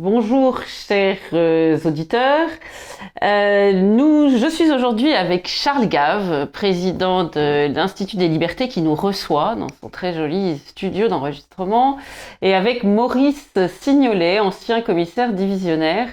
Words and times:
bonjour 0.00 0.62
chers 0.62 1.18
euh, 1.34 1.78
auditeurs. 1.84 2.48
Euh, 3.22 3.72
nous, 3.72 4.34
je 4.34 4.48
suis 4.48 4.72
aujourd'hui 4.72 5.12
avec 5.12 5.46
Charles 5.46 5.88
Gave, 5.88 6.46
président 6.46 7.24
de 7.24 7.66
l'Institut 7.66 8.16
des 8.16 8.28
Libertés, 8.28 8.68
qui 8.68 8.80
nous 8.80 8.94
reçoit 8.94 9.56
dans 9.56 9.66
son 9.82 9.90
très 9.90 10.14
joli 10.14 10.56
studio 10.64 11.08
d'enregistrement, 11.08 11.98
et 12.40 12.54
avec 12.54 12.82
Maurice 12.82 13.52
Signolet, 13.80 14.40
ancien 14.40 14.80
commissaire 14.80 15.34
divisionnaire, 15.34 16.08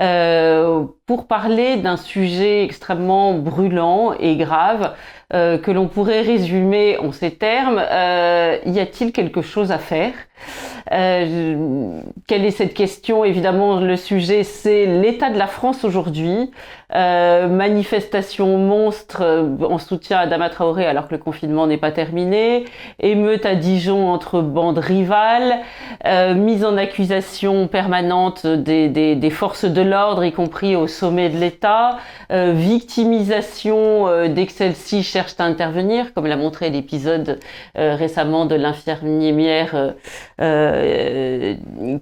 euh, 0.00 0.84
pour 1.04 1.26
parler 1.26 1.76
d'un 1.76 1.96
sujet 1.96 2.62
extrêmement 2.62 3.34
brûlant 3.34 4.12
et 4.12 4.36
grave 4.36 4.94
que 5.32 5.72
l'on 5.72 5.88
pourrait 5.88 6.20
résumer 6.20 6.96
en 6.98 7.10
ces 7.10 7.34
termes. 7.34 7.78
Y 7.78 8.78
a-t-il 8.78 9.10
quelque 9.10 9.42
chose 9.42 9.72
à 9.72 9.78
faire? 9.78 10.12
Euh, 10.92 12.00
Quelle 12.26 12.44
est 12.44 12.50
cette 12.50 12.74
question? 12.74 13.24
Évidemment, 13.24 13.80
le 13.80 13.96
sujet, 13.96 14.44
c'est 14.44 14.86
l'état 14.86 15.30
de 15.30 15.38
la 15.38 15.46
France 15.46 15.84
aujourd'hui. 15.84 16.50
Euh, 16.94 17.48
manifestation 17.48 18.56
monstre 18.58 19.22
en 19.62 19.78
soutien 19.78 20.18
à 20.18 20.26
Dama 20.28 20.48
Traoré 20.48 20.86
alors 20.86 21.08
que 21.08 21.14
le 21.14 21.18
confinement 21.18 21.66
n'est 21.66 21.78
pas 21.78 21.90
terminé, 21.90 22.66
émeute 23.00 23.46
à 23.46 23.56
Dijon 23.56 24.08
entre 24.12 24.42
bandes 24.42 24.78
rivales, 24.78 25.60
euh, 26.06 26.34
mise 26.34 26.64
en 26.64 26.76
accusation 26.76 27.66
permanente 27.66 28.46
des, 28.46 28.88
des, 28.88 29.30
forces 29.30 29.64
de 29.64 29.82
l'ordre, 29.82 30.24
y 30.24 30.30
compris 30.30 30.76
au 30.76 30.86
sommet 30.86 31.30
de 31.30 31.38
l'État, 31.38 31.98
euh, 32.30 32.52
victimisation 32.54 34.08
euh, 34.08 34.28
dès 34.28 34.46
que 34.46 34.52
celles-ci 34.52 35.02
cherchent 35.02 35.34
à 35.38 35.44
intervenir, 35.44 36.14
comme 36.14 36.26
l'a 36.26 36.36
montré 36.36 36.70
l'épisode 36.70 37.40
euh, 37.76 37.96
récemment 37.96 38.46
de 38.46 38.54
l'infirmière 38.54 39.94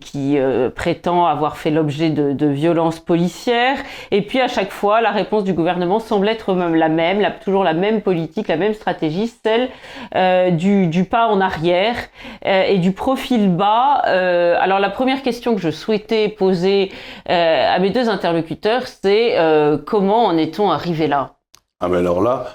qui 0.00 0.38
prétend 0.75 1.27
avoir 1.27 1.56
fait 1.56 1.70
l'objet 1.70 2.11
de, 2.11 2.47
violences 2.47 3.00
policières, 3.00 3.78
et 4.11 4.22
puis 4.22 4.41
à 4.41 4.48
chaque 4.48 4.70
fois 4.70 5.00
la 5.00 5.11
réponse 5.11 5.44
du 5.44 5.52
gouvernement 5.52 6.00
semble 6.00 6.28
être 6.28 6.55
même 6.55 6.74
la 6.74 6.89
même, 6.89 7.27
toujours 7.44 7.64
la 7.64 7.74
même 7.74 8.02
politique, 8.02 8.48
la 8.48 8.56
même 8.56 8.74
stratégie, 8.74 9.33
celle 9.42 9.69
euh, 10.14 10.50
du, 10.50 11.05
pas 11.05 11.28
en 11.28 11.41
arrière 11.41 11.97
euh, 12.47 12.64
et 12.64 12.78
du 12.78 12.92
profil 12.92 13.55
bas. 13.55 14.02
Euh, 14.06 14.56
alors 14.58 14.78
la 14.78 14.91
première 14.91 15.22
question 15.22 15.55
que 15.55 15.61
je 15.61 15.70
souhaitais 15.70 16.28
poser 16.28 16.92
euh, 17.28 17.74
à 17.74 17.78
mes 17.78 17.91
deux 17.91 18.08
interlocuteurs, 18.08 18.86
c'est 18.86 19.39
euh, 19.39 19.78
comment 19.78 20.27
en 20.27 20.36
est-on 20.36 20.70
arrivé 20.70 21.06
là? 21.06 21.34
Ah 21.80 21.89
mais 21.89 21.98
alors 21.98 22.22
là, 22.22 22.46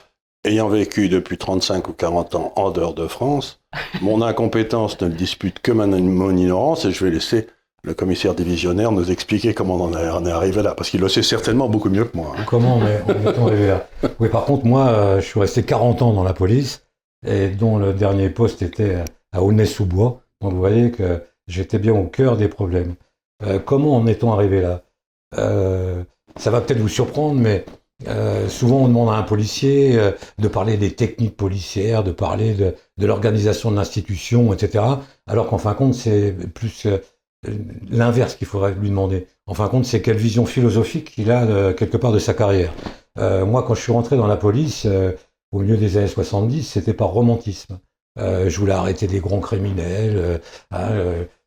ayant 0.47 0.69
vécu 0.69 1.09
depuis 1.09 1.37
35 1.37 1.87
ou 1.87 1.93
40 1.93 2.35
ans 2.35 2.53
en 2.55 2.71
dehors 2.71 2.93
de 2.93 3.07
France, 3.07 3.59
mon 4.01 4.21
incompétence 4.21 4.99
ne 5.01 5.09
dispute 5.09 5.59
que 5.59 5.71
mon 5.71 6.35
ignorance 6.35 6.85
et 6.85 6.91
je 6.91 7.05
vais 7.05 7.11
laisser 7.11 7.47
le 7.83 7.93
commissaire 7.93 8.35
divisionnaire 8.35 8.91
nous 8.91 9.11
expliquer 9.11 9.53
comment 9.53 9.75
on, 9.75 9.93
en 9.93 10.25
est 10.25 10.31
arrivé 10.31 10.61
là, 10.61 10.73
parce 10.75 10.89
qu'il 10.89 10.99
le 10.99 11.09
sait 11.09 11.23
certainement 11.23 11.69
beaucoup 11.69 11.89
mieux 11.89 12.05
que 12.05 12.17
moi. 12.17 12.33
Hein. 12.37 12.43
Comment 12.47 12.77
on 12.77 12.85
est, 12.85 13.37
arrivé 13.37 13.67
là? 13.67 13.87
Oui, 14.19 14.29
par 14.29 14.45
contre, 14.45 14.65
moi, 14.65 14.87
euh, 14.87 15.21
je 15.21 15.25
suis 15.25 15.39
resté 15.39 15.63
40 15.63 16.01
ans 16.01 16.13
dans 16.13 16.23
la 16.23 16.33
police, 16.33 16.85
et 17.25 17.47
dont 17.47 17.77
le 17.77 17.93
dernier 17.93 18.29
poste 18.29 18.61
était 18.61 19.03
à 19.31 19.41
Aulnay-sous-Bois. 19.41 20.21
Donc 20.41 20.53
vous 20.53 20.59
voyez 20.59 20.91
que 20.91 21.21
j'étais 21.47 21.79
bien 21.79 21.93
au 21.93 22.05
cœur 22.05 22.37
des 22.37 22.47
problèmes. 22.47 22.95
Euh, 23.45 23.59
comment 23.59 23.95
en 23.95 24.07
est-on 24.07 24.31
arrivé 24.33 24.61
là? 24.61 24.81
Euh, 25.37 26.03
Ça 26.35 26.51
va 26.51 26.61
peut-être 26.61 26.79
vous 26.79 26.87
surprendre, 26.87 27.39
mais 27.39 27.65
euh, 28.07 28.47
souvent 28.47 28.77
on 28.77 28.87
demande 28.87 29.09
à 29.09 29.13
un 29.13 29.23
policier 29.23 29.97
euh, 29.97 30.11
de 30.37 30.47
parler 30.47 30.77
des 30.77 30.91
techniques 30.91 31.35
policières, 31.35 32.03
de 32.03 32.11
parler 32.11 32.53
de, 32.53 32.75
de 32.97 33.05
l'organisation 33.05 33.71
de 33.71 33.75
l'institution, 33.75 34.53
etc. 34.53 34.83
Alors 35.25 35.47
qu'en 35.47 35.57
fin 35.57 35.71
de 35.71 35.77
compte, 35.77 35.95
c'est 35.95 36.35
plus 36.53 36.87
l'inverse 37.89 38.35
qu'il 38.35 38.47
faudrait 38.47 38.73
lui 38.73 38.89
demander. 38.89 39.27
En 39.45 39.53
fin 39.53 39.65
de 39.65 39.69
compte, 39.69 39.85
c'est 39.85 40.01
quelle 40.01 40.17
vision 40.17 40.45
philosophique 40.45 41.13
il 41.17 41.31
a 41.31 41.73
quelque 41.73 41.97
part 41.97 42.11
de 42.11 42.19
sa 42.19 42.33
carrière. 42.33 42.73
Euh, 43.19 43.45
moi, 43.45 43.63
quand 43.63 43.75
je 43.75 43.81
suis 43.81 43.91
rentré 43.91 44.15
dans 44.15 44.27
la 44.27 44.37
police, 44.37 44.83
euh, 44.85 45.11
au 45.51 45.59
milieu 45.59 45.77
des 45.77 45.97
années 45.97 46.07
70, 46.07 46.63
c'était 46.63 46.93
par 46.93 47.09
romantisme. 47.09 47.79
Euh, 48.19 48.49
je 48.49 48.59
voulais 48.59 48.73
arrêter 48.73 49.07
des 49.07 49.19
grands 49.19 49.39
criminels. 49.39 50.41
Hein, 50.71 50.89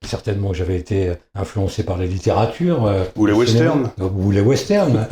certainement, 0.04 0.52
j'avais 0.52 0.76
été 0.76 1.12
influencé 1.34 1.82
par 1.82 1.98
la 1.98 2.06
littérature. 2.06 2.88
ou 3.16 3.26
les 3.26 3.32
westerns. 3.32 3.90
ou 4.00 4.30
les 4.30 4.40
westerns, 4.40 5.06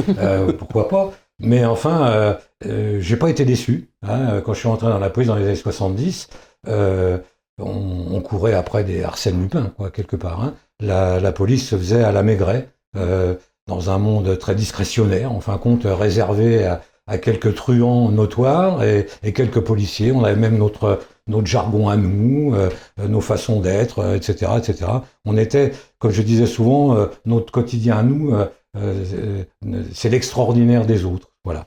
pourquoi 0.58 0.88
pas. 0.88 1.12
Mais 1.40 1.64
enfin, 1.64 2.36
j'ai 2.62 3.16
pas 3.16 3.30
été 3.30 3.44
déçu. 3.44 3.90
Hein, 4.02 4.40
quand 4.44 4.54
je 4.54 4.58
suis 4.58 4.68
rentré 4.68 4.88
dans 4.88 4.98
la 4.98 5.10
police 5.10 5.28
dans 5.28 5.36
les 5.36 5.44
années 5.44 5.56
70, 5.56 6.28
on, 6.66 7.20
on, 7.58 8.20
courait 8.20 8.54
après 8.54 8.84
des 8.84 9.02
Arsène 9.04 9.40
Lupin, 9.40 9.72
quoi, 9.76 9.90
quelque 9.90 10.16
part. 10.16 10.42
Hein 10.42 10.54
la, 10.80 11.20
la, 11.20 11.32
police 11.32 11.68
se 11.68 11.76
faisait 11.76 12.04
à 12.04 12.12
la 12.12 12.22
Maigret, 12.22 12.68
euh, 12.96 13.34
dans 13.66 13.90
un 13.90 13.98
monde 13.98 14.38
très 14.38 14.54
discrétionnaire, 14.54 15.32
en 15.32 15.40
fin 15.40 15.58
compte 15.58 15.82
réservé 15.84 16.64
à, 16.64 16.82
à 17.06 17.18
quelques 17.18 17.54
truands 17.54 18.10
notoires 18.10 18.82
et, 18.82 19.06
et, 19.22 19.32
quelques 19.32 19.60
policiers. 19.60 20.12
On 20.12 20.24
avait 20.24 20.36
même 20.36 20.56
notre, 20.56 21.00
notre 21.26 21.46
jargon 21.46 21.88
à 21.88 21.96
nous, 21.96 22.54
euh, 22.54 22.70
nos 22.98 23.20
façons 23.20 23.60
d'être, 23.60 24.00
euh, 24.00 24.16
etc., 24.16 24.52
etc. 24.58 24.90
On 25.24 25.36
était, 25.36 25.72
comme 25.98 26.12
je 26.12 26.22
disais 26.22 26.46
souvent, 26.46 26.96
euh, 26.96 27.06
notre 27.26 27.52
quotidien 27.52 27.98
à 27.98 28.02
nous, 28.02 28.32
euh, 28.32 28.46
euh, 28.46 28.46
c'est 28.74 30.08
l'extraordinaire 30.08 30.86
des 30.86 31.04
autres. 31.04 31.32
Voilà. 31.44 31.66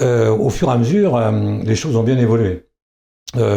au 0.00 0.50
fur 0.50 0.68
et 0.68 0.72
à 0.72 0.78
mesure, 0.78 1.18
les 1.64 1.76
choses 1.76 1.96
ont 1.96 2.02
bien 2.02 2.18
évolué. 2.18 2.66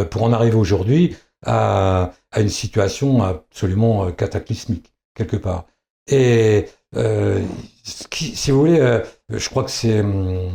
pour 0.09 0.23
en 0.23 0.31
arriver 0.31 0.55
aujourd'hui 0.55 1.15
à, 1.45 2.13
une 2.37 2.49
situation 2.49 3.23
absolument 3.23 4.11
cataclysmique 4.11 4.93
quelque 5.15 5.37
part. 5.37 5.65
Et 6.07 6.65
euh, 6.95 7.41
si 7.83 8.51
vous 8.51 8.59
voulez, 8.59 8.79
euh, 8.79 9.01
je 9.29 9.49
crois 9.49 9.63
que 9.63 9.71
c'est 9.71 10.01
euh, 10.03 10.49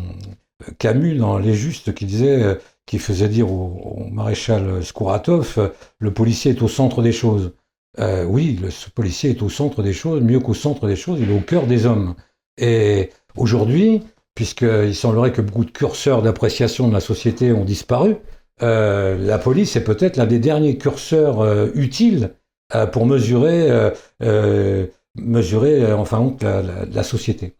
Camus 0.79 1.17
dans 1.17 1.39
Les 1.39 1.55
Justes 1.55 1.95
qui 1.95 2.07
disait, 2.07 2.43
euh, 2.43 2.55
qui 2.87 2.99
faisait 2.99 3.29
dire 3.29 3.51
au, 3.51 3.97
au 3.99 4.05
maréchal 4.11 4.85
Skouratov, 4.85 5.73
le 5.99 6.13
policier 6.13 6.53
est 6.53 6.63
au 6.63 6.69
centre 6.69 7.03
des 7.03 7.13
choses. 7.13 7.53
Oui, 7.99 8.59
le 8.61 8.69
policier 8.91 9.31
est 9.31 9.43
au 9.43 9.49
centre 9.49 9.83
des 9.83 9.93
choses, 9.93 10.21
mieux 10.23 10.41
qu'au 10.41 10.55
centre 10.55 10.87
des 10.87 10.97
choses, 10.97 11.19
il 11.21 11.31
est 11.31 11.37
au 11.37 11.41
cœur 11.41 11.67
des 11.67 11.87
hommes. 11.87 12.15
Et 12.57 13.11
aujourd'hui, 13.37 14.03
puisqu'il 14.35 14.95
semblerait 14.95 15.33
que 15.33 15.41
beaucoup 15.41 15.65
de 15.65 15.71
curseurs 15.71 16.23
d'appréciation 16.23 16.89
de 16.89 16.93
la 16.93 17.01
société 17.01 17.53
ont 17.53 17.65
disparu, 17.65 18.17
la 18.61 19.39
police 19.39 19.77
est 19.77 19.85
peut-être 19.85 20.17
l'un 20.17 20.27
des 20.27 20.39
derniers 20.39 20.79
curseurs 20.79 21.69
utiles 21.77 22.33
euh, 22.75 22.87
pour 22.87 23.07
mesurer, 23.07 23.71
euh, 23.71 23.91
euh, 24.23 24.87
mesurer 25.15 25.91
enfin 25.91 26.37
la, 26.43 26.85
la, 26.85 27.03
société. 27.03 27.57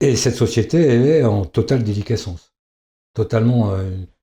Et 0.00 0.14
cette 0.14 0.36
société, 0.36 0.78
est 0.78 1.24
en 1.24 1.44
totale 1.44 1.82
déliquescence, 1.82 2.54
totalement 3.12 3.74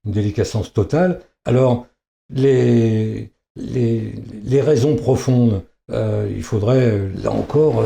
une 0.06 0.12
déliquescence 0.12 0.72
totale. 0.72 1.20
Alors 1.44 1.88
les 2.30 3.34
les, 3.56 4.62
raisons 4.62 4.96
profondes, 4.96 5.64
il 5.90 6.44
faudrait 6.44 7.10
là 7.24 7.32
encore 7.32 7.84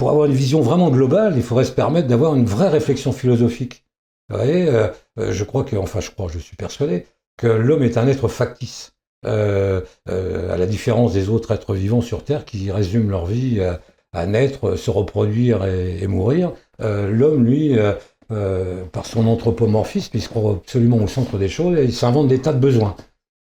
pour 0.00 0.08
avoir 0.08 0.24
une 0.24 0.32
vision 0.32 0.62
vraiment 0.62 0.88
globale, 0.88 1.34
il 1.36 1.42
faudrait 1.42 1.66
se 1.66 1.72
permettre 1.72 2.08
d'avoir 2.08 2.34
une 2.34 2.46
vraie 2.46 2.70
réflexion 2.70 3.12
philosophique. 3.12 3.84
Vous 4.30 4.36
voyez, 4.38 4.66
euh, 4.66 4.88
je 5.18 5.44
crois 5.44 5.62
que, 5.62 5.76
enfin, 5.76 6.00
je 6.00 6.10
crois, 6.10 6.28
je 6.32 6.38
suis 6.38 6.56
persuadé 6.56 7.04
que 7.36 7.46
l'homme 7.46 7.82
est 7.82 7.98
un 7.98 8.08
être 8.08 8.26
factice 8.28 8.94
euh, 9.26 9.82
euh, 10.08 10.54
à 10.54 10.56
la 10.56 10.64
différence 10.64 11.12
des 11.12 11.28
autres 11.28 11.50
êtres 11.52 11.74
vivants 11.74 12.00
sur 12.00 12.24
Terre 12.24 12.46
qui 12.46 12.70
résument 12.70 13.10
leur 13.10 13.26
vie 13.26 13.60
à, 14.14 14.26
naître, 14.26 14.74
se 14.74 14.90
reproduire 14.90 15.66
et, 15.66 15.98
et 16.00 16.06
mourir. 16.06 16.52
Euh, 16.80 17.10
L'homme, 17.10 17.44
lui, 17.44 17.78
euh, 17.78 17.92
euh, 18.32 18.84
par 18.86 19.06
son 19.06 19.26
anthropomorphisme, 19.26 20.12
il 20.14 20.22
se 20.22 20.28
croit 20.28 20.52
absolument 20.52 20.98
au 20.98 21.08
centre 21.08 21.36
des 21.36 21.48
choses 21.48 21.78
et 21.78 21.84
il 21.84 21.92
s'invente 21.92 22.28
des 22.28 22.40
tas 22.40 22.52
de 22.52 22.58
besoins. 22.58 22.96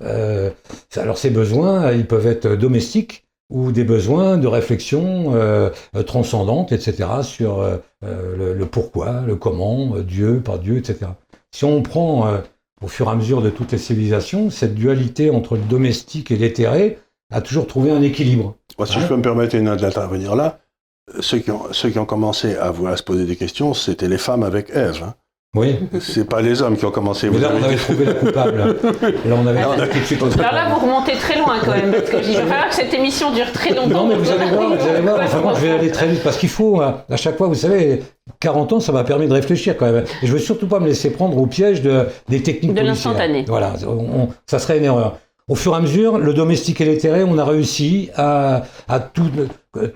Alors 0.02 1.18
ces 1.18 1.30
besoins, 1.30 1.92
ils 1.92 2.06
peuvent 2.06 2.26
être 2.26 2.48
domestiques 2.48 3.24
ou 3.50 3.70
des 3.72 3.84
besoins 3.84 4.38
de 4.38 4.46
réflexion 4.46 5.34
transcendante, 6.06 6.72
etc., 6.72 7.08
sur 7.22 7.62
le, 8.02 8.54
le, 8.54 8.66
pourquoi, 8.66 9.22
le 9.26 9.36
comment, 9.36 9.98
Dieu, 9.98 10.40
par 10.40 10.58
Dieu, 10.58 10.78
etc. 10.78 11.10
Si 11.50 11.64
on 11.64 11.82
prend 11.82 12.40
au 12.82 12.88
fur 12.88 13.08
et 13.08 13.10
à 13.10 13.14
mesure 13.14 13.42
de 13.42 13.50
toutes 13.50 13.72
les 13.72 13.78
civilisations, 13.78 14.50
cette 14.50 14.74
dualité 14.74 15.30
entre 15.30 15.56
le 15.56 15.62
domestique 15.62 16.30
et 16.30 16.36
l'éthéré 16.36 16.98
a 17.32 17.40
toujours 17.40 17.66
trouvé 17.66 17.90
un 17.90 18.02
équilibre. 18.02 18.56
Si 18.70 18.82
hein 18.82 19.00
je 19.00 19.06
peux 19.06 19.16
me 19.16 19.22
permettre 19.22 19.56
d'intervenir 19.56 20.36
là, 20.36 20.58
ceux 21.20 21.38
qui, 21.38 21.50
ont, 21.50 21.72
ceux 21.72 21.90
qui 21.90 21.98
ont 21.98 22.06
commencé 22.06 22.56
à, 22.56 22.72
à 22.86 22.96
se 22.96 23.02
poser 23.02 23.24
des 23.24 23.36
questions, 23.36 23.74
c'était 23.74 24.08
les 24.08 24.18
femmes 24.18 24.42
avec 24.42 24.70
Ève. 24.70 25.02
Hein. 25.04 25.14
Oui. 25.54 25.76
C'est 26.00 26.26
pas 26.26 26.40
les 26.40 26.62
hommes 26.62 26.78
qui 26.78 26.86
ont 26.86 26.90
commencé. 26.90 27.28
Mais 27.28 27.38
là, 27.38 27.52
on 27.54 27.62
avait 27.62 27.76
trouvé 27.76 28.06
la 28.06 28.14
coupable. 28.14 28.56
Là, 28.56 29.36
on 29.36 29.46
avait 29.46 29.60
Alors, 29.60 29.76
là, 29.76 30.68
vous 30.70 30.80
remontez 30.80 31.12
très 31.12 31.36
loin 31.38 31.58
quand 31.62 31.72
même, 31.72 31.92
parce 31.92 32.08
que 32.08 32.26
il 32.26 32.36
va 32.36 32.46
falloir 32.46 32.68
que 32.70 32.74
cette 32.74 32.94
émission 32.94 33.34
dure 33.34 33.52
très 33.52 33.74
longtemps. 33.74 34.06
Non, 34.06 34.06
mais 34.06 34.14
vous 34.14 34.30
allez 34.30 34.50
voir, 34.50 34.74
vous 34.74 34.88
allez 34.88 35.02
voir. 35.02 35.20
Enfin, 35.22 35.52
je 35.56 35.66
vais 35.66 35.72
aller 35.72 35.90
très 35.90 36.06
vite, 36.06 36.22
parce 36.22 36.38
qu'il 36.38 36.48
faut, 36.48 36.80
à 36.80 37.04
chaque 37.16 37.36
fois, 37.36 37.48
vous 37.48 37.54
savez, 37.54 38.02
40 38.40 38.72
ans, 38.72 38.80
ça 38.80 38.92
m'a 38.92 39.04
permis 39.04 39.28
de 39.28 39.34
réfléchir 39.34 39.76
quand 39.76 39.92
même. 39.92 40.04
Et 40.22 40.26
je 40.26 40.32
veux 40.32 40.38
surtout 40.38 40.68
pas 40.68 40.80
me 40.80 40.86
laisser 40.86 41.10
prendre 41.10 41.36
au 41.36 41.46
piège 41.46 41.82
de, 41.82 42.06
des 42.30 42.42
techniques 42.42 42.72
de 42.72 42.80
l'instantané. 42.80 43.44
Voilà, 43.46 43.74
on, 43.86 44.28
ça 44.46 44.58
serait 44.58 44.78
une 44.78 44.84
erreur. 44.84 45.18
Au 45.48 45.56
fur 45.56 45.72
et 45.72 45.76
à 45.76 45.80
mesure, 45.80 46.18
le 46.18 46.34
domestique 46.34 46.80
et 46.80 46.84
l'éthéré, 46.84 47.24
on 47.24 47.36
a 47.36 47.44
réussi 47.44 48.10
à, 48.16 48.62
tout 49.12 49.30
euh, 49.76 49.88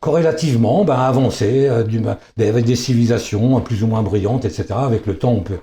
corrélativement 0.00 0.84
ben, 0.84 0.94
avancer 0.94 1.68
euh, 1.68 1.84
avec 2.38 2.64
des 2.64 2.76
civilisations 2.76 3.60
plus 3.60 3.82
ou 3.82 3.86
moins 3.86 4.02
brillantes, 4.02 4.46
etc. 4.46 4.66
Avec 4.70 5.06
le 5.06 5.18
temps, 5.18 5.32
on 5.32 5.40
peut. 5.40 5.58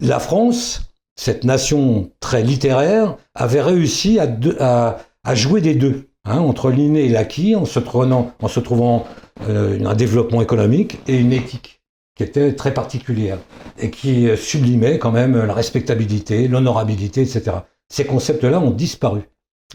La 0.00 0.18
France, 0.18 0.82
cette 1.14 1.44
nation 1.44 2.10
très 2.18 2.42
littéraire, 2.42 3.16
avait 3.36 3.62
réussi 3.62 4.18
à, 4.18 4.96
jouer 5.34 5.60
des 5.60 5.74
deux, 5.74 6.08
hein, 6.24 6.38
entre 6.38 6.70
l'inné 6.70 7.04
et 7.04 7.08
l'acquis, 7.08 7.54
en 7.54 7.66
se, 7.66 7.78
trouvant 7.78 9.06
euh, 9.48 9.78
un 9.86 9.94
développement 9.94 10.42
économique 10.42 10.98
et 11.06 11.16
une 11.16 11.32
éthique 11.32 11.82
qui 12.16 12.24
était 12.24 12.54
très 12.54 12.74
particulière 12.74 13.38
et 13.78 13.90
qui 13.90 14.28
sublimait 14.36 14.98
quand 14.98 15.12
même 15.12 15.44
la 15.44 15.52
respectabilité, 15.54 16.48
l'honorabilité, 16.48 17.20
etc. 17.20 17.58
Ces 17.88 18.04
concepts-là 18.04 18.60
ont 18.60 18.70
disparu. 18.70 19.22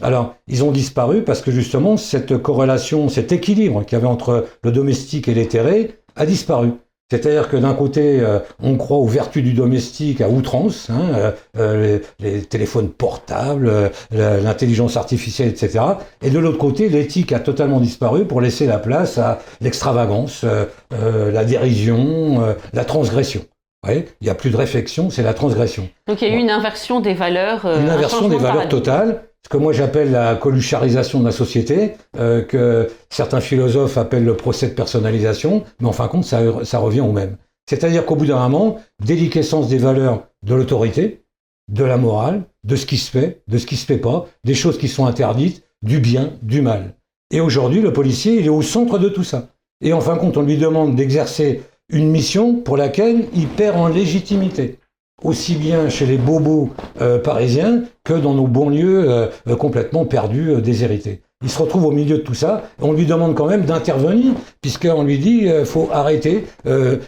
Alors, 0.00 0.36
ils 0.48 0.64
ont 0.64 0.72
disparu 0.72 1.22
parce 1.22 1.42
que 1.42 1.50
justement, 1.50 1.96
cette 1.96 2.38
corrélation, 2.38 3.08
cet 3.08 3.32
équilibre 3.32 3.84
qu'il 3.84 3.96
y 3.96 4.00
avait 4.00 4.08
entre 4.08 4.46
le 4.62 4.72
domestique 4.72 5.28
et 5.28 5.34
l'éthéré 5.34 5.98
a 6.16 6.26
disparu. 6.26 6.72
C'est-à-dire 7.12 7.50
que 7.50 7.58
d'un 7.58 7.74
côté, 7.74 8.20
euh, 8.20 8.38
on 8.62 8.78
croit 8.78 8.96
aux 8.96 9.06
vertus 9.06 9.44
du 9.44 9.52
domestique 9.52 10.22
à 10.22 10.30
outrance, 10.30 10.88
hein, 10.88 11.10
euh, 11.14 11.30
euh, 11.58 11.98
les, 12.20 12.40
téléphones 12.40 12.88
portables, 12.88 13.90
l'intelligence 14.10 14.96
artificielle, 14.96 15.48
etc. 15.48 15.80
Et 16.22 16.30
de 16.30 16.38
l'autre 16.38 16.56
côté, 16.56 16.88
l'éthique 16.88 17.32
a 17.32 17.40
totalement 17.40 17.80
disparu 17.80 18.24
pour 18.24 18.40
laisser 18.40 18.66
la 18.66 18.78
place 18.78 19.18
à 19.18 19.40
l'extravagance, 19.60 20.46
la 20.90 21.44
dérision, 21.44 22.56
la 22.72 22.84
transgression. 22.86 23.42
Il 23.88 24.04
n'y 24.20 24.28
a 24.28 24.34
plus 24.34 24.50
de 24.50 24.56
réflexion, 24.56 25.10
c'est 25.10 25.22
la 25.22 25.34
transgression. 25.34 25.88
Donc 26.06 26.22
il 26.22 26.28
y 26.28 26.30
a 26.30 26.34
eu 26.34 26.38
une 26.38 26.50
inversion 26.50 27.00
des 27.00 27.14
valeurs. 27.14 27.66
une 27.66 27.88
inversion 27.88 28.28
des 28.28 28.38
valeurs 28.38 28.68
totales 28.68 29.22
ce 29.44 29.48
que 29.48 29.56
moi 29.56 29.72
j'appelle 29.72 30.12
la 30.12 30.36
colucharisation 30.36 31.20
de 31.20 31.24
la 31.24 31.32
société, 31.32 31.94
euh, 32.16 32.42
que 32.42 32.88
certains 33.10 33.40
philosophes 33.40 33.98
appellent 33.98 34.24
le 34.24 34.36
procès 34.36 34.68
de 34.68 34.74
personnalisation, 34.74 35.64
mais 35.80 35.88
en 35.88 35.92
fin 35.92 36.06
de 36.06 36.10
compte, 36.10 36.24
ça, 36.24 36.40
ça 36.64 36.78
revient 36.78 37.00
au 37.00 37.12
même. 37.12 37.36
C'est-à-dire 37.68 38.06
qu'au 38.06 38.16
bout 38.16 38.26
d'un 38.26 38.48
moment, 38.48 38.78
déliquescence 39.04 39.68
des 39.68 39.78
valeurs 39.78 40.26
de 40.44 40.54
l'autorité, 40.54 41.24
de 41.68 41.84
la 41.84 41.96
morale, 41.96 42.42
de 42.64 42.76
ce 42.76 42.86
qui 42.86 42.98
se 42.98 43.10
fait, 43.10 43.42
de 43.48 43.58
ce 43.58 43.66
qui 43.66 43.76
se 43.76 43.86
fait 43.86 43.98
pas, 43.98 44.26
des 44.44 44.54
choses 44.54 44.78
qui 44.78 44.88
sont 44.88 45.06
interdites, 45.06 45.64
du 45.82 45.98
bien, 45.98 46.32
du 46.42 46.62
mal. 46.62 46.94
Et 47.32 47.40
aujourd'hui, 47.40 47.80
le 47.80 47.92
policier, 47.92 48.38
il 48.38 48.46
est 48.46 48.50
au 48.50 48.62
centre 48.62 48.98
de 48.98 49.08
tout 49.08 49.24
ça. 49.24 49.48
Et 49.80 49.92
en 49.92 50.00
fin 50.00 50.14
de 50.14 50.20
compte, 50.20 50.36
on 50.36 50.42
lui 50.42 50.58
demande 50.58 50.94
d'exercer 50.94 51.62
une 51.92 52.10
mission 52.10 52.54
pour 52.54 52.76
laquelle 52.76 53.26
il 53.34 53.46
perd 53.46 53.76
en 53.76 53.88
légitimité 53.88 54.78
aussi 55.24 55.54
bien 55.54 55.88
chez 55.88 56.06
les 56.06 56.16
bobos 56.16 56.70
euh, 57.00 57.18
parisiens 57.18 57.82
que 58.04 58.14
dans 58.14 58.34
nos 58.34 58.46
banlieues 58.46 59.08
euh, 59.08 59.26
euh, 59.48 59.56
complètement 59.56 60.04
perdus, 60.04 60.60
déshérités. 60.62 61.22
Il 61.42 61.50
se 61.50 61.60
retrouve 61.60 61.86
au 61.86 61.90
milieu 61.90 62.18
de 62.18 62.22
tout 62.22 62.34
ça, 62.34 62.62
on 62.80 62.92
lui 62.92 63.04
demande 63.04 63.34
quand 63.34 63.46
même 63.46 63.64
d'intervenir, 63.64 64.32
puisqu'on 64.60 65.02
lui 65.02 65.18
dit 65.18 65.40
qu'il 65.40 65.64
faut 65.64 65.88
arrêter 65.92 66.46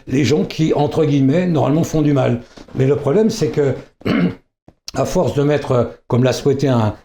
les 0.07 0.25
gens 0.25 0.43
qui, 0.43 0.73
entre 0.73 1.05
guillemets, 1.05 1.47
normalement 1.47 1.85
font 1.85 2.01
du 2.01 2.11
mal. 2.11 2.41
Mais 2.75 2.85
le 2.85 2.97
problème, 2.97 3.29
c'est 3.29 3.47
que, 3.47 3.75
à 4.93 5.05
force 5.05 5.35
de 5.35 5.43
mettre, 5.43 5.91
comme 6.07 6.25
l'a 6.25 6.33
souhaité 6.33 6.67
un, 6.67 6.95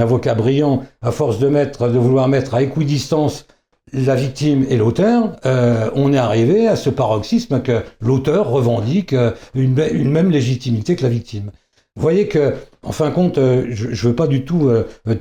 avocat 0.00 0.34
brillant, 0.34 0.82
à 1.02 1.12
force 1.12 1.38
de, 1.38 1.48
de 1.48 1.98
vouloir 1.98 2.26
mettre 2.26 2.56
à 2.56 2.62
équidistance 2.62 3.46
la 3.92 4.14
victime 4.14 4.64
et 4.68 4.76
l'auteur, 4.76 5.36
euh, 5.46 5.90
on 5.94 6.12
est 6.12 6.18
arrivé 6.18 6.68
à 6.68 6.76
ce 6.76 6.90
paroxysme 6.90 7.60
que 7.62 7.82
l'auteur 8.00 8.48
revendique 8.48 9.12
euh, 9.12 9.32
une, 9.54 9.74
même 10.10 10.30
légitimité 10.30 10.96
que 10.96 11.02
la 11.02 11.08
victime. 11.08 11.50
Vous 11.96 12.02
voyez 12.02 12.28
que, 12.28 12.54
en 12.82 12.92
fin 12.92 13.08
de 13.10 13.14
compte, 13.14 13.38
euh, 13.38 13.66
je 13.70 13.88
ne 13.88 13.94
veux 13.94 14.14
pas 14.14 14.26
du 14.26 14.44
tout 14.44 14.70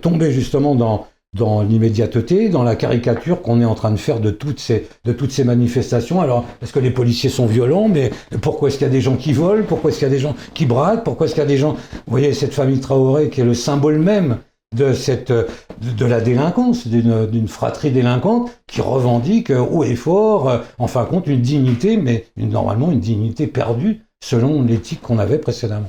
tomber 0.01 0.31
justement 0.31 0.75
dans, 0.75 1.07
dans 1.33 1.61
l'immédiateté, 1.61 2.49
dans 2.49 2.63
la 2.63 2.75
caricature 2.75 3.41
qu'on 3.41 3.61
est 3.61 3.65
en 3.65 3.75
train 3.75 3.91
de 3.91 3.97
faire 3.97 4.19
de 4.19 4.31
toutes 4.31 4.59
ces, 4.59 4.87
de 5.05 5.11
toutes 5.13 5.31
ces 5.31 5.43
manifestations. 5.43 6.21
Alors, 6.21 6.45
est-ce 6.61 6.73
que 6.73 6.79
les 6.79 6.91
policiers 6.91 7.29
sont 7.29 7.45
violents 7.45 7.87
Mais 7.87 8.11
pourquoi 8.41 8.69
est-ce 8.69 8.77
qu'il 8.77 8.87
y 8.87 8.89
a 8.89 8.93
des 8.93 9.01
gens 9.01 9.15
qui 9.15 9.33
volent? 9.33 9.63
Pourquoi 9.67 9.89
est-ce 9.89 9.99
qu'il 9.99 10.07
y 10.07 10.11
a 10.11 10.13
des 10.13 10.19
gens 10.19 10.35
qui 10.53 10.65
braquent? 10.65 11.03
Pourquoi 11.03 11.25
est-ce 11.25 11.35
qu'il 11.35 11.43
y 11.43 11.45
a 11.45 11.49
des 11.49 11.57
gens... 11.57 11.73
Vous 11.73 12.11
voyez, 12.11 12.33
cette 12.33 12.53
famille 12.53 12.79
Traoré 12.79 13.29
qui 13.29 13.41
est 13.41 13.45
le 13.45 13.53
symbole 13.53 13.99
même 13.99 14.37
de, 14.75 14.93
cette, 14.93 15.31
de, 15.31 16.05
la 16.05 16.21
délinquance, 16.21 16.87
d'une 16.87 17.47
fratrie 17.47 17.91
délinquante 17.91 18.51
qui 18.67 18.81
revendique 18.81 19.51
haut 19.51 19.83
et 19.83 19.95
fort, 19.95 20.49
euh, 20.49 20.59
en 20.77 20.87
fin 20.87 21.03
de 21.03 21.09
compte, 21.09 21.27
une 21.27 21.41
dignité, 21.41 21.97
mais 21.97 22.25
normalement 22.37 22.91
une 22.91 22.99
dignité 22.99 23.47
perdue 23.47 24.03
selon 24.21 24.61
l'éthique 24.61 25.01
qu'on 25.01 25.17
avait 25.17 25.39
précédemment. 25.39 25.87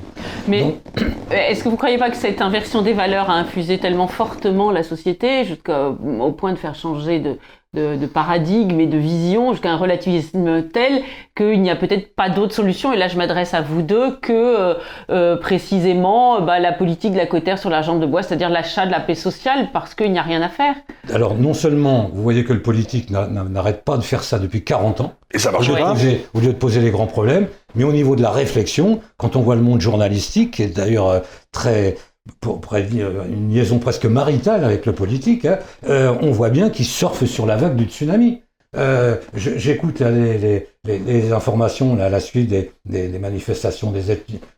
Mais 0.49 0.77
est-ce 1.31 1.61
que 1.61 1.65
vous 1.65 1.73
ne 1.73 1.77
croyez 1.77 1.99
pas 1.99 2.11
que 2.11 2.17
cette 2.17 2.41
inversion 2.41 2.81
des 2.81 2.93
valeurs 2.93 3.29
a 3.29 3.35
infusé 3.35 3.79
tellement 3.79 4.07
fortement 4.07 4.71
la 4.71 4.83
société 4.83 5.45
jusqu'au 5.45 6.33
point 6.33 6.53
de 6.53 6.59
faire 6.59 6.75
changer 6.75 7.19
de, 7.19 7.37
de, 7.73 8.07
paradigme 8.07 8.81
et 8.81 8.87
de 8.87 8.99
vision 8.99 9.53
jusqu'à 9.53 9.71
un 9.71 9.77
relativisme 9.77 10.65
tel 10.73 11.03
qu'il 11.37 11.63
n'y 11.63 11.71
a 11.71 11.77
peut-être 11.77 12.17
pas 12.17 12.29
d'autre 12.29 12.53
solution. 12.53 12.93
Et 12.93 12.97
là, 12.97 13.07
je 13.07 13.17
m'adresse 13.17 13.55
à 13.55 13.61
vous 13.61 13.83
deux 13.83 14.17
que 14.17 14.33
euh, 14.33 14.75
euh, 15.11 15.37
précisément 15.37 16.41
bah, 16.41 16.59
la 16.59 16.73
politique 16.73 17.13
de 17.13 17.17
la 17.17 17.27
cotère 17.27 17.59
sur 17.59 17.71
la 17.71 17.83
jambe 17.83 18.01
de 18.01 18.07
bois, 18.07 18.25
c'est-à-dire 18.25 18.51
l'achat 18.51 18.87
de 18.87 18.91
la 18.91 18.99
paix 18.99 19.15
sociale, 19.15 19.69
parce 19.73 19.95
qu'il 19.95 20.11
n'y 20.11 20.19
a 20.19 20.23
rien 20.23 20.43
à 20.43 20.49
faire. 20.49 20.75
Alors, 21.15 21.37
non 21.37 21.55
seulement, 21.55 22.11
vous 22.13 22.23
voyez 22.23 22.45
que 22.45 22.53
le 22.53 22.63
politique 22.63 23.11
n'arrête 23.11 23.85
pas 23.85 23.97
de 23.97 24.03
faire 24.03 24.25
ça 24.25 24.41
depuis 24.41 24.65
40 24.65 25.03
ans, 25.03 25.13
et 25.33 25.39
ça 25.39 25.53
marche 25.53 25.69
au, 25.69 25.75
au 25.75 26.41
lieu 26.41 26.49
de 26.49 26.59
poser 26.59 26.81
les 26.81 26.91
grands 26.91 27.07
problèmes, 27.07 27.47
mais 27.77 27.85
au 27.85 27.93
niveau 27.93 28.17
de 28.17 28.23
la 28.23 28.31
réflexion, 28.31 29.01
quand 29.17 29.37
on 29.37 29.43
voit 29.43 29.55
le 29.55 29.63
monde 29.63 29.81
journalistique, 29.81 30.55
qui 30.55 30.65
est 30.65 30.77
d'ailleurs 30.77 31.09
euh, 31.09 31.21
très 31.53 31.97
pour, 32.41 32.61
dire 32.79 33.11
une 33.25 33.53
liaison 33.53 33.79
presque 33.79 34.07
maritale 34.07 34.65
avec 34.65 34.87
le 34.87 34.93
politique, 34.93 35.45
hein, 35.45 35.59
euh, 35.89 36.15
on 36.21 36.31
voit 36.31 36.51
bien 36.51 36.71
qu'il 36.71 36.87
surfe 36.87 37.25
sur 37.25 37.47
la 37.47 37.57
vague 37.57 37.77
du 37.77 37.85
tsunami. 37.85 38.43
Euh, 38.77 39.17
j'écoute 39.35 40.01
les, 40.01 41.33
informations 41.33 41.99
à 41.99 42.09
la 42.09 42.21
suite 42.21 42.55
des, 42.85 43.19
manifestations 43.19 43.91
des, 43.91 44.03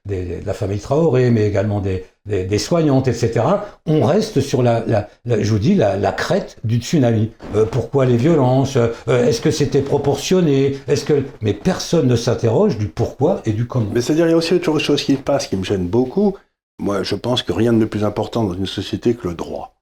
de 0.05 0.45
la 0.45 0.53
famille 0.53 0.81
Traoré, 0.81 1.31
mais 1.31 1.47
également 1.47 1.81
des, 1.81 2.59
soignantes, 2.59 3.09
etc. 3.09 3.41
On 3.87 4.05
reste 4.05 4.43
sur 4.43 4.63
la, 4.63 4.85
je 5.25 5.51
vous 5.51 5.59
dis, 5.59 5.75
la, 5.75 6.13
crête 6.13 6.59
du 6.63 6.77
tsunami. 6.77 7.31
Euh, 7.57 7.65
pourquoi 7.65 8.05
les 8.05 8.19
violences? 8.19 8.77
Est-ce 9.07 9.41
que 9.41 9.51
c'était 9.51 9.81
proportionné? 9.81 10.77
Est-ce 10.89 11.07
que 11.07 11.23
mais 11.41 11.55
personne 11.55 12.07
ne 12.07 12.17
s'interroge 12.17 12.77
du 12.77 12.89
pourquoi 12.89 13.41
et 13.47 13.53
du 13.53 13.67
comment. 13.67 13.89
Mais 13.95 14.03
c'est-à-dire 14.03 14.27
il 14.27 14.33
y 14.33 14.35
a 14.35 14.37
aussi 14.37 14.53
autre 14.53 14.79
chose 14.79 15.03
qui 15.03 15.15
passe 15.15 15.47
qui 15.47 15.57
me 15.57 15.65
gêne 15.65 15.87
beaucoup 15.87 16.37
moi, 16.83 17.05
je 17.05 17.15
pense 17.15 17.43
que 17.43 17.53
rien 17.53 17.73
de 17.73 17.85
plus 17.85 18.05
important 18.05 18.43
dans 18.43 18.55
une 18.55 18.67
société 18.67 19.15
que 19.15 19.29
le 19.29 19.35
droit. 19.35 19.81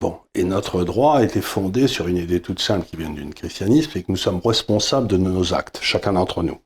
Bon, 0.00 0.18
et 0.34 0.44
notre 0.44 0.82
droit 0.82 1.18
a 1.18 1.24
été 1.24 1.42
fondé 1.42 1.86
sur 1.86 2.08
une 2.08 2.16
idée 2.16 2.40
toute 2.40 2.58
simple 2.58 2.86
qui 2.86 2.96
vient 2.96 3.10
du 3.10 3.28
christianisme, 3.30 3.90
c'est 3.92 4.02
que 4.02 4.10
nous 4.10 4.16
sommes 4.16 4.40
responsables 4.42 5.06
de 5.08 5.18
nos 5.18 5.52
actes, 5.52 5.80
chacun 5.82 6.14
d'entre 6.14 6.42
nous, 6.42 6.58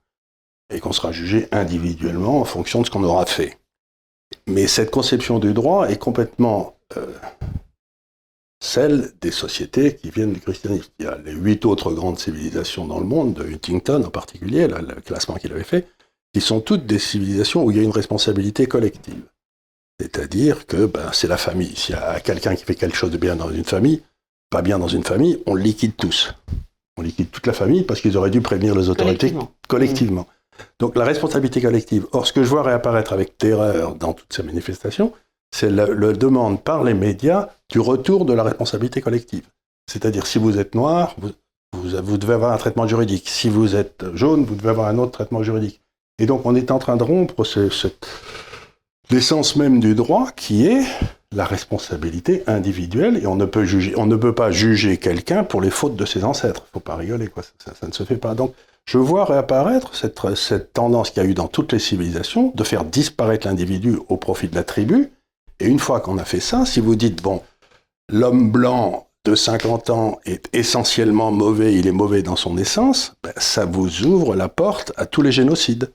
et 0.72 0.78
qu'on 0.78 0.92
sera 0.92 1.10
jugé 1.10 1.48
individuellement 1.50 2.40
en 2.40 2.44
fonction 2.44 2.80
de 2.80 2.86
ce 2.86 2.92
qu'on 2.92 3.02
aura 3.02 3.26
fait. 3.26 3.58
Mais 4.46 4.68
cette 4.68 4.92
conception 4.92 5.40
du 5.40 5.52
droit 5.52 5.90
est 5.90 5.98
complètement 5.98 6.76
euh, 6.96 7.12
celle 8.62 9.14
des 9.20 9.32
sociétés 9.32 9.96
qui 9.96 10.10
viennent 10.10 10.32
du 10.32 10.40
christianisme. 10.40 10.90
Il 11.00 11.06
y 11.06 11.08
a 11.08 11.18
les 11.18 11.32
huit 11.32 11.64
autres 11.64 11.92
grandes 11.92 12.20
civilisations 12.20 12.86
dans 12.86 13.00
le 13.00 13.06
monde, 13.06 13.34
de 13.34 13.42
Huntington 13.42 14.04
en 14.04 14.10
particulier, 14.10 14.68
le 14.68 15.00
classement 15.00 15.34
qu'il 15.34 15.52
avait 15.52 15.64
fait, 15.64 15.88
qui 16.32 16.40
sont 16.40 16.60
toutes 16.60 16.86
des 16.86 17.00
civilisations 17.00 17.64
où 17.64 17.72
il 17.72 17.78
y 17.78 17.80
a 17.80 17.82
une 17.82 17.90
responsabilité 17.90 18.66
collective. 18.66 19.24
C'est-à-dire 20.00 20.66
que 20.66 20.86
ben, 20.86 21.10
c'est 21.12 21.28
la 21.28 21.36
famille. 21.36 21.74
S'il 21.74 21.94
y 21.94 21.98
a 21.98 22.20
quelqu'un 22.20 22.54
qui 22.54 22.64
fait 22.64 22.74
quelque 22.74 22.96
chose 22.96 23.10
de 23.10 23.16
bien 23.16 23.36
dans 23.36 23.50
une 23.50 23.64
famille, 23.64 24.02
pas 24.50 24.62
bien 24.62 24.78
dans 24.78 24.88
une 24.88 25.04
famille, 25.04 25.42
on 25.46 25.54
liquide 25.54 25.96
tous. 25.96 26.34
On 26.98 27.02
liquide 27.02 27.30
toute 27.30 27.46
la 27.46 27.52
famille 27.52 27.82
parce 27.82 28.00
qu'ils 28.00 28.16
auraient 28.16 28.30
dû 28.30 28.40
prévenir 28.40 28.74
les 28.74 28.88
autorités 28.88 29.34
collectivement. 29.68 30.26
Donc 30.78 30.96
la 30.96 31.04
responsabilité 31.04 31.60
collective. 31.60 32.06
Or, 32.12 32.26
ce 32.26 32.32
que 32.32 32.42
je 32.42 32.48
vois 32.48 32.62
réapparaître 32.62 33.12
avec 33.12 33.36
terreur 33.36 33.94
dans 33.94 34.12
toutes 34.12 34.32
ces 34.32 34.42
manifestations, 34.42 35.12
c'est 35.54 35.70
la 35.70 35.86
demande 35.86 36.62
par 36.62 36.84
les 36.84 36.94
médias 36.94 37.48
du 37.70 37.80
retour 37.80 38.24
de 38.24 38.32
la 38.32 38.42
responsabilité 38.42 39.00
collective. 39.00 39.46
C'est-à-dire, 39.90 40.26
si 40.26 40.38
vous 40.38 40.58
êtes 40.58 40.74
noir, 40.74 41.14
vous, 41.18 41.30
vous, 41.72 42.18
devez 42.18 42.34
avoir 42.34 42.52
un 42.52 42.56
traitement 42.56 42.86
juridique. 42.86 43.28
Si 43.28 43.48
vous 43.48 43.76
êtes 43.76 44.04
jaune, 44.14 44.44
vous 44.44 44.54
devez 44.54 44.70
avoir 44.70 44.88
un 44.88 44.98
autre 44.98 45.12
traitement 45.12 45.42
juridique. 45.42 45.80
Et 46.18 46.26
donc, 46.26 46.44
on 46.44 46.54
est 46.54 46.70
en 46.70 46.78
train 46.78 46.96
de 46.96 47.02
rompre 47.02 47.44
ce, 47.44 47.68
cette, 47.68 48.08
l'essence 49.10 49.56
même 49.56 49.80
du 49.80 49.94
droit 49.94 50.30
qui 50.32 50.66
est 50.66 50.84
la 51.32 51.44
responsabilité 51.44 52.42
individuelle 52.46 53.18
et 53.22 53.26
on 53.26 53.36
ne 53.36 53.44
peut 53.44 53.64
juger, 53.64 53.94
on 53.96 54.06
ne 54.06 54.16
peut 54.16 54.34
pas 54.34 54.50
juger 54.50 54.96
quelqu'un 54.96 55.44
pour 55.44 55.60
les 55.60 55.70
fautes 55.70 55.96
de 55.96 56.04
ses 56.04 56.24
ancêtres. 56.24 56.66
Faut 56.72 56.80
pas 56.80 56.96
rigoler, 56.96 57.28
quoi. 57.28 57.42
Ça, 57.42 57.86
ne 57.86 57.92
se 57.92 58.04
fait 58.04 58.16
pas. 58.16 58.34
Donc, 58.34 58.54
je 58.86 58.98
vois 58.98 59.24
réapparaître 59.24 59.94
cette, 59.94 60.18
cette 60.36 60.72
tendance 60.72 61.10
qu'il 61.10 61.22
y 61.22 61.26
a 61.26 61.28
eu 61.28 61.34
dans 61.34 61.48
toutes 61.48 61.72
les 61.72 61.78
civilisations 61.78 62.52
de 62.54 62.64
faire 62.64 62.84
disparaître 62.84 63.46
l'individu 63.46 63.98
au 64.08 64.16
profit 64.16 64.48
de 64.48 64.54
la 64.54 64.64
tribu. 64.64 65.10
Et 65.58 65.66
une 65.66 65.78
fois 65.78 66.00
qu'on 66.00 66.18
a 66.18 66.24
fait 66.24 66.40
ça, 66.40 66.64
si 66.64 66.80
vous 66.80 66.94
dites, 66.94 67.22
bon, 67.22 67.42
l'homme 68.10 68.50
blanc 68.50 69.08
de 69.24 69.34
50 69.34 69.90
ans 69.90 70.20
est 70.24 70.48
essentiellement 70.52 71.32
mauvais, 71.32 71.74
il 71.74 71.88
est 71.88 71.92
mauvais 71.92 72.22
dans 72.22 72.36
son 72.36 72.56
essence, 72.56 73.14
ben, 73.24 73.32
ça 73.36 73.64
vous 73.64 74.04
ouvre 74.04 74.36
la 74.36 74.48
porte 74.48 74.92
à 74.96 75.06
tous 75.06 75.22
les 75.22 75.32
génocides. 75.32 75.92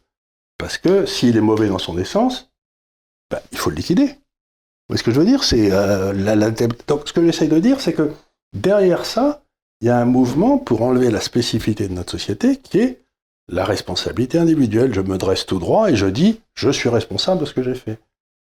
Parce 0.58 0.78
que 0.78 1.06
s'il 1.06 1.38
est 1.38 1.42
mauvais 1.42 1.70
dans 1.70 1.80
son 1.80 1.98
essence, 1.98 2.51
bah, 3.32 3.42
il 3.52 3.58
faut 3.58 3.70
le 3.70 3.76
liquider. 3.78 4.16
ce 4.94 5.04
que 5.04 5.12
je 5.12 5.20
veux 5.20 5.26
dire, 5.26 5.42
euh, 5.54 6.52
donc 6.88 7.08
ce 7.08 7.14
que 7.14 7.24
j'essaye 7.26 7.48
de 7.48 7.60
dire, 7.60 7.80
c'est 7.80 7.94
que 7.94 8.12
derrière 8.54 9.06
ça, 9.06 9.42
il 9.82 9.88
y 9.88 9.90
a 9.90 9.98
un 9.98 10.06
mouvement 10.06 10.58
pour 10.58 10.82
enlever 10.84 11.10
la 11.10 11.22
spécificité 11.22 11.88
de 11.88 11.94
notre 11.94 12.12
société, 12.12 12.58
qui 12.58 12.80
est 12.80 13.00
la 13.48 13.64
responsabilité 13.66 14.38
individuelle. 14.38 14.94
Je 14.94 15.02
me 15.02 15.18
dresse 15.18 15.46
tout 15.46 15.60
droit 15.60 15.90
et 15.90 15.96
je 15.96 16.06
dis, 16.06 16.42
je 16.56 16.70
suis 16.70 16.90
responsable 16.90 17.42
de 17.42 17.46
ce 17.46 17.54
que 17.54 17.64
j'ai 17.64 17.76
fait. 17.76 18.00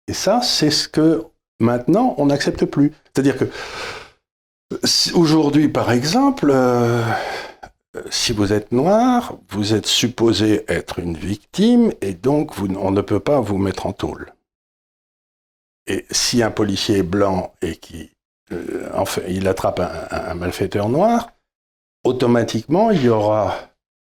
Et 0.08 0.12
ça, 0.12 0.42
c'est 0.42 0.70
ce 0.70 0.88
que 0.88 1.24
maintenant 1.60 2.14
on 2.18 2.26
n'accepte 2.26 2.64
plus. 2.66 2.92
C'est-à-dire 3.12 3.38
que 3.38 3.46
aujourd'hui, 5.14 5.68
par 5.68 5.92
exemple, 5.92 6.50
euh, 6.52 7.02
si 8.10 8.32
vous 8.32 8.52
êtes 8.52 8.72
noir, 8.72 9.36
vous 9.50 9.72
êtes 9.72 9.86
supposé 9.86 10.64
être 10.68 10.98
une 10.98 11.16
victime 11.16 11.92
et 12.00 12.12
donc 12.12 12.54
vous- 12.56 12.68
on 12.76 12.90
ne 12.90 13.00
peut 13.00 13.20
pas 13.20 13.40
vous 13.40 13.56
mettre 13.58 13.86
en 13.86 13.92
tôle. 13.92 14.32
Et 15.86 16.06
si 16.10 16.42
un 16.42 16.50
policier 16.50 16.98
est 16.98 17.02
blanc 17.02 17.52
et 17.62 17.76
qui 17.76 18.10
euh, 18.52 18.88
enfin, 18.94 19.22
il 19.28 19.48
attrape 19.48 19.80
un, 19.80 19.90
un- 20.10 20.30
un 20.30 20.34
malfaiteur 20.34 20.88
noir, 20.88 21.30
automatiquement 22.04 22.90
il 22.90 23.02
y 23.04 23.08
aura 23.08 23.54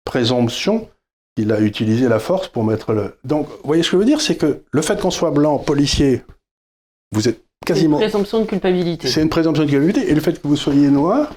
présomption 0.05 0.89
qu'il 1.35 1.51
a 1.51 1.59
utilisé 1.61 2.07
la 2.07 2.19
force 2.19 2.47
pour 2.47 2.63
mettre 2.63 2.93
le. 2.93 3.17
Donc, 3.23 3.47
vous 3.47 3.55
voyez 3.63 3.83
ce 3.83 3.89
que 3.91 3.97
je 3.97 3.99
veux 3.99 4.05
dire, 4.05 4.21
c'est 4.21 4.35
que 4.37 4.63
le 4.71 4.81
fait 4.81 4.99
qu'on 4.99 5.11
soit 5.11 5.31
blanc, 5.31 5.57
policier, 5.57 6.23
vous 7.11 7.27
êtes 7.27 7.35
C'est 7.67 7.73
une 7.73 7.75
quasiment. 7.75 7.97
présomption 7.97 8.39
de 8.41 8.45
culpabilité. 8.45 9.07
C'est 9.07 9.21
une 9.21 9.29
présomption 9.29 9.63
de 9.65 9.69
culpabilité. 9.69 10.09
Et 10.09 10.15
le 10.15 10.21
fait 10.21 10.41
que 10.41 10.47
vous 10.47 10.55
soyez 10.57 10.89
noir 10.89 11.31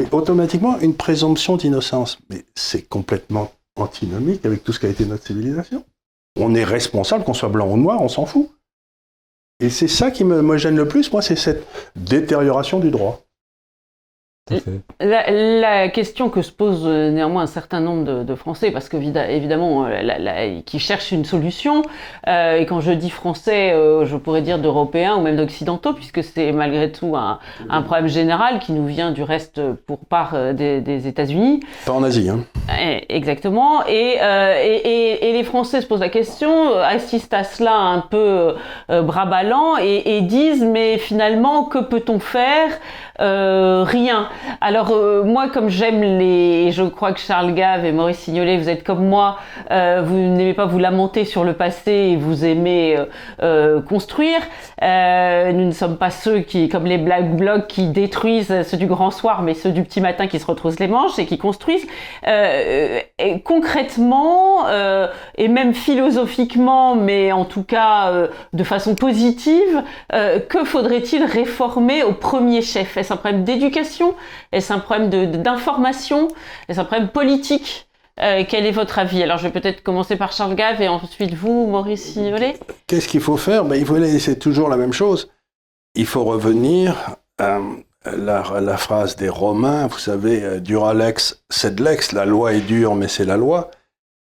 est 0.00 0.12
automatiquement 0.14 0.78
une 0.80 0.94
présomption 0.96 1.56
d'innocence. 1.56 2.18
Mais 2.30 2.44
c'est 2.54 2.82
complètement 2.82 3.52
antinomique 3.76 4.44
avec 4.46 4.64
tout 4.64 4.72
ce 4.72 4.80
qu'a 4.80 4.88
été 4.88 5.04
notre 5.04 5.26
civilisation. 5.26 5.84
On 6.38 6.54
est 6.54 6.64
responsable, 6.64 7.24
qu'on 7.24 7.34
soit 7.34 7.48
blanc 7.50 7.68
ou 7.68 7.76
noir, 7.76 8.00
on 8.00 8.08
s'en 8.08 8.24
fout. 8.26 8.48
Et 9.60 9.70
c'est 9.70 9.88
ça 9.88 10.10
qui 10.10 10.24
me, 10.24 10.56
gêne 10.56 10.76
le 10.76 10.88
plus, 10.88 11.12
moi, 11.12 11.22
c'est 11.22 11.36
cette 11.36 11.66
détérioration 11.96 12.80
du 12.80 12.90
droit. 12.90 13.22
La, 15.00 15.30
la 15.30 15.88
question 15.88 16.28
que 16.28 16.42
se 16.42 16.50
posent 16.50 16.84
euh, 16.84 17.12
néanmoins 17.12 17.42
un 17.44 17.46
certain 17.46 17.78
nombre 17.78 18.02
de, 18.04 18.22
de 18.24 18.34
Français, 18.34 18.72
parce 18.72 18.88
qu'évidemment, 18.88 19.86
qui 20.66 20.80
cherchent 20.80 21.12
une 21.12 21.24
solution, 21.24 21.82
euh, 22.26 22.56
et 22.56 22.66
quand 22.66 22.80
je 22.80 22.90
dis 22.90 23.08
Français, 23.10 23.70
euh, 23.72 24.04
je 24.04 24.16
pourrais 24.16 24.42
dire 24.42 24.58
d'Européens 24.58 25.14
ou 25.14 25.20
même 25.20 25.36
d'Occidentaux, 25.36 25.92
puisque 25.92 26.24
c'est 26.24 26.50
malgré 26.50 26.90
tout 26.90 27.14
un, 27.16 27.38
un 27.70 27.82
problème 27.82 28.08
général 28.08 28.58
qui 28.58 28.72
nous 28.72 28.84
vient 28.84 29.12
du 29.12 29.22
reste 29.22 29.60
pour 29.86 30.00
part 30.00 30.32
euh, 30.34 30.52
des, 30.52 30.80
des 30.80 31.06
États-Unis. 31.06 31.60
Pas 31.86 31.92
en 31.92 32.02
Asie, 32.02 32.28
hein. 32.28 32.40
Exactement. 33.08 33.86
Et, 33.86 34.16
euh, 34.20 34.54
et, 34.60 34.76
et- 34.76 35.30
et 35.30 35.32
les 35.34 35.44
Français 35.44 35.80
se 35.80 35.86
posent 35.86 36.00
la 36.00 36.08
question, 36.08 36.50
euh, 36.72 36.82
assistent 36.82 37.34
à 37.34 37.44
cela 37.44 37.76
un 37.76 38.00
peu 38.00 38.54
euh, 38.90 39.02
bras 39.02 39.26
ballants 39.26 39.76
et 39.76 40.20
disent 40.22 40.64
mais 40.64 40.98
finalement 40.98 41.64
que 41.64 41.78
peut-on 41.78 42.18
faire 42.18 42.70
Euh, 43.20 43.84
Rien. 43.84 44.28
Alors 44.60 44.90
euh, 44.92 45.22
moi 45.22 45.48
comme 45.48 45.68
j'aime 45.68 46.02
les, 46.02 46.72
je 46.72 46.82
crois 46.82 47.12
que 47.12 47.20
Charles 47.20 47.52
Gave 47.52 47.84
et 47.84 47.92
Maurice 47.92 48.18
Signolet, 48.18 48.56
vous 48.56 48.68
êtes 48.68 48.84
comme 48.84 49.06
moi, 49.06 49.38
euh, 49.70 50.02
vous 50.04 50.16
n'aimez 50.16 50.54
pas 50.54 50.66
vous 50.66 50.78
lamenter 50.78 51.24
sur 51.24 51.44
le 51.44 51.52
passé 51.52 51.92
et 51.92 52.16
vous 52.16 52.44
aimez 52.44 52.96
euh, 52.96 53.04
euh, 53.42 53.80
construire. 53.82 54.40
Euh, 54.82 55.52
nous 55.52 55.66
ne 55.66 55.72
sommes 55.72 55.98
pas 55.98 56.10
ceux 56.10 56.40
qui, 56.40 56.68
comme 56.68 56.86
les 56.86 56.98
Black 56.98 57.36
Blocs, 57.36 57.66
qui 57.66 57.88
détruisent 57.88 58.62
ceux 58.62 58.76
du 58.76 58.86
grand 58.86 59.10
soir, 59.10 59.42
mais 59.42 59.54
ceux 59.54 59.70
du 59.70 59.82
petit 59.82 60.00
matin 60.00 60.26
qui 60.26 60.38
se 60.38 60.46
retroussent 60.46 60.80
les 60.80 60.88
manches 60.88 61.18
et 61.18 61.26
qui 61.26 61.38
construisent. 61.38 61.86
Et 62.26 63.40
concrètement, 63.44 64.66
et 65.36 65.48
même 65.48 65.74
philosophiquement, 65.74 66.94
mais 66.94 67.32
en 67.32 67.44
tout 67.44 67.64
cas 67.64 68.12
de 68.52 68.64
façon 68.64 68.94
positive, 68.94 69.82
que 70.10 70.64
faudrait-il 70.64 71.24
réformer 71.24 72.02
au 72.02 72.12
premier 72.12 72.62
chef? 72.62 72.96
Un 73.12 73.16
problème 73.16 73.44
d'éducation 73.44 74.14
Est-ce 74.52 74.72
un 74.72 74.78
problème 74.78 75.10
d'information 75.42 76.28
Est-ce 76.68 76.80
un 76.80 76.84
problème 76.84 77.08
politique 77.08 77.86
Euh, 78.20 78.44
quel 78.46 78.66
est 78.66 78.72
votre 78.72 78.98
avis? 78.98 79.22
Alors, 79.22 79.38
je 79.38 79.44
vais 79.44 79.52
peut-être 79.60 79.82
commencer 79.82 80.16
par 80.16 80.32
Charles 80.32 80.54
Gave 80.54 80.82
et 80.82 80.88
ensuite 80.88 81.34
vous, 81.34 81.66
Maurice 81.66 82.12
Signolet. 82.12 82.58
Qu'est-ce 82.86 83.08
qu'il 83.08 83.20
faut 83.20 83.38
faire? 83.38 83.64
Ben, 83.64 83.84
C'est 84.18 84.38
toujours 84.38 84.68
la 84.68 84.76
même 84.76 84.92
chose. 84.92 85.30
Il 85.94 86.06
faut 86.06 86.24
revenir 86.24 87.16
à 87.38 87.58
la, 88.04 88.60
la 88.60 88.76
phrase 88.76 89.16
des 89.16 89.28
Romains, 89.28 89.86
vous 89.86 89.98
savez, 89.98 90.42
euh, 90.42 90.60
dura 90.60 90.92
lex, 90.92 91.42
sed 91.50 91.80
lex, 91.80 92.12
la 92.12 92.24
loi 92.24 92.52
est 92.52 92.60
dure, 92.60 92.94
mais 92.94 93.08
c'est 93.08 93.24
la 93.24 93.36
loi. 93.36 93.70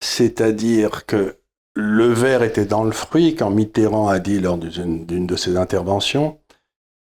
C'est-à-dire 0.02 1.06
que 1.06 1.38
le 1.76 2.08
verre 2.08 2.44
était 2.44 2.66
dans 2.66 2.84
le 2.84 2.92
fruit 2.92 3.36
quand 3.36 3.50
Mitterrand 3.50 4.08
a 4.08 4.20
dit 4.20 4.40
lors 4.40 4.58
d'une 4.58 5.06
de 5.28 5.36
ses 5.36 5.58
interventions, 5.58 6.38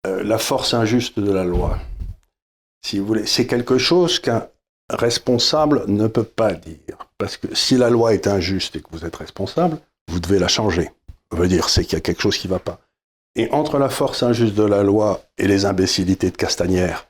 euh, 0.06 0.22
la 0.22 0.38
force 0.38 0.72
injuste 0.74 1.18
de 1.18 1.32
la 1.32 1.44
loi. 1.44 1.78
Si 2.84 2.98
vous 2.98 3.06
voulez, 3.06 3.26
c'est 3.26 3.46
quelque 3.46 3.78
chose 3.78 4.20
qu'un 4.20 4.46
responsable 4.88 5.84
ne 5.88 6.06
peut 6.06 6.24
pas 6.24 6.52
dire. 6.52 6.96
Parce 7.18 7.36
que 7.36 7.54
si 7.54 7.76
la 7.76 7.90
loi 7.90 8.14
est 8.14 8.26
injuste 8.26 8.76
et 8.76 8.80
que 8.80 8.88
vous 8.92 9.04
êtes 9.04 9.16
responsable, 9.16 9.78
vous 10.08 10.20
devez 10.20 10.38
la 10.38 10.48
changer. 10.48 10.90
Ça 11.32 11.38
veut 11.38 11.48
dire 11.48 11.68
c'est 11.68 11.84
qu'il 11.84 11.94
y 11.94 11.96
a 11.96 12.00
quelque 12.00 12.22
chose 12.22 12.38
qui 12.38 12.46
ne 12.46 12.52
va 12.52 12.60
pas. 12.60 12.78
Et 13.34 13.50
entre 13.50 13.78
la 13.78 13.88
force 13.88 14.22
injuste 14.22 14.54
de 14.54 14.62
la 14.62 14.82
loi 14.82 15.22
et 15.38 15.48
les 15.48 15.64
imbécilités 15.64 16.30
de 16.30 16.36
Castagnère 16.36 17.08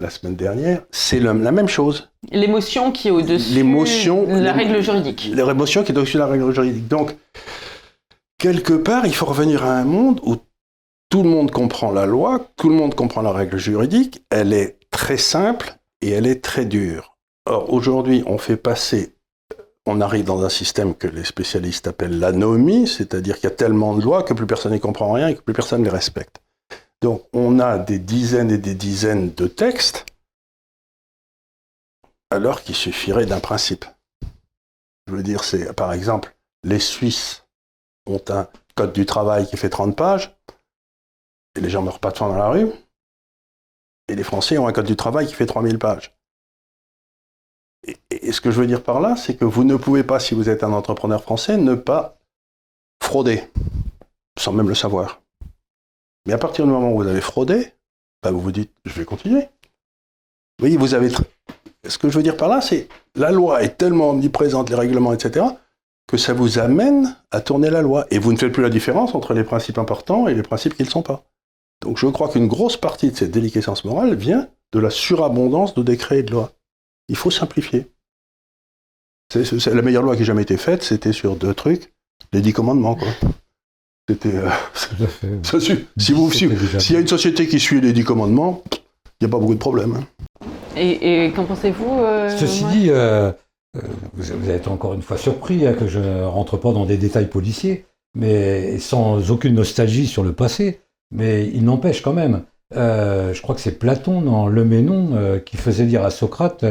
la 0.00 0.10
semaine 0.10 0.34
dernière, 0.34 0.82
c'est 0.90 1.20
la 1.20 1.32
même 1.32 1.68
chose. 1.68 2.10
L'émotion 2.30 2.90
qui 2.90 3.08
est 3.08 3.12
au-dessus 3.12 3.54
L'émotion, 3.54 4.24
de 4.24 4.42
la 4.42 4.52
règle 4.52 4.80
juridique. 4.82 5.30
L'émotion 5.32 5.84
qui 5.84 5.92
est 5.92 5.96
au-dessus 5.96 6.14
de 6.14 6.22
la 6.22 6.26
règle 6.26 6.52
juridique. 6.52 6.88
Donc, 6.88 7.16
quelque 8.38 8.74
part, 8.74 9.06
il 9.06 9.14
faut 9.14 9.26
revenir 9.26 9.64
à 9.64 9.76
un 9.76 9.84
monde 9.84 10.20
où 10.24 10.36
tout 11.16 11.22
le 11.22 11.30
monde 11.30 11.50
comprend 11.50 11.92
la 11.92 12.04
loi, 12.04 12.46
tout 12.56 12.68
le 12.68 12.74
monde 12.74 12.94
comprend 12.94 13.22
la 13.22 13.32
règle 13.32 13.56
juridique, 13.56 14.22
elle 14.28 14.52
est 14.52 14.76
très 14.90 15.16
simple 15.16 15.78
et 16.02 16.10
elle 16.10 16.26
est 16.26 16.44
très 16.44 16.66
dure. 16.66 17.16
Or, 17.46 17.72
aujourd'hui, 17.72 18.22
on 18.26 18.36
fait 18.36 18.58
passer, 18.58 19.16
on 19.86 20.02
arrive 20.02 20.26
dans 20.26 20.44
un 20.44 20.50
système 20.50 20.94
que 20.94 21.06
les 21.06 21.24
spécialistes 21.24 21.86
appellent 21.86 22.18
l'anomie, 22.18 22.86
c'est-à-dire 22.86 23.36
qu'il 23.36 23.44
y 23.44 23.52
a 23.52 23.56
tellement 23.56 23.96
de 23.96 24.02
lois 24.02 24.24
que 24.24 24.34
plus 24.34 24.46
personne 24.46 24.72
n'y 24.72 24.78
comprend 24.78 25.10
rien 25.10 25.28
et 25.28 25.36
que 25.36 25.40
plus 25.40 25.54
personne 25.54 25.80
ne 25.80 25.84
les 25.86 25.90
respecte. 25.90 26.42
Donc, 27.00 27.22
on 27.32 27.60
a 27.60 27.78
des 27.78 27.98
dizaines 27.98 28.50
et 28.50 28.58
des 28.58 28.74
dizaines 28.74 29.32
de 29.32 29.46
textes, 29.46 30.04
alors 32.30 32.60
qu'il 32.60 32.74
suffirait 32.74 33.24
d'un 33.24 33.40
principe. 33.40 33.86
Je 35.06 35.14
veux 35.14 35.22
dire, 35.22 35.44
c'est, 35.44 35.72
par 35.72 35.94
exemple, 35.94 36.36
les 36.62 36.78
Suisses 36.78 37.46
ont 38.04 38.20
un 38.28 38.48
code 38.74 38.92
du 38.92 39.06
travail 39.06 39.48
qui 39.48 39.56
fait 39.56 39.70
30 39.70 39.96
pages, 39.96 40.36
les 41.60 41.70
gens 41.70 41.82
meurent 41.82 42.00
pas 42.00 42.10
de 42.10 42.16
faim 42.16 42.28
dans 42.28 42.36
la 42.36 42.48
rue, 42.48 42.70
et 44.08 44.14
les 44.14 44.22
Français 44.22 44.58
ont 44.58 44.66
un 44.66 44.72
code 44.72 44.86
du 44.86 44.96
travail 44.96 45.26
qui 45.26 45.34
fait 45.34 45.46
3000 45.46 45.78
pages. 45.78 46.16
Et, 48.10 48.32
ce 48.32 48.40
que 48.40 48.50
je 48.50 48.60
veux 48.60 48.66
dire 48.66 48.82
par 48.82 49.00
là, 49.00 49.16
c'est 49.16 49.36
que 49.36 49.44
vous 49.44 49.64
ne 49.64 49.76
pouvez 49.76 50.02
pas, 50.02 50.18
si 50.18 50.34
vous 50.34 50.48
êtes 50.48 50.64
un 50.64 50.72
entrepreneur 50.72 51.22
français, 51.22 51.56
ne 51.56 51.74
pas 51.74 52.18
frauder, 53.02 53.44
sans 54.38 54.52
même 54.52 54.68
le 54.68 54.74
savoir. 54.74 55.20
Mais 56.26 56.32
à 56.32 56.38
partir 56.38 56.64
du 56.64 56.72
moment 56.72 56.90
où 56.90 56.96
vous 56.96 57.08
avez 57.08 57.20
fraudé, 57.20 57.72
bah, 58.22 58.30
vous 58.32 58.40
vous 58.40 58.52
dites, 58.52 58.72
je 58.84 58.92
vais 58.94 59.04
continuer. 59.04 59.42
Vous 60.58 60.62
voyez, 60.62 60.76
vous 60.76 60.94
avez... 60.94 61.10
Ce 61.86 61.98
que 61.98 62.08
je 62.08 62.16
veux 62.16 62.24
dire 62.24 62.36
par 62.36 62.48
là, 62.48 62.60
c'est 62.60 62.88
la 63.14 63.30
loi 63.30 63.62
est 63.62 63.76
tellement 63.76 64.10
omniprésente, 64.10 64.70
les 64.70 64.74
règlements, 64.74 65.12
etc., 65.12 65.46
que 66.08 66.16
ça 66.16 66.32
vous 66.32 66.58
amène 66.58 67.16
à 67.30 67.40
tourner 67.40 67.70
la 67.70 67.82
loi. 67.82 68.06
Et 68.10 68.18
vous 68.18 68.32
ne 68.32 68.38
faites 68.38 68.52
plus 68.52 68.62
la 68.62 68.70
différence 68.70 69.14
entre 69.14 69.34
les 69.34 69.44
principes 69.44 69.78
importants 69.78 70.26
et 70.26 70.34
les 70.34 70.42
principes 70.42 70.74
qui 70.74 70.82
ne 70.82 70.86
le 70.86 70.92
sont 70.92 71.02
pas. 71.02 71.24
Donc 71.82 71.98
je 71.98 72.06
crois 72.06 72.28
qu'une 72.28 72.48
grosse 72.48 72.76
partie 72.76 73.10
de 73.10 73.16
cette 73.16 73.30
déliquescence 73.30 73.84
morale 73.84 74.14
vient 74.14 74.48
de 74.72 74.78
la 74.80 74.90
surabondance 74.90 75.74
de 75.74 75.82
décrets 75.82 76.18
et 76.20 76.22
de 76.22 76.32
lois. 76.32 76.52
Il 77.08 77.16
faut 77.16 77.30
simplifier. 77.30 77.86
C'est, 79.32 79.44
c'est- 79.44 79.58
c'est 79.60 79.74
la 79.74 79.82
meilleure 79.82 80.02
loi 80.02 80.16
qui 80.16 80.22
ait 80.22 80.26
jamais 80.26 80.42
été 80.42 80.56
faite, 80.56 80.82
c'était 80.82 81.12
sur 81.12 81.36
deux 81.36 81.54
trucs, 81.54 81.92
les 82.32 82.40
dix 82.40 82.52
commandements, 82.52 82.94
quoi. 82.94 83.08
C'était... 84.08 84.34
euh, 84.36 84.48
si 85.98 86.12
vous, 86.12 86.30
s'il 86.30 86.92
y 86.92 86.96
a 86.96 87.00
une 87.00 87.08
société 87.08 87.48
qui 87.48 87.58
suit 87.58 87.80
les 87.80 87.92
dix 87.92 88.04
commandements, 88.04 88.62
il 89.20 89.26
n'y 89.26 89.26
a 89.26 89.30
pas 89.30 89.38
beaucoup 89.38 89.54
de 89.54 89.58
problèmes. 89.58 89.96
hein. 89.96 90.04
Et, 90.76 91.26
et 91.26 91.32
qu'en 91.32 91.44
pensez-vous 91.44 92.00
euh, 92.00 92.36
Ceci 92.36 92.64
dit, 92.66 92.90
euh, 92.90 93.32
euh, 93.76 93.80
vous, 94.14 94.38
vous 94.38 94.50
êtes 94.50 94.68
encore 94.68 94.94
une 94.94 95.02
fois 95.02 95.16
surpris 95.16 95.66
hein, 95.66 95.72
que 95.72 95.88
je 95.88 95.98
ne 95.98 96.22
rentre 96.24 96.56
pas 96.56 96.72
dans 96.72 96.84
des 96.86 96.98
détails 96.98 97.28
policiers, 97.28 97.84
mais 98.14 98.78
sans 98.78 99.30
aucune 99.30 99.54
nostalgie 99.54 100.06
sur 100.06 100.22
le 100.22 100.32
passé. 100.32 100.80
Mais 101.10 101.48
il 101.48 101.64
n'empêche 101.64 102.02
quand 102.02 102.12
même. 102.12 102.44
euh, 102.74 103.32
je 103.32 103.40
crois 103.42 103.54
que 103.54 103.60
c'est 103.60 103.78
Platon 103.78 104.22
dans 104.22 104.48
Le 104.48 104.64
Ménon 104.64 105.10
euh, 105.14 105.38
qui 105.38 105.56
faisait 105.56 105.86
dire 105.86 106.04
à 106.04 106.10
Socrate 106.10 106.64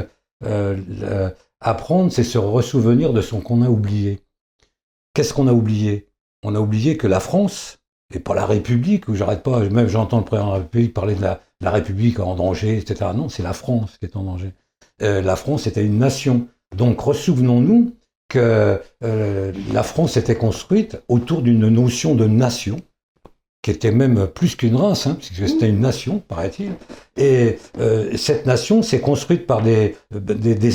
euh, 0.43 1.29
apprendre, 1.61 2.11
c'est 2.11 2.23
se 2.23 2.37
ressouvenir 2.37 3.13
de 3.13 3.21
ce 3.21 3.35
qu'on 3.35 3.61
a 3.61 3.69
oublié. 3.69 4.19
Qu'est-ce 5.13 5.33
qu'on 5.33 5.47
a 5.47 5.53
oublié? 5.53 6.07
On 6.43 6.53
a 6.53 6.59
oublié 6.59 6.97
que 6.97 7.07
la 7.07 7.21
France, 7.21 7.79
et 8.13 8.19
pas 8.19 8.35
la 8.35 8.45
République, 8.45 9.07
où 9.07 9.15
j'arrête 9.15 9.41
pas, 9.41 9.61
même 9.69 9.87
j'entends 9.87 10.19
le 10.19 10.25
président 10.25 10.47
de 10.47 10.53
la 10.53 10.59
République 10.59 10.93
parler 10.93 11.15
de 11.15 11.21
la, 11.21 11.39
la 11.61 11.71
République 11.71 12.19
en 12.19 12.35
danger, 12.35 12.77
etc. 12.77 13.11
Non, 13.15 13.29
c'est 13.29 13.41
la 13.41 13.53
France 13.53 13.97
qui 13.97 14.05
est 14.05 14.17
en 14.17 14.23
danger. 14.23 14.53
La 14.99 15.35
France 15.35 15.67
était 15.67 15.83
une 15.83 15.97
nation. 15.97 16.47
Donc 16.75 16.99
ressouvenons-nous 16.99 17.95
que 18.29 18.79
la 19.01 19.83
France 19.83 20.17
était 20.17 20.35
construite 20.35 21.01
autour 21.07 21.41
d'une 21.41 21.67
notion 21.69 22.13
de 22.15 22.25
nation 22.27 22.77
qui 23.65 23.71
était 23.71 23.89
même 23.89 24.27
plus 24.27 24.55
qu'une 24.55 24.75
race, 24.75 25.07
hein, 25.07 25.17
puisque 25.17 25.49
c'était 25.49 25.67
une 25.67 25.79
nation, 25.79 26.21
paraît-il. 26.27 26.73
Et 27.17 27.57
euh, 27.79 28.15
cette 28.15 28.45
nation 28.45 28.83
s'est 28.83 28.99
construite 28.99 29.47
par 29.47 29.63
des, 29.63 29.97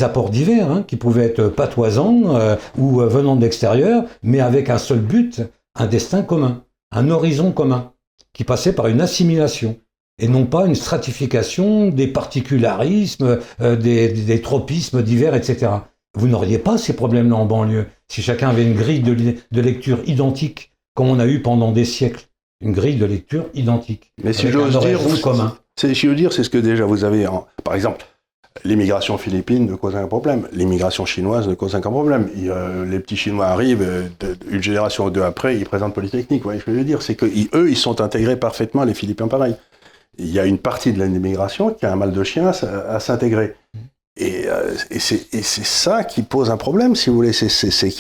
apports 0.03 0.31
divers, 0.31 0.69
hein, 0.69 0.85
qui 0.85 0.97
pouvaient 0.97 1.27
être 1.27 1.45
patoisants 1.47 2.35
euh, 2.35 2.57
ou 2.77 2.97
venant 3.03 3.37
de 3.37 3.43
l'extérieur, 3.43 4.03
mais 4.25 4.41
avec 4.41 4.71
un 4.71 4.79
seul 4.79 4.99
but, 4.99 5.41
un 5.77 5.87
destin 5.87 6.23
commun, 6.23 6.65
un 6.91 7.11
horizon 7.11 7.53
commun, 7.53 7.93
qui 8.33 8.43
passait 8.43 8.73
par 8.73 8.89
une 8.89 9.01
assimilation 9.01 9.77
et 10.19 10.27
non 10.27 10.45
pas 10.45 10.67
une 10.67 10.75
stratification 10.75 11.91
des 11.91 12.09
particularismes, 12.09 13.39
des, 13.61 14.41
tropismes 14.43 15.05
divers, 15.05 15.37
etc. 15.37 15.69
Vous 16.17 16.27
n'auriez 16.27 16.59
pas 16.59 16.77
ces 16.77 16.97
problèmes-là 16.97 17.37
en 17.37 17.47
banlieue 17.47 17.87
si 18.09 18.21
chacun 18.21 18.49
avait 18.49 18.65
une 18.65 18.75
grille 18.75 18.99
de, 18.99 19.61
lecture 19.61 20.01
identique, 20.07 20.73
comme 20.95 21.09
on 21.09 21.21
a 21.21 21.27
eu 21.29 21.41
pendant 21.41 21.71
des 21.71 21.85
siècles. 21.85 22.27
Une 22.61 22.73
grille 22.73 22.97
de 22.97 23.07
lecture 23.07 23.47
identique. 23.55 24.13
Mais 24.23 24.33
si 24.33 24.51
j'ose 24.51 24.79
dire. 24.79 25.01
C'est, 25.77 25.95
si 25.95 26.03
je 26.03 26.09
veux 26.09 26.15
dire, 26.15 26.33
c'est 26.33 26.45
ce 26.45 26.51
que 26.51 26.59
déjà 26.59 26.85
vous 26.85 27.05
avez. 27.05 27.27
par 27.65 27.75
exemple, 27.75 28.05
l'immigration 28.65 29.17
philippine 29.17 29.67
ne 29.67 29.75
cause 29.77 29.95
aucun 29.95 30.07
problème. 30.07 30.47
L'immigration 30.53 31.07
chinoise 31.07 31.49
ne 31.49 31.55
cause 31.55 31.75
aucun 31.75 31.91
problème. 31.91 32.29
les 32.35 33.01
petits 33.01 33.17
Chinois 33.17 33.47
arrivent, 33.47 33.83
euh, 33.83 34.35
une 34.51 34.63
génération 34.63 35.07
ou 35.07 35.11
deux 35.11 35.23
après, 35.23 35.57
ils 35.57 35.65
présentent 35.65 35.95
Polytechnique. 35.95 36.43
Vous 36.43 36.49
voyez 36.49 36.61
ce 36.61 36.67
que 36.67 36.73
je 36.73 36.79
veux 36.79 36.85
dire? 36.85 37.03
C'est 37.03 37.15
qu'eux, 37.15 37.31
ils 37.69 37.77
sont 37.77 38.01
intégrés 38.01 38.37
parfaitement, 38.37 38.85
les 38.85 38.95
Philippins 38.95 39.29
pareil. 39.29 39.55
Il 40.19 40.31
y 40.31 40.39
a 40.39 40.45
une 40.45 40.59
partie 40.59 40.93
de 40.93 41.03
l'immigration 41.03 41.73
qui 41.73 41.87
a 41.87 41.93
un 41.93 41.97
mal 41.97 42.13
de 42.13 42.25
chien 42.25 42.49
à 42.49 43.01
s'intégrer. 43.01 43.55
Euh, 44.21 44.75
et, 44.91 44.99
c'est 44.99 45.65
ça 45.65 46.05
qui 46.05 46.23
pose 46.23 46.51
un 46.51 46.57
problème, 46.57 46.95
si 46.95 47.09
vous 47.09 47.17
voulez. 47.17 47.33
C'est 47.33 47.91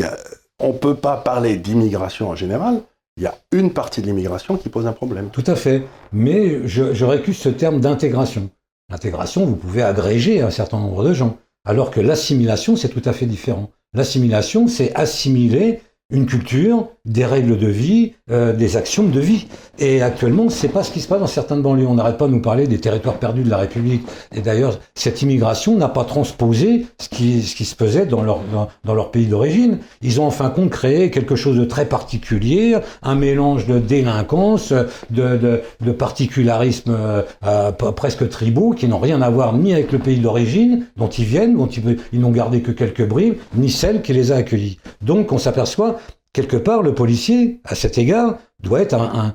qu'on 0.58 0.68
ne 0.68 0.78
peut 0.78 0.96
pas 0.96 1.16
parler 1.16 1.56
d'immigration 1.56 2.28
en 2.28 2.36
général. 2.36 2.82
Il 3.20 3.24
y 3.24 3.26
a 3.26 3.36
une 3.52 3.74
partie 3.74 4.00
de 4.00 4.06
l'immigration 4.06 4.56
qui 4.56 4.70
pose 4.70 4.86
un 4.86 4.94
problème. 4.94 5.28
Tout 5.30 5.44
à 5.46 5.54
fait. 5.54 5.82
Mais 6.10 6.66
je, 6.66 7.04
récuse 7.04 7.36
ce 7.36 7.50
terme 7.50 7.78
d'intégration. 7.78 8.48
L'intégration, 8.88 9.44
vous 9.44 9.56
pouvez 9.56 9.82
agréger 9.82 10.40
un 10.40 10.48
certain 10.48 10.78
nombre 10.78 11.04
de 11.04 11.12
gens. 11.12 11.36
Alors 11.66 11.90
que 11.90 12.00
l'assimilation, 12.00 12.76
c'est 12.76 12.88
tout 12.88 13.02
à 13.04 13.12
fait 13.12 13.26
différent. 13.26 13.70
L'assimilation, 13.92 14.68
c'est 14.68 14.94
assimiler 14.94 15.82
une 16.08 16.24
culture, 16.24 16.88
des 17.06 17.24
règles 17.24 17.58
de 17.58 17.66
vie, 17.66 18.12
euh, 18.30 18.52
des 18.52 18.76
actions 18.76 19.04
de 19.04 19.20
vie. 19.20 19.46
Et 19.78 20.02
actuellement, 20.02 20.48
c'est 20.50 20.68
pas 20.68 20.82
ce 20.82 20.90
qui 20.90 21.00
se 21.00 21.08
passe 21.08 21.20
dans 21.20 21.26
certaines 21.26 21.62
banlieues. 21.62 21.86
On 21.86 21.94
n'arrête 21.94 22.18
pas 22.18 22.26
de 22.26 22.32
nous 22.32 22.42
parler 22.42 22.66
des 22.66 22.78
territoires 22.78 23.18
perdus 23.18 23.42
de 23.42 23.50
la 23.50 23.56
République. 23.56 24.02
Et 24.34 24.40
d'ailleurs, 24.42 24.78
cette 24.94 25.22
immigration 25.22 25.76
n'a 25.76 25.88
pas 25.88 26.04
transposé 26.04 26.86
ce 26.98 27.08
qui, 27.08 27.42
se 27.42 27.74
faisait 27.74 28.06
dans 28.06 28.22
leur, 28.22 29.10
pays 29.10 29.26
d'origine. 29.26 29.78
Ils 30.02 30.20
ont 30.20 30.26
en 30.26 30.30
fin 30.30 30.50
créé 30.70 31.10
quelque 31.10 31.36
chose 31.36 31.56
de 31.56 31.64
très 31.64 31.86
particulier, 31.86 32.76
un 33.02 33.14
mélange 33.14 33.66
de 33.66 33.78
délinquance, 33.78 34.72
de, 35.10 35.62
de, 35.80 35.92
particularisme 35.92 36.96
euh, 37.44 37.72
presque 37.72 38.28
tribaux, 38.28 38.72
qui 38.72 38.88
n'ont 38.88 38.98
rien 38.98 39.22
à 39.22 39.30
voir 39.30 39.54
ni 39.54 39.72
avec 39.72 39.92
le 39.92 39.98
pays 39.98 40.18
d'origine 40.18 40.86
dont 40.96 41.08
ils 41.08 41.24
viennent, 41.24 41.56
dont 41.56 41.66
ils, 41.66 41.98
ils 42.12 42.20
n'ont 42.20 42.30
gardé 42.30 42.60
que 42.60 42.72
quelques 42.72 43.06
bribes, 43.06 43.36
ni 43.54 43.70
celle 43.70 44.02
qui 44.02 44.12
les 44.12 44.32
a 44.32 44.36
accueillis. 44.36 44.78
Donc 45.02 45.32
on 45.32 45.38
s'aperçoit 45.38 45.98
quelque 46.32 46.56
part, 46.56 46.82
le 46.82 46.94
policier, 46.94 47.60
à 47.64 47.74
cet 47.74 47.98
égard, 47.98 48.38
doit 48.62 48.80
être 48.80 48.94
un, 48.94 49.34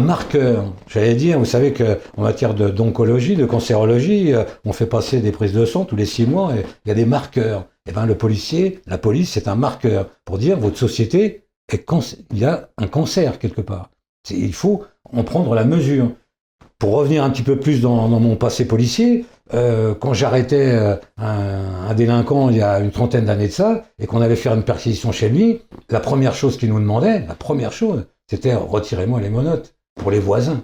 marqueur. 0.00 0.72
J'allais 0.88 1.14
dire, 1.14 1.38
vous 1.38 1.44
savez 1.44 1.72
qu'en 1.72 2.22
matière 2.22 2.54
d'oncologie, 2.54 3.36
de, 3.36 3.44
cancérologie, 3.44 4.32
euh, 4.32 4.44
on 4.64 4.72
fait 4.72 4.86
passer 4.86 5.20
des 5.20 5.32
prises 5.32 5.52
de 5.52 5.64
sang 5.66 5.84
tous 5.84 5.96
les 5.96 6.06
six 6.06 6.26
mois 6.26 6.54
et 6.56 6.64
il 6.84 6.88
y 6.88 6.90
a 6.90 6.94
des 6.94 7.04
marqueurs. 7.04 7.66
Eh 7.88 7.92
bien, 7.92 8.06
le 8.06 8.16
policier, 8.16 8.80
la 8.86 8.98
police, 8.98 9.30
c'est 9.30 9.48
un 9.48 9.54
marqueur 9.54 10.08
pour 10.24 10.38
dire 10.38 10.58
votre 10.58 10.78
société, 10.78 11.46
est 11.72 11.84
il 12.32 12.38
y 12.38 12.44
a 12.44 12.70
un 12.78 12.86
cancer 12.86 13.38
quelque 13.38 13.60
part. 13.60 13.90
Il 14.30 14.54
faut 14.54 14.84
en 15.04 15.24
prendre 15.24 15.54
la 15.54 15.64
mesure. 15.64 16.12
Pour 16.78 16.92
revenir 16.92 17.24
un 17.24 17.30
petit 17.30 17.42
peu 17.42 17.58
plus 17.58 17.80
dans, 17.80 18.08
mon 18.08 18.36
passé 18.36 18.66
policier, 18.66 19.24
euh, 19.54 19.94
quand 19.94 20.12
j'arrêtais 20.12 20.72
euh, 20.72 20.96
un, 21.16 21.94
délinquant 21.94 22.50
il 22.50 22.56
y 22.56 22.62
a 22.62 22.80
une 22.80 22.90
trentaine 22.90 23.26
d'années 23.26 23.48
de 23.48 23.52
ça, 23.52 23.84
et 23.98 24.06
qu'on 24.06 24.20
allait 24.20 24.36
faire 24.36 24.54
une 24.54 24.64
perquisition 24.64 25.12
chez 25.12 25.28
lui, 25.28 25.62
la 25.88 26.00
première 26.00 26.34
chose 26.34 26.56
qu'il 26.56 26.70
nous 26.70 26.80
demandait, 26.80 27.24
la 27.26 27.34
première 27.34 27.72
chose, 27.72 28.06
c'était 28.28 28.54
retirez-moi 28.54 29.20
les 29.20 29.30
monotes 29.30 29.74
pour 29.94 30.10
les 30.10 30.18
voisins. 30.18 30.62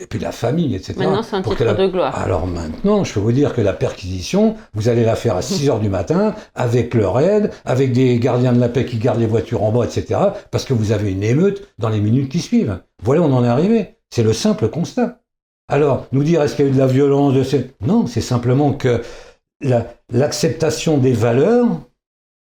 Et 0.00 0.06
puis 0.06 0.18
la 0.18 0.32
famille, 0.32 0.74
etc. 0.74 0.94
Maintenant, 0.98 1.22
c'est 1.22 1.36
un 1.36 1.42
titre 1.42 1.76
de 1.76 1.86
gloire. 1.86 2.18
Alors 2.18 2.48
maintenant, 2.48 3.04
je 3.04 3.14
peux 3.14 3.20
vous 3.20 3.30
dire 3.30 3.54
que 3.54 3.60
la 3.60 3.72
perquisition, 3.72 4.56
vous 4.74 4.88
allez 4.88 5.04
la 5.04 5.14
faire 5.14 5.36
à 5.36 5.42
6 5.42 5.68
heures 5.68 5.78
du 5.78 5.88
matin, 5.88 6.34
avec 6.56 6.92
leur 6.94 7.20
aide, 7.20 7.52
avec 7.64 7.92
des 7.92 8.18
gardiens 8.18 8.52
de 8.52 8.58
la 8.58 8.68
paix 8.68 8.84
qui 8.84 8.96
gardent 8.96 9.20
les 9.20 9.26
voitures 9.26 9.62
en 9.62 9.70
bas, 9.70 9.84
etc. 9.84 10.18
Parce 10.50 10.64
que 10.64 10.74
vous 10.74 10.90
avez 10.90 11.12
une 11.12 11.22
émeute 11.22 11.68
dans 11.78 11.88
les 11.88 12.00
minutes 12.00 12.32
qui 12.32 12.40
suivent. 12.40 12.80
Voilà 13.04 13.22
on 13.22 13.32
en 13.32 13.44
est 13.44 13.48
arrivé. 13.48 13.96
C'est 14.10 14.24
le 14.24 14.32
simple 14.32 14.68
constat. 14.68 15.21
Alors, 15.72 16.06
nous 16.12 16.22
dire 16.22 16.42
est-ce 16.42 16.54
qu'il 16.54 16.66
y 16.66 16.68
a 16.68 16.70
eu 16.70 16.74
de 16.74 16.78
la 16.78 16.86
violence 16.86 17.32
de. 17.32 17.66
Non, 17.80 18.06
c'est 18.06 18.20
simplement 18.20 18.74
que 18.74 19.00
l'acceptation 20.10 20.98
des 20.98 21.14
valeurs 21.14 21.66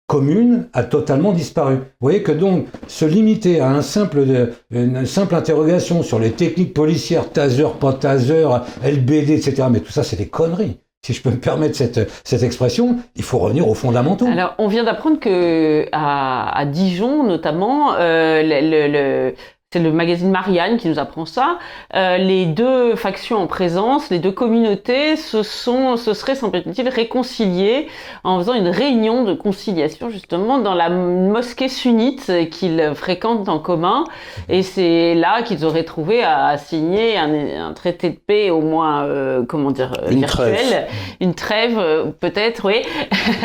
communes 0.08 0.68
a 0.72 0.82
totalement 0.82 1.32
disparu. 1.32 1.76
Vous 1.76 1.82
voyez 2.00 2.24
que 2.24 2.32
donc 2.32 2.66
se 2.88 3.04
limiter 3.04 3.60
à 3.60 3.70
un 3.70 3.80
simple 3.80 4.50
une 4.72 5.06
simple 5.06 5.36
interrogation 5.36 6.02
sur 6.02 6.18
les 6.18 6.32
techniques 6.32 6.74
policières, 6.74 7.30
taser, 7.30 7.68
pas 7.78 7.92
taser, 7.92 8.44
LBD, 8.82 9.30
etc., 9.30 9.68
mais 9.70 9.78
tout 9.78 9.92
ça 9.92 10.02
c'est 10.02 10.16
des 10.16 10.28
conneries 10.28 10.78
si 11.04 11.12
je 11.12 11.22
peux 11.22 11.30
me 11.30 11.40
permettre 11.40 11.74
cette, 11.76 12.08
cette 12.22 12.44
expression, 12.44 12.98
il 13.16 13.24
faut 13.24 13.38
revenir 13.38 13.66
aux 13.68 13.74
fondamentaux. 13.74 14.26
Alors, 14.26 14.54
on 14.58 14.68
vient 14.68 14.84
d'apprendre 14.84 15.18
que 15.18 15.88
à, 15.90 16.64
Dijon, 16.66 17.24
notamment, 17.24 17.94
euh, 17.94 18.40
le, 18.44 19.34
c'est 19.72 19.78
le 19.78 19.90
magazine 19.90 20.30
Marianne 20.30 20.76
qui 20.76 20.88
nous 20.88 20.98
apprend 20.98 21.24
ça. 21.24 21.58
Euh, 21.94 22.18
les 22.18 22.44
deux 22.44 22.94
factions 22.94 23.38
en 23.38 23.46
présence, 23.46 24.10
les 24.10 24.18
deux 24.18 24.30
communautés, 24.30 25.16
se 25.16 25.42
sont, 25.42 25.96
se 25.96 26.12
seraient 26.12 26.34
semble-t-il 26.34 26.88
réconciliées 26.88 27.88
en 28.22 28.38
faisant 28.38 28.52
une 28.52 28.68
réunion 28.68 29.24
de 29.24 29.32
conciliation 29.32 30.10
justement 30.10 30.58
dans 30.58 30.74
la 30.74 30.90
mosquée 30.90 31.68
sunnite 31.68 32.30
qu'ils 32.50 32.92
fréquentent 32.94 33.48
en 33.48 33.58
commun. 33.58 34.04
Et 34.50 34.62
c'est 34.62 35.14
là 35.14 35.42
qu'ils 35.42 35.64
auraient 35.64 35.84
trouvé 35.84 36.22
à, 36.22 36.58
signer 36.58 37.16
un, 37.16 37.72
traité 37.72 38.10
de 38.10 38.16
paix 38.16 38.50
au 38.50 38.60
moins, 38.60 39.04
euh, 39.04 39.42
comment 39.48 39.70
dire, 39.70 39.92
une 40.10 40.18
virtuel, 40.18 40.56
trêve. 40.56 40.86
une 41.20 41.34
trêve 41.34 41.78
euh, 41.78 42.04
peut-être, 42.20 42.66
oui. 42.66 42.82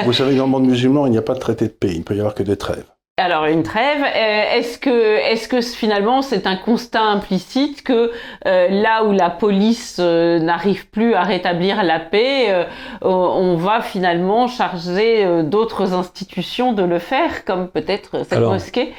Vous 0.04 0.13
savez, 0.13 0.36
dans 0.36 0.46
le 0.46 0.52
monde 0.52 0.68
musulman, 0.68 1.06
il 1.06 1.12
n'y 1.12 1.18
a 1.18 1.22
pas 1.22 1.36
de 1.36 1.40
traité 1.40 1.66
de 1.66 1.72
paix. 1.72 1.90
Il 1.92 2.00
ne 2.00 2.04
peut 2.04 2.16
y 2.16 2.20
avoir 2.20 2.36
que 2.36 2.44
des 2.44 2.58
trêves. 2.58 2.84
Alors 3.19 3.45
une 3.45 3.63
trêve, 3.63 4.03
euh, 4.03 4.58
est-ce 4.60 4.77
que 4.77 5.17
est-ce 5.17 5.47
que 5.47 5.60
finalement 5.60 6.21
c'est 6.21 6.45
un 6.45 6.56
constat 6.56 7.01
implicite 7.01 7.82
que 7.82 8.12
euh, 8.45 8.67
là 8.69 9.06
où 9.06 9.12
la 9.12 9.32
police 9.32 9.97
euh, 9.99 10.38
n'arrive 10.38 10.88
plus 10.91 11.15
à 11.15 11.23
rétablir 11.23 11.82
la 11.82 11.99
paix, 11.99 12.67
on 13.01 13.56
va 13.58 13.82
finalement 13.82 14.47
charger 14.47 15.43
d'autres 15.43 15.93
institutions 15.93 16.73
de 16.73 16.84
le 16.84 16.99
faire, 16.99 17.43
comme 17.43 17.69
peut-être 17.69 18.23
cette 18.23 18.39
mosquée? 18.39 18.93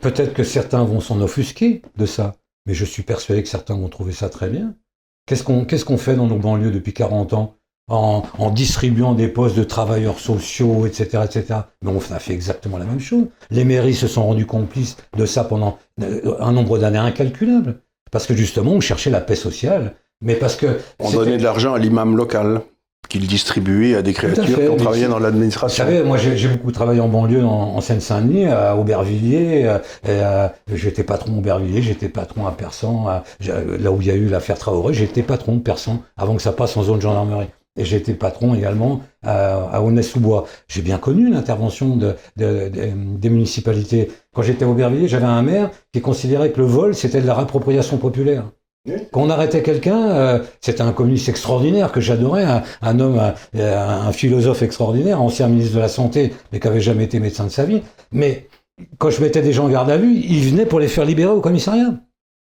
Peut-être 0.00 0.32
que 0.32 0.42
certains 0.42 0.84
vont 0.84 1.00
s'en 1.00 1.20
offusquer 1.20 1.82
de 1.98 2.06
ça, 2.06 2.36
mais 2.64 2.72
je 2.72 2.86
suis 2.86 3.02
persuadé 3.02 3.42
que 3.42 3.48
certains 3.50 3.76
vont 3.76 3.88
trouver 3.88 4.12
ça 4.12 4.30
très 4.30 4.48
bien. 4.48 4.72
Qu'est-ce 5.26 5.44
qu'on 5.44 5.66
qu'est-ce 5.66 5.84
qu'on 5.84 5.98
fait 5.98 6.14
dans 6.14 6.26
nos 6.26 6.38
banlieues 6.38 6.70
depuis 6.70 6.94
40 6.94 7.34
ans? 7.34 7.59
En, 7.90 8.50
distribuant 8.50 9.14
des 9.14 9.28
postes 9.28 9.56
de 9.56 9.64
travailleurs 9.64 10.18
sociaux, 10.18 10.86
etc., 10.86 11.24
etc. 11.24 11.60
Mais 11.82 11.90
on 11.90 12.14
a 12.14 12.18
fait 12.18 12.32
exactement 12.32 12.78
la 12.78 12.84
même 12.84 13.00
chose. 13.00 13.26
Les 13.50 13.64
mairies 13.64 13.94
se 13.94 14.06
sont 14.06 14.24
rendues 14.24 14.46
complices 14.46 14.96
de 15.16 15.26
ça 15.26 15.44
pendant 15.44 15.78
euh, 16.02 16.36
un 16.40 16.52
nombre 16.52 16.78
d'années 16.78 16.98
incalculable. 16.98 17.80
Parce 18.10 18.26
que 18.26 18.34
justement, 18.34 18.72
on 18.72 18.80
cherchait 18.80 19.10
la 19.10 19.20
paix 19.20 19.36
sociale. 19.36 19.94
Mais 20.22 20.34
parce 20.34 20.56
que. 20.56 20.78
On 20.98 21.10
donnait 21.10 21.38
de 21.38 21.42
l'argent 21.42 21.74
à 21.74 21.78
l'imam 21.78 22.16
local 22.16 22.62
qu'il 23.08 23.26
distribuait 23.26 23.96
à 23.96 24.02
des 24.02 24.12
créatures 24.12 24.44
qui 24.44 24.68
ont 24.68 24.76
travaillé 24.76 25.08
dans 25.08 25.18
l'administration. 25.18 25.84
Vous 25.84 25.90
savez, 25.90 26.04
moi 26.04 26.16
j'ai 26.16 26.48
beaucoup 26.48 26.70
travaillé 26.70 27.00
en 27.00 27.08
banlieue 27.08 27.44
en, 27.44 27.80
Seine-Saint-Denis, 27.80 28.46
à 28.46 28.76
Aubervilliers. 28.76 29.64
Euh, 29.64 29.78
euh, 30.08 30.48
j'étais 30.72 31.02
patron 31.02 31.38
Aubervilliers, 31.38 31.82
j'étais 31.82 32.08
patron 32.08 32.46
à 32.46 32.52
Persan. 32.52 33.22
là 33.40 33.90
où 33.90 34.00
il 34.00 34.06
y 34.06 34.10
a 34.12 34.14
eu 34.14 34.28
l'affaire 34.28 34.58
Traoré, 34.58 34.94
j'étais 34.94 35.22
patron 35.22 35.56
de 35.56 35.60
Persan 35.60 36.02
avant 36.16 36.36
que 36.36 36.42
ça 36.42 36.52
passe 36.52 36.76
en 36.76 36.84
zone 36.84 37.00
gendarmerie. 37.00 37.48
Et 37.76 37.82
été 37.82 38.14
patron 38.14 38.54
également 38.54 39.00
à, 39.22 39.76
à 39.76 39.80
Aulnay-sous-Bois. 39.80 40.46
J'ai 40.68 40.82
bien 40.82 40.98
connu 40.98 41.30
l'intervention 41.30 41.96
de, 41.96 42.16
des 42.36 43.30
municipalités. 43.30 44.10
Quand 44.34 44.42
j'étais 44.42 44.64
à 44.64 44.68
Aubervilliers, 44.68 45.08
j'avais 45.08 45.26
un 45.26 45.42
maire 45.42 45.70
qui 45.92 46.00
considérait 46.00 46.50
que 46.50 46.60
le 46.60 46.66
vol, 46.66 46.94
c'était 46.94 47.20
de 47.20 47.26
la 47.26 47.34
réappropriation 47.34 47.96
populaire. 47.96 48.44
Quand 49.12 49.20
on 49.22 49.30
arrêtait 49.30 49.62
quelqu'un, 49.62 50.08
euh, 50.08 50.38
c'était 50.60 50.80
un 50.80 50.92
communiste 50.92 51.28
extraordinaire 51.28 51.92
que 51.92 52.00
j'adorais, 52.00 52.46
un, 52.80 52.98
homme, 52.98 53.20
un, 53.54 54.12
philosophe 54.12 54.62
extraordinaire, 54.62 55.20
ancien 55.20 55.48
ministre 55.48 55.74
de 55.74 55.80
la 55.80 55.88
Santé, 55.88 56.32
mais 56.50 56.60
qui 56.60 56.66
avait 56.66 56.80
jamais 56.80 57.04
été 57.04 57.20
médecin 57.20 57.44
de 57.44 57.50
sa 57.50 57.66
vie. 57.66 57.82
Mais 58.10 58.48
quand 58.98 59.10
je 59.10 59.20
mettais 59.20 59.42
des 59.42 59.52
gens 59.52 59.66
en 59.66 59.68
garde 59.68 59.90
à 59.90 59.98
vue, 59.98 60.14
il 60.14 60.48
venait 60.48 60.64
pour 60.64 60.80
les 60.80 60.88
faire 60.88 61.04
libérer 61.04 61.30
au 61.30 61.42
commissariat. 61.42 61.94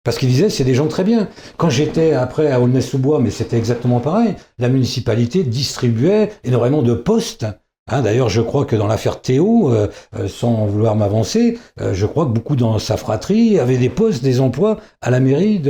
Parce 0.05 0.19
qu'il 0.19 0.29
disait, 0.29 0.51
c'est 0.51 0.65
des 0.65 0.75
gens 0.75 0.87
très 0.87 1.03
bien. 1.05 1.29
Quand 1.57 1.71
j'étais 1.71 2.13
après 2.13 2.51
à 2.53 2.61
Aulnay-sous-Bois, 2.61 3.19
mais 3.21 3.31
c'était 3.31 3.57
exactement 3.59 4.01
pareil, 4.01 4.35
la 4.59 4.69
municipalité 4.69 5.43
distribuait 5.43 6.31
énormément 6.45 6.83
de 6.83 6.95
postes 6.95 7.47
Hein, 7.87 8.01
D'ailleurs, 8.01 8.31
je 8.31 8.41
crois 8.41 8.65
que 8.65 8.77
dans 8.77 8.87
l'affaire 8.87 9.21
Théo, 9.21 9.71
euh, 9.71 9.89
euh, 10.19 10.27
sans 10.27 10.65
vouloir 10.65 10.97
m'avancer, 10.97 11.59
euh, 11.83 11.93
je 11.93 12.07
crois 12.07 12.25
que 12.25 12.31
beaucoup 12.31 12.57
dans 12.57 12.79
sa 12.79 12.97
fratrie 12.97 13.59
avaient 13.59 13.77
des 13.77 13.91
postes, 13.91 14.25
des 14.25 14.41
emplois 14.41 14.79
à 15.03 15.11
la 15.11 15.21
mairie 15.21 15.61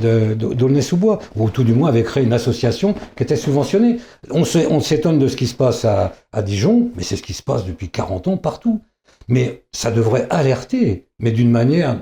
d'Aulnay-sous-Bois, 0.00 1.18
ou 1.34 1.50
tout 1.50 1.64
du 1.64 1.72
moins 1.74 1.88
avaient 1.88 2.04
créé 2.04 2.22
une 2.22 2.32
association 2.32 2.94
qui 3.16 3.24
était 3.24 3.34
subventionnée. 3.34 3.96
On 4.30 4.44
s'é- 4.44 4.68
on 4.70 4.78
s'étonne 4.78 5.18
de 5.18 5.26
ce 5.26 5.36
qui 5.36 5.48
se 5.48 5.54
passe 5.56 5.84
à, 5.84 6.12
à 6.32 6.42
Dijon, 6.42 6.90
mais 6.96 7.02
c'est 7.02 7.16
ce 7.16 7.22
qui 7.24 7.32
se 7.32 7.42
passe 7.42 7.64
depuis 7.66 7.88
40 7.88 8.28
ans 8.28 8.36
partout. 8.36 8.80
Mais 9.26 9.64
ça 9.72 9.90
devrait 9.90 10.28
alerter, 10.30 11.08
mais 11.18 11.32
d'une 11.32 11.50
manière... 11.50 12.00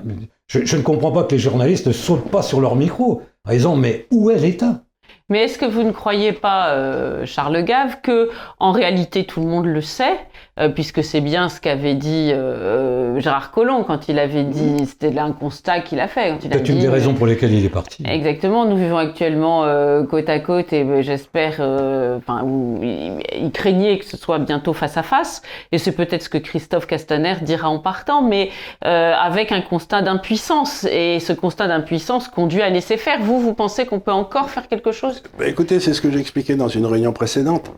Je, 0.51 0.75
ne 0.75 0.81
comprends 0.81 1.13
pas 1.13 1.23
que 1.23 1.31
les 1.31 1.39
journalistes 1.39 1.87
ne 1.87 1.93
sautent 1.93 2.29
pas 2.29 2.41
sur 2.41 2.59
leur 2.59 2.75
micro. 2.75 3.21
En 3.47 3.51
disant 3.51 3.75
mais 3.77 4.07
où 4.11 4.29
est 4.29 4.37
l'État? 4.37 4.81
Mais 5.29 5.45
est-ce 5.45 5.57
que 5.57 5.65
vous 5.65 5.83
ne 5.83 5.93
croyez 5.93 6.33
pas, 6.33 6.71
euh, 6.71 7.25
Charles 7.25 7.63
Gave, 7.63 8.01
que 8.01 8.29
en 8.59 8.73
réalité 8.73 9.25
tout 9.25 9.39
le 9.39 9.47
monde 9.47 9.65
le 9.65 9.79
sait, 9.79 10.19
euh, 10.61 10.69
puisque 10.69 11.03
c'est 11.03 11.19
bien 11.19 11.49
ce 11.49 11.59
qu'avait 11.59 11.95
dit 11.95 12.31
euh, 12.31 13.19
Gérard 13.19 13.51
Collomb 13.51 13.83
quand 13.83 14.07
il 14.07 14.19
avait 14.19 14.43
dit, 14.43 14.85
c'était 14.85 15.11
là 15.11 15.23
un 15.23 15.33
constat 15.33 15.81
qu'il 15.81 15.99
a 15.99 16.07
fait. 16.07 16.37
Peut-être 16.39 16.69
une 16.69 16.79
des 16.79 16.87
raisons 16.87 17.13
pour 17.13 17.27
lesquelles 17.27 17.53
il 17.53 17.65
est 17.65 17.69
parti. 17.69 18.03
Exactement, 18.07 18.65
nous 18.65 18.77
vivons 18.77 18.97
actuellement 18.97 19.65
euh, 19.65 20.03
côte 20.03 20.29
à 20.29 20.39
côte 20.39 20.71
et 20.71 20.83
euh, 20.83 21.01
j'espère, 21.01 21.55
euh, 21.59 22.17
enfin, 22.17 22.45
il, 22.81 23.21
il 23.41 23.51
craignait 23.51 23.97
que 23.97 24.05
ce 24.05 24.15
soit 24.15 24.39
bientôt 24.39 24.73
face 24.73 24.95
à 24.97 25.03
face, 25.03 25.41
et 25.71 25.77
c'est 25.77 25.91
peut-être 25.91 26.23
ce 26.23 26.29
que 26.29 26.37
Christophe 26.37 26.87
Castaner 26.87 27.35
dira 27.41 27.69
en 27.69 27.79
partant, 27.79 28.21
mais 28.21 28.49
euh, 28.85 29.13
avec 29.13 29.51
un 29.51 29.61
constat 29.61 30.01
d'impuissance, 30.01 30.85
et 30.85 31.19
ce 31.19 31.33
constat 31.33 31.67
d'impuissance 31.67 32.27
conduit 32.27 32.61
à 32.61 32.69
laisser 32.69 32.97
faire. 32.97 33.19
Vous, 33.21 33.39
vous 33.39 33.53
pensez 33.53 33.85
qu'on 33.85 33.99
peut 33.99 34.11
encore 34.11 34.49
faire 34.49 34.67
quelque 34.67 34.91
chose? 34.91 35.23
Bah, 35.39 35.47
écoutez, 35.47 35.79
c'est 35.79 35.93
ce 35.93 36.01
que 36.01 36.11
j'ai 36.11 36.19
expliqué 36.19 36.55
dans 36.55 36.67
une 36.67 36.85
réunion 36.85 37.13
précédente. 37.13 37.71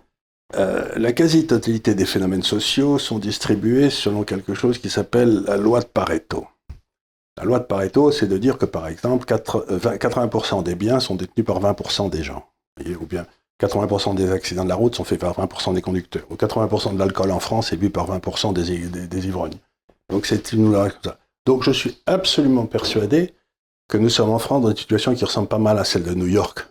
Euh, 0.56 0.88
la 0.98 1.14
quasi-totalité 1.14 1.96
des 1.96 2.06
phénomènes 2.06 2.44
sociaux 2.44 3.00
sont 3.00 3.18
distribués 3.18 3.90
selon 3.90 4.24
quelque 4.24 4.54
chose 4.54 4.78
qui 4.78 4.90
s'appelle 4.90 5.44
la 5.48 5.58
loi 5.58 5.80
de 5.80 5.86
Pareto. 5.86 6.48
La 7.38 7.44
loi 7.44 7.60
de 7.60 7.64
Pareto, 7.64 8.12
c'est 8.12 8.28
de 8.28 8.38
dire 8.38 8.60
que, 8.60 8.66
par 8.66 8.88
exemple, 8.88 9.26
4 9.26 9.66
euh, 9.70 9.78
20 9.78 9.96
80% 9.96 10.64
des 10.64 10.76
biens 10.76 11.00
sont 11.00 11.16
détenus 11.16 11.46
par 11.46 11.60
20% 11.60 12.10
des 12.10 12.22
gens. 12.22 12.46
Ou 12.80 13.06
bien 13.06 13.26
80% 13.62 14.16
des 14.16 14.32
accidents 14.32 14.64
de 14.64 14.70
la 14.70 14.76
route 14.76 14.96
sont 14.96 15.04
faits 15.04 15.20
par 15.20 15.34
20% 15.34 15.74
des 15.74 15.82
conducteurs. 15.82 16.26
Ou 16.30 16.36
80% 16.36 16.94
de 16.94 17.00
l'alcool 17.00 17.32
en 17.32 17.40
France 17.40 17.74
est 17.74 17.78
bu 17.78 17.90
par 17.90 18.08
20% 18.08 18.54
des, 18.54 19.28
ivrognes. 19.28 19.58
Donc 20.10 20.26
c'est 20.26 20.54
une 20.54 20.72
loi 20.72 20.90
comme. 20.90 21.14
Donc 21.46 21.64
je 21.64 21.72
suis 21.72 21.98
absolument 22.06 22.66
persuadé 22.66 23.34
que 23.90 23.98
nous 23.98 24.10
sommes 24.10 24.30
en 24.30 24.40
France 24.40 24.62
dans 24.64 24.70
une 24.70 24.78
situation 24.78 25.14
qui 25.14 25.26
ressemble 25.26 25.50
pas 25.50 25.58
mal 25.58 25.78
à 25.78 25.84
celle 25.84 26.04
de 26.04 26.14
New 26.14 26.28
York 26.28 26.68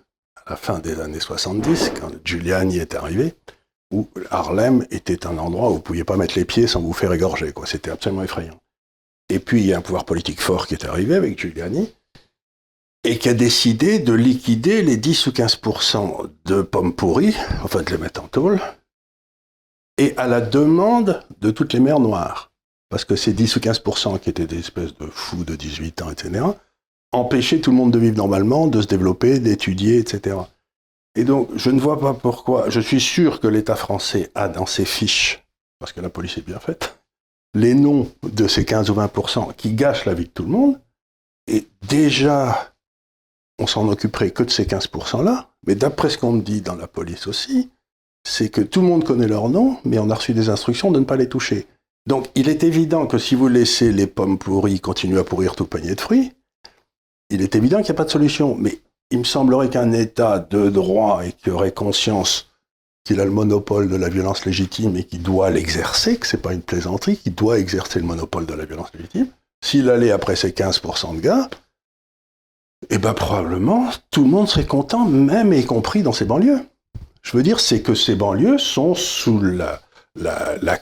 à 0.47 0.51
la 0.51 0.57
fin 0.57 0.79
des 0.79 1.01
années 1.01 1.21
70, 1.21 1.93
quand 2.01 2.11
Giuliani 2.25 2.79
est 2.79 2.95
arrivé, 2.95 3.35
où 3.93 4.09
Harlem 4.31 4.85
était 4.91 5.27
un 5.27 5.39
endroit 5.39 5.69
où 5.69 5.73
vous 5.73 5.79
ne 5.79 5.83
pouviez 5.83 6.05
pas 6.05 6.17
mettre 6.17 6.37
les 6.37 6.45
pieds 6.45 6.67
sans 6.67 6.81
vous 6.81 6.93
faire 6.93 7.13
égorger. 7.13 7.53
quoi. 7.53 7.67
C'était 7.67 7.91
absolument 7.91 8.23
effrayant. 8.23 8.59
Et 9.29 9.39
puis, 9.39 9.61
il 9.61 9.67
y 9.67 9.73
a 9.73 9.79
un 9.79 9.83
pouvoir 9.83 10.05
politique 10.05 10.41
fort 10.41 10.67
qui 10.67 10.75
est 10.75 10.85
arrivé 10.85 11.15
avec 11.15 11.39
Giuliani, 11.39 11.93
et 13.05 13.19
qui 13.19 13.29
a 13.29 13.35
décidé 13.35 13.99
de 13.99 14.13
liquider 14.13 14.83
les 14.83 14.97
10 14.97 15.27
ou 15.27 15.31
15% 15.31 16.31
de 16.45 16.63
pommes 16.63 16.95
pourries, 16.95 17.37
enfin 17.63 17.83
de 17.83 17.91
les 17.91 17.99
mettre 17.99 18.23
en 18.23 18.29
tôle, 18.29 18.61
et 19.99 20.15
à 20.17 20.27
la 20.27 20.41
demande 20.41 21.23
de 21.41 21.51
toutes 21.51 21.73
les 21.73 21.81
mères 21.81 22.01
noires. 22.01 22.51
Parce 22.89 23.05
que 23.05 23.17
ces 23.17 23.33
10 23.33 23.57
ou 23.57 23.61
15% 23.61 24.21
qui 24.21 24.31
étaient 24.31 24.47
des 24.47 24.59
espèces 24.59 24.97
de 24.99 25.07
fous 25.07 25.45
de 25.45 25.57
18 25.57 26.03
ans, 26.03 26.11
etc., 26.11 26.45
empêcher 27.13 27.61
tout 27.61 27.71
le 27.71 27.77
monde 27.77 27.93
de 27.93 27.99
vivre 27.99 28.17
normalement, 28.17 28.67
de 28.67 28.81
se 28.81 28.87
développer, 28.87 29.39
d'étudier, 29.39 29.99
etc. 29.99 30.37
Et 31.15 31.25
donc, 31.25 31.49
je 31.55 31.71
ne 31.71 31.81
vois 31.81 32.01
pas 32.01 32.15
pourquoi. 32.15 32.71
Je 32.71 32.81
suis 32.81 33.01
sûr 33.01 33.41
que 33.41 33.47
l'État 33.47 33.77
français 33.77 34.31
a 34.35 34.49
dans 34.49 34.67
ses 34.67 34.85
fiches, 34.85 35.45
parce 35.79 35.93
que 35.93 36.01
la 36.01 36.09
police 36.09 36.39
est 36.39 36.47
bien 36.47 36.59
faite, 36.59 36.99
les 37.55 37.75
noms 37.75 38.11
de 38.23 38.49
ces 38.49 38.65
15 38.65 38.91
ou 38.91 38.95
20% 38.95 39.55
qui 39.55 39.75
gâchent 39.75 40.07
la 40.07 40.15
vie 40.15 40.25
de 40.25 40.31
tout 40.31 40.45
le 40.45 40.49
monde. 40.49 40.81
Et 41.47 41.67
déjà, 41.89 42.73
on 43.59 43.67
s'en 43.67 43.89
occuperait 43.89 44.31
que 44.31 44.43
de 44.43 44.51
ces 44.51 44.65
15% 44.65 45.23
là. 45.23 45.51
Mais 45.67 45.75
d'après 45.75 46.11
ce 46.11 46.19
qu'on 46.19 46.33
me 46.33 46.41
dit 46.41 46.63
dans 46.63 46.75
la 46.75 46.87
police 46.87 47.27
aussi, 47.27 47.71
c'est 48.25 48.49
que 48.49 48.61
tout 48.61 48.81
le 48.81 48.87
monde 48.87 49.05
connaît 49.05 49.29
leur 49.29 49.49
nom, 49.49 49.79
mais 49.85 49.99
on 49.99 50.11
a 50.11 50.15
reçu 50.15 50.33
des 50.33 50.49
instructions 50.49 50.91
de 50.91 51.01
ne 51.01 51.05
pas 51.05 51.17
les 51.17 51.29
toucher. 51.29 51.67
Donc, 52.07 52.29
il 52.35 52.49
est 52.49 52.65
évident 52.65 53.07
que 53.07 53.19
si 53.19 53.35
vous 53.35 53.49
laissez 53.49 53.93
les 53.93 54.07
pommes 54.07 54.39
pourries 54.39 54.81
continuer 54.81 55.21
à 55.21 55.25
pourrir 55.25 55.55
tout 55.55 55.67
panier 55.67 55.95
de 55.95 56.01
fruits, 56.01 56.33
il 57.31 57.43
est 57.43 57.55
évident 57.55 57.79
qu'il 57.79 57.87
n'y 57.87 57.93
a 57.93 57.95
pas 57.95 58.05
de 58.05 58.11
solution. 58.11 58.57
Mais 58.57 58.81
il 59.13 59.19
me 59.19 59.25
semblerait 59.25 59.69
qu'un 59.69 59.93
État 59.93 60.39
de 60.39 60.71
droit 60.71 61.25
et 61.25 61.33
qui 61.33 61.51
aurait 61.51 61.73
conscience 61.73 62.49
qu'il 63.05 63.21
a 63.21 63.25
le 63.25 63.31
monopole 63.31 63.89
de 63.89 63.97
la 63.97 64.09
violence 64.09 64.47
légitime 64.47 64.97
et 64.97 65.05
qui 65.05 65.19
doit 65.19 65.51
l'exercer, 65.51 66.17
que 66.17 66.27
ce 66.27 66.37
n'est 66.37 66.43
pas 66.43 66.53
une 66.53 66.63
plaisanterie, 66.63 67.17
qui 67.17 67.31
doit 67.31 67.59
exercer 67.59 67.99
le 67.99 68.07
monopole 68.07 68.47
de 68.47 68.55
la 68.55 68.65
violence 68.65 68.93
légitime, 68.95 69.29
s'il 69.63 69.91
allait 69.91 70.13
après 70.13 70.37
ces 70.37 70.51
15% 70.51 71.17
de 71.17 71.21
gars, 71.21 71.51
eh 72.91 72.99
ben 72.99 73.13
probablement 73.15 73.91
tout 74.11 74.25
le 74.25 74.31
monde 74.31 74.49
serait 74.49 74.67
content, 74.67 75.05
même 75.05 75.53
y 75.53 75.65
compris 75.65 76.03
dans 76.03 76.13
ces 76.13 76.25
banlieues. 76.25 76.61
Je 77.23 77.37
veux 77.37 77.43
dire, 77.43 77.61
c'est 77.61 77.83
que 77.83 77.95
ces 77.95 78.15
banlieues 78.15 78.59
sont 78.59 78.95
sous 78.95 79.41
la 79.41 79.81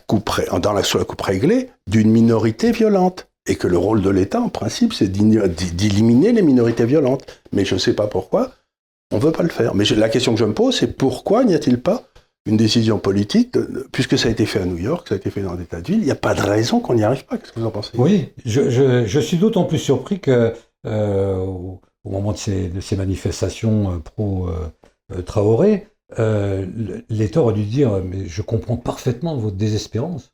coupe 0.07 0.31
réglée 0.31 1.71
d'une 1.87 2.11
minorité 2.11 2.73
violente. 2.73 3.30
Et 3.49 3.57
que 3.57 3.67
le 3.67 3.79
rôle 3.79 4.03
de 4.03 4.11
l'État, 4.11 4.41
en 4.41 4.49
principe, 4.49 4.93
c'est 4.93 5.09
d'éliminer 5.09 6.33
les 6.33 6.43
minorités 6.43 6.85
violentes. 6.85 7.25
Mais 7.53 7.65
je 7.65 7.75
ne 7.75 7.81
sais 7.81 7.95
pas 7.95 8.07
pourquoi, 8.07 8.53
on 9.13 9.17
ne 9.17 9.23
veut 9.23 9.33
pas 9.33 9.43
le 9.43 9.49
faire. 9.49 9.75
Mais 9.75 9.85
la 9.85 10.09
question 10.09 10.35
que 10.35 10.41
je 10.41 10.45
me 10.45 10.55
pose, 10.55 10.77
c'est 10.77 10.97
pourquoi 10.97 11.45
n'y 11.45 11.55
a-t-il 11.55 11.81
pas 11.81 12.05
une 12.47 12.57
décision 12.57 12.99
politique, 12.99 13.57
puisque 13.93 14.19
ça 14.19 14.29
a 14.29 14.31
été 14.31 14.47
fait 14.47 14.61
à 14.61 14.65
New 14.65 14.79
York, 14.79 15.09
ça 15.09 15.15
a 15.15 15.19
été 15.19 15.31
fait 15.31 15.43
dans 15.43 15.55
des 15.55 15.67
tas 15.67 15.81
de 15.81 15.87
villes, 15.87 16.01
il 16.01 16.05
n'y 16.05 16.11
a 16.11 16.17
pas 16.17 16.35
de 16.35 16.41
raison 16.41 16.81
qu'on 16.81 16.95
n'y 16.95 17.05
arrive 17.05 17.27
pas. 17.27 17.37
Qu'est-ce 17.37 17.53
que 17.53 17.61
vous 17.61 17.67
en 17.67 17.71
pensez? 17.71 17.91
Oui, 17.97 18.33
je, 18.45 19.21
suis 19.21 19.37
d'autant 19.37 19.65
plus 19.65 19.79
surpris 19.79 20.21
que 20.21 20.55
euh, 20.87 21.37
au, 21.37 21.81
moment 22.05 22.33
de 22.33 22.39
ces, 22.39 22.69
de 22.69 22.81
ces 22.81 22.97
manifestations 22.97 23.93
euh, 23.93 23.99
pro-Traoré, 23.99 25.89
euh, 26.19 26.67
l'État 27.09 27.43
aurait 27.43 27.55
dû 27.55 27.65
dire 27.65 28.03
Mais 28.03 28.27
je 28.27 28.43
comprends 28.43 28.77
parfaitement 28.77 29.37
votre 29.37 29.57
désespérance. 29.57 30.33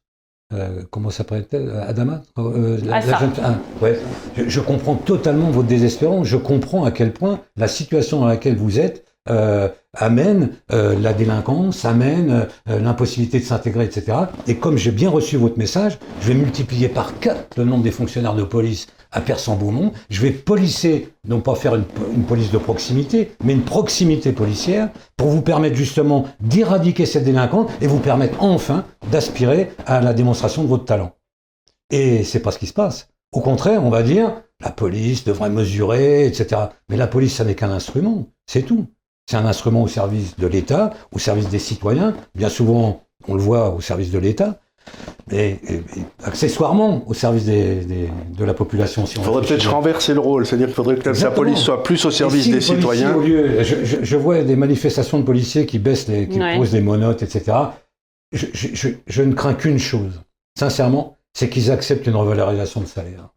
Euh, 0.54 0.82
comment 0.90 1.10
s'appelle-t-elle 1.10 1.70
Adama 1.88 2.22
Euh, 2.38 2.78
la- 2.84 2.86
la 2.90 2.96
Assa. 2.98 3.18
jeune- 3.18 3.32
ah, 3.42 3.54
ouais. 3.82 3.98
je, 4.36 4.48
je 4.48 4.60
comprends 4.60 4.94
totalement 4.94 5.50
votre 5.50 5.66
désespérance. 5.66 6.28
Je 6.28 6.36
comprends 6.36 6.84
à 6.84 6.92
quel 6.92 7.12
point 7.12 7.40
la 7.56 7.66
situation 7.66 8.20
dans 8.20 8.26
laquelle 8.26 8.56
vous 8.56 8.78
êtes 8.78 9.04
euh, 9.28 9.68
amène 9.92 10.50
euh, 10.70 10.94
la 11.00 11.12
délinquance, 11.12 11.84
amène 11.84 12.46
euh, 12.68 12.78
l'impossibilité 12.78 13.40
de 13.40 13.44
s'intégrer, 13.44 13.84
etc. 13.84 14.16
Et 14.46 14.54
comme 14.54 14.76
j'ai 14.78 14.92
bien 14.92 15.10
reçu 15.10 15.36
votre 15.36 15.58
message, 15.58 15.98
je 16.20 16.28
vais 16.28 16.34
multiplier 16.34 16.88
par 16.88 17.18
4 17.18 17.56
le 17.58 17.64
nombre 17.64 17.82
des 17.82 17.90
fonctionnaires 17.90 18.36
de 18.36 18.44
police 18.44 18.86
à 19.16 19.22
Persan-Beaumont. 19.22 19.92
Je 20.10 20.20
vais 20.20 20.30
policer, 20.30 21.08
non 21.26 21.40
pas 21.40 21.54
faire 21.54 21.74
une, 21.74 21.84
police 22.28 22.52
de 22.52 22.58
proximité, 22.58 23.32
mais 23.42 23.54
une 23.54 23.64
proximité 23.64 24.32
policière 24.32 24.90
pour 25.16 25.28
vous 25.28 25.40
permettre 25.40 25.74
justement 25.74 26.26
d'éradiquer 26.40 27.06
cette 27.06 27.24
délinquance 27.24 27.70
et 27.80 27.86
vous 27.86 27.98
permettre 27.98 28.42
enfin 28.42 28.84
d'aspirer 29.10 29.72
à 29.86 30.00
la 30.00 30.12
démonstration 30.12 30.62
de 30.62 30.68
votre 30.68 30.84
talent. 30.84 31.12
Et 31.90 32.24
c'est 32.24 32.40
pas 32.40 32.52
ce 32.52 32.58
qui 32.58 32.66
se 32.66 32.74
passe. 32.74 33.08
Au 33.32 33.40
contraire, 33.40 33.82
on 33.84 33.90
va 33.90 34.02
dire, 34.02 34.42
la 34.60 34.70
police 34.70 35.24
devrait 35.24 35.50
mesurer, 35.50 36.26
etc. 36.26 36.62
Mais 36.90 36.96
la 36.96 37.06
police, 37.06 37.36
ça 37.36 37.44
n'est 37.44 37.54
qu'un 37.54 37.70
instrument, 37.70 38.26
c'est 38.46 38.62
tout. 38.62 38.86
C'est 39.28 39.36
un 39.36 39.46
instrument 39.46 39.82
au 39.82 39.88
service 39.88 40.36
de 40.36 40.46
l'État, 40.46 40.92
au 41.10 41.18
service 41.18 41.48
des 41.48 41.58
citoyens, 41.58 42.14
bien 42.34 42.48
souvent, 42.48 43.02
on 43.26 43.34
le 43.34 43.42
voit, 43.42 43.70
au 43.70 43.80
service 43.80 44.10
de 44.10 44.18
l'État, 44.18 44.60
et, 45.30 45.36
et- 45.36 45.74
et 45.74 45.82
accessoirement 46.24 47.02
au 47.08 47.14
service 47.14 47.44
des- 47.44 47.76
des- 47.84 48.10
de 48.36 48.44
la 48.44 48.54
population. 48.54 49.06
Si 49.06 49.16
Il 49.18 49.22
faudrait 49.24 49.42
peut-être 49.46 49.70
renverser 49.70 50.14
le 50.14 50.20
rôle, 50.20 50.46
c'est-à-dire 50.46 50.66
qu'il 50.66 50.74
faudrait 50.74 50.96
que 50.96 51.08
la 51.08 51.30
police 51.30 51.58
soit 51.58 51.82
plus 51.82 52.04
au 52.04 52.10
service 52.10 52.44
si 52.44 52.52
des 52.52 52.60
citoyens. 52.60 53.14
Au 53.14 53.20
lieu, 53.20 53.62
je, 53.62 53.84
je- 53.84 53.96
je 54.02 54.16
vois 54.16 54.42
des 54.42 54.56
manifestations 54.56 55.18
de 55.18 55.24
policiers 55.24 55.66
qui 55.66 55.78
baissent 55.78 56.08
les, 56.08 56.28
qui 56.28 56.38
Ouais. 56.40 56.56
posent 56.56 56.72
des 56.72 56.80
monotes, 56.80 57.22
etc. 57.22 57.56
Je, 58.32 58.46
je- 58.52 58.68
je- 58.74 58.88
je 59.06 59.22
ne 59.22 59.32
crains 59.34 59.54
qu'une 59.54 59.78
chose, 59.78 60.20
sincèrement, 60.58 61.16
c'est 61.32 61.48
qu'ils 61.48 61.70
acceptent 61.70 62.06
une 62.06 62.16
revalorisation 62.16 62.80
de 62.80 62.86
salaire. 62.86 63.28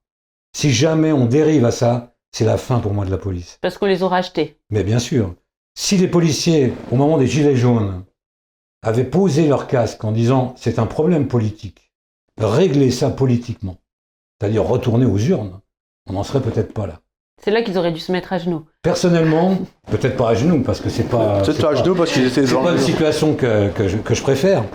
Si 0.55 0.71
jamais 0.71 1.11
on 1.11 1.25
dérive 1.25 1.65
à 1.65 1.71
ça, 1.71 2.13
c'est 2.31 2.45
la 2.45 2.57
fin 2.57 2.79
pour 2.79 2.93
moi 2.93 3.05
de 3.05 3.11
la 3.11 3.17
police. 3.17 3.57
Parce 3.61 3.77
qu'on 3.77 3.85
les 3.87 4.03
aura 4.03 4.17
achetés. 4.17 4.57
Mais 4.69 4.83
bien 4.83 4.99
sûr, 4.99 5.33
si 5.75 5.97
les 5.97 6.07
policiers, 6.07 6.73
au 6.91 6.95
moment 6.95 7.17
des 7.17 7.27
Gilets 7.27 7.55
jaunes, 7.55 8.03
avaient 8.81 9.03
posé 9.03 9.47
leur 9.47 9.67
casque 9.67 10.03
en 10.03 10.11
disant 10.11 10.53
c'est 10.57 10.79
un 10.79 10.85
problème 10.85 11.27
politique, 11.27 11.91
régler 12.39 12.91
ça 12.91 13.09
politiquement, 13.09 13.77
c'est-à-dire 14.39 14.63
retourner 14.65 15.05
aux 15.05 15.17
urnes, 15.17 15.59
on 16.09 16.13
n'en 16.13 16.23
serait 16.23 16.41
peut-être 16.41 16.73
pas 16.73 16.87
là. 16.87 16.99
C'est 17.41 17.51
là 17.51 17.61
qu'ils 17.61 17.77
auraient 17.77 17.91
dû 17.93 17.99
se 18.01 18.11
mettre 18.11 18.33
à 18.33 18.37
genoux. 18.37 18.65
Personnellement, 18.81 19.57
peut-être 19.89 20.17
pas 20.17 20.29
à 20.31 20.35
genoux, 20.35 20.61
parce 20.61 20.81
que 20.81 20.89
c'est 20.89 21.03
pas. 21.07 21.41
C'est 21.45 21.57
à 21.63 21.69
pas- 21.69 21.75
genoux 21.75 21.95
parce 21.95 22.11
qu'ils 22.11 22.25
étaient 22.27 22.45
c'est 22.45 22.53
dans 22.53 22.63
pas 22.63 22.71
le 22.71 22.77
une 22.77 22.83
situation 22.83 23.33
que, 23.35 23.69
que, 23.71 23.87
je, 23.87 23.97
que 23.97 24.13
je 24.13 24.21
préfère. 24.21 24.65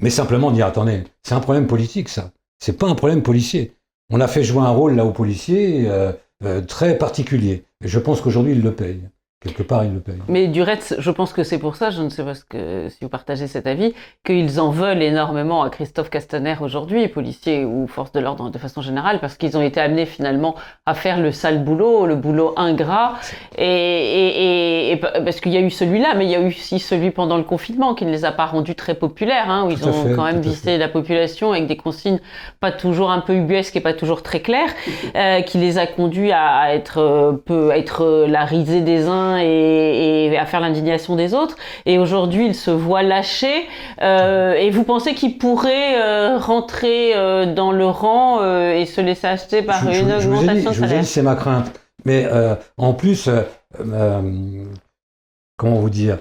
Mais 0.00 0.08
simplement 0.10 0.50
dire, 0.50 0.66
attendez, 0.66 1.04
c'est 1.22 1.34
un 1.34 1.40
problème 1.40 1.66
politique, 1.66 2.08
ça. 2.08 2.30
C'est 2.58 2.78
pas 2.78 2.88
un 2.88 2.94
problème 2.94 3.22
policier. 3.22 3.76
On 4.10 4.20
a 4.20 4.28
fait 4.28 4.44
jouer 4.44 4.62
un 4.62 4.70
rôle 4.70 4.94
là 4.96 5.04
aux 5.04 5.12
policiers 5.12 5.84
euh, 5.88 6.12
euh, 6.44 6.62
très 6.62 6.96
particulier. 6.96 7.64
Et 7.84 7.88
je 7.88 7.98
pense 7.98 8.20
qu'aujourd'hui, 8.22 8.52
ils 8.52 8.62
le 8.62 8.74
payent. 8.74 9.08
Quelque 9.44 9.62
part, 9.62 9.84
ils 9.84 9.92
le 9.92 10.00
payent. 10.00 10.22
Mais 10.28 10.48
du 10.48 10.62
reste, 10.62 10.96
je 10.98 11.10
pense 11.10 11.32
que 11.32 11.44
c'est 11.44 11.58
pour 11.58 11.76
ça, 11.76 11.90
je 11.90 12.02
ne 12.02 12.08
sais 12.08 12.24
pas 12.24 12.34
ce 12.34 12.44
que, 12.44 12.88
si 12.88 12.98
vous 13.02 13.08
partagez 13.08 13.46
cet 13.46 13.66
avis, 13.66 13.94
qu'ils 14.24 14.60
en 14.60 14.70
veulent 14.70 15.02
énormément 15.02 15.62
à 15.62 15.70
Christophe 15.70 16.10
Castaner 16.10 16.56
aujourd'hui, 16.60 17.06
policiers 17.08 17.64
ou 17.64 17.86
forces 17.86 18.12
de 18.12 18.20
l'ordre 18.20 18.50
de 18.50 18.58
façon 18.58 18.80
générale, 18.80 19.20
parce 19.20 19.36
qu'ils 19.36 19.56
ont 19.56 19.62
été 19.62 19.80
amenés 19.80 20.06
finalement 20.06 20.54
à 20.86 20.94
faire 20.94 21.20
le 21.20 21.30
sale 21.30 21.62
boulot, 21.62 22.06
le 22.06 22.16
boulot 22.16 22.54
ingrat, 22.56 23.14
et, 23.58 23.64
et, 23.64 24.92
et, 24.92 24.96
parce 24.96 25.40
qu'il 25.40 25.52
y 25.52 25.56
a 25.56 25.60
eu 25.60 25.70
celui-là, 25.70 26.14
mais 26.16 26.24
il 26.24 26.30
y 26.30 26.36
a 26.36 26.40
eu 26.40 26.48
aussi 26.48 26.78
celui 26.78 27.10
pendant 27.10 27.36
le 27.36 27.44
confinement 27.44 27.94
qui 27.94 28.06
ne 28.06 28.10
les 28.10 28.24
a 28.24 28.32
pas 28.32 28.46
rendus 28.46 28.74
très 28.74 28.94
populaires, 28.94 29.50
hein, 29.50 29.66
où 29.66 29.70
ils 29.70 29.86
ont 29.86 29.92
fait, 29.92 30.14
quand 30.14 30.24
même 30.24 30.40
visé 30.40 30.78
la 30.78 30.88
population 30.88 31.52
avec 31.52 31.66
des 31.66 31.76
consignes 31.76 32.20
pas 32.60 32.72
toujours 32.72 33.10
un 33.10 33.20
peu 33.20 33.34
ubuesques 33.34 33.76
et 33.76 33.80
pas 33.80 33.92
toujours 33.92 34.22
très 34.22 34.40
claires, 34.40 34.70
euh, 35.14 35.42
qui 35.42 35.58
les 35.58 35.78
a 35.78 35.86
conduits 35.86 36.32
à, 36.32 36.56
à 36.56 36.74
être, 36.74 36.98
euh, 36.98 37.32
peu, 37.32 37.70
à 37.70 37.78
être 37.78 38.26
la 38.28 38.44
risée 38.44 38.80
des 38.80 39.06
uns 39.06 39.33
et, 39.38 40.26
et 40.32 40.38
à 40.38 40.46
faire 40.46 40.60
l'indignation 40.60 41.16
des 41.16 41.34
autres. 41.34 41.56
Et 41.86 41.98
aujourd'hui, 41.98 42.46
il 42.46 42.54
se 42.54 42.70
voit 42.70 43.02
lâché. 43.02 43.66
Euh, 44.02 44.54
et 44.54 44.70
vous 44.70 44.84
pensez 44.84 45.14
qu'il 45.14 45.38
pourrait 45.38 46.00
euh, 46.02 46.38
rentrer 46.38 47.14
euh, 47.16 47.52
dans 47.54 47.72
le 47.72 47.86
rang 47.86 48.42
et 48.44 48.86
se 48.86 49.00
laisser 49.00 49.26
acheter 49.26 49.62
par 49.62 49.82
Je- 49.92 50.00
une 50.00 50.20
je 50.20 50.28
augmentation 50.28 50.70
de 50.70 50.74
Je 50.76 50.80
vous 50.84 50.92
ai 50.92 50.98
dit, 51.00 51.06
c'est 51.06 51.22
ma 51.22 51.34
crainte. 51.36 51.70
Mais 52.04 52.26
en 52.76 52.92
plus, 52.92 53.30
comment 55.56 55.76
vous 55.76 55.90
dire, 55.90 56.18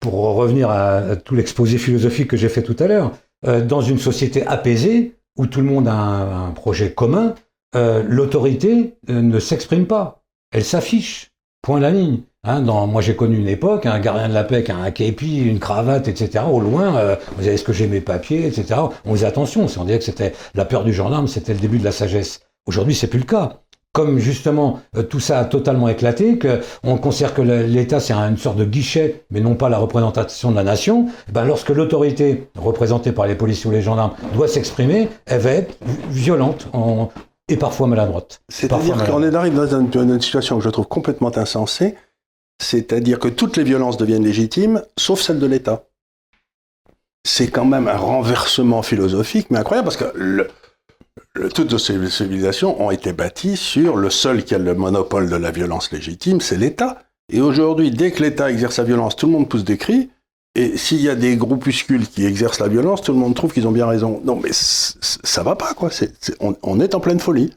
pour 0.00 0.14
revenir 0.34 0.70
à, 0.70 0.96
à 0.96 1.16
tout 1.16 1.34
l'exposé 1.34 1.78
philosophique 1.78 2.28
que 2.28 2.36
j'ai 2.36 2.48
fait 2.48 2.62
tout 2.62 2.76
à 2.78 2.86
l'heure, 2.86 3.12
euh, 3.46 3.60
dans 3.60 3.80
une 3.80 3.98
société 3.98 4.46
apaisée 4.46 5.14
où 5.38 5.46
tout 5.46 5.60
le 5.60 5.66
monde 5.66 5.88
a 5.88 5.92
un, 5.92 6.48
un 6.48 6.50
projet 6.50 6.92
commun, 6.92 7.34
euh, 7.76 8.02
l'autorité 8.06 8.94
euh, 9.08 9.20
ne 9.22 9.38
s'exprime 9.38 9.86
pas, 9.86 10.22
elle 10.52 10.64
s'affiche. 10.64 11.30
Point 11.62 11.80
la 11.80 11.90
ligne. 11.90 12.20
Hein, 12.42 12.62
dans, 12.62 12.86
moi, 12.86 13.02
j'ai 13.02 13.14
connu 13.16 13.36
une 13.38 13.48
époque, 13.48 13.84
un 13.84 14.00
gardien 14.00 14.28
de 14.28 14.32
la 14.32 14.44
paix 14.44 14.64
qui 14.64 14.72
a 14.72 14.76
un 14.76 14.90
képi, 14.90 15.40
une 15.42 15.58
cravate, 15.58 16.08
etc. 16.08 16.44
Au 16.50 16.58
loin, 16.58 16.96
euh, 16.96 17.16
vous 17.36 17.46
avez 17.46 17.58
ce 17.58 17.64
que 17.64 17.72
j'ai 17.74 17.86
mes 17.86 18.00
papiers, 18.00 18.46
etc. 18.46 18.80
On 19.04 19.12
faisait 19.12 19.26
attention. 19.26 19.68
Si 19.68 19.78
on 19.78 19.84
disait 19.84 19.98
que 19.98 20.04
c'était 20.04 20.32
la 20.54 20.64
peur 20.64 20.84
du 20.84 20.94
gendarme, 20.94 21.28
c'était 21.28 21.52
le 21.52 21.58
début 21.60 21.78
de 21.78 21.84
la 21.84 21.92
sagesse. 21.92 22.40
Aujourd'hui, 22.66 22.94
c'est 22.94 23.08
plus 23.08 23.18
le 23.18 23.26
cas. 23.26 23.58
Comme 23.92 24.18
justement 24.20 24.78
euh, 24.96 25.02
tout 25.02 25.18
ça 25.18 25.40
a 25.40 25.44
totalement 25.44 25.88
éclaté, 25.88 26.38
que 26.38 26.60
on 26.84 26.96
considère 26.96 27.34
que 27.34 27.42
l'État 27.42 27.98
c'est 27.98 28.12
une 28.14 28.36
sorte 28.36 28.56
de 28.56 28.64
guichet, 28.64 29.24
mais 29.32 29.40
non 29.40 29.56
pas 29.56 29.68
la 29.68 29.78
représentation 29.78 30.52
de 30.52 30.56
la 30.56 30.62
nation. 30.62 31.08
eh 31.28 31.32
Ben 31.32 31.44
lorsque 31.44 31.70
l'autorité 31.70 32.48
représentée 32.56 33.10
par 33.10 33.26
les 33.26 33.34
policiers 33.34 33.68
ou 33.68 33.72
les 33.72 33.82
gendarmes 33.82 34.12
doit 34.34 34.46
s'exprimer, 34.46 35.08
elle 35.26 35.40
va 35.40 35.50
être 35.50 35.76
violente 36.08 36.68
en- 36.72 37.08
et 37.50 37.56
parfois 37.56 37.86
maladroite. 37.88 38.42
C'est-à-dire 38.48 39.04
qu'on 39.04 39.22
arrive 39.34 39.54
dans 39.54 39.80
une, 40.02 40.20
situation 40.20 40.56
que 40.58 40.64
je 40.64 40.70
trouve 40.70 40.86
complètement 40.86 41.36
insensée, 41.36 41.96
c'est-à-dire 42.62 43.18
que 43.18 43.28
toutes 43.28 43.56
les 43.56 43.64
violences 43.64 43.96
deviennent 43.96 44.24
légitimes, 44.24 44.82
sauf 44.96 45.20
celle 45.20 45.40
de 45.40 45.46
l'État. 45.46 45.84
C'est 47.26 47.48
quand 47.48 47.64
même 47.64 47.88
un 47.88 47.96
renversement 47.96 48.82
philosophique, 48.82 49.48
mais 49.50 49.58
incroyable, 49.58 49.86
parce 49.86 49.96
que 49.96 50.10
le- 50.14 50.48
le- 51.34 51.48
toutes 51.50 51.76
ces 51.76 52.08
civilisations 52.08 52.80
ont 52.82 52.90
été 52.90 53.12
bâties 53.12 53.56
sur 53.56 53.96
le 53.96 54.10
seul 54.10 54.44
qui 54.44 54.54
a 54.54 54.58
le 54.58 54.74
monopole 54.74 55.28
de 55.28 55.36
la 55.36 55.50
violence 55.50 55.90
légitime, 55.92 56.40
c'est 56.40 56.56
l'État. 56.56 57.02
Et 57.32 57.40
aujourd'hui, 57.40 57.90
dès 57.90 58.12
que 58.12 58.22
l'État 58.22 58.50
exerce 58.50 58.76
sa 58.76 58.84
violence, 58.84 59.16
tout 59.16 59.26
le 59.26 59.32
monde 59.32 59.48
pousse 59.48 59.64
des 59.64 59.76
cris. 59.76 60.10
Et 60.56 60.76
s'il 60.76 61.00
y 61.00 61.08
a 61.08 61.14
des 61.14 61.36
groupuscules 61.36 62.08
qui 62.08 62.26
exercent 62.26 62.58
la 62.58 62.68
violence, 62.68 63.02
tout 63.02 63.12
le 63.12 63.18
monde 63.18 63.34
trouve 63.34 63.52
qu'ils 63.52 63.68
ont 63.68 63.72
bien 63.72 63.86
raison. 63.86 64.20
Non, 64.24 64.36
mais 64.36 64.50
ça 64.52 65.42
va 65.42 65.54
pas, 65.54 65.74
quoi. 65.74 65.90
On 66.62 66.80
est 66.80 66.94
en 66.94 67.00
pleine 67.00 67.20
folie. 67.20 67.52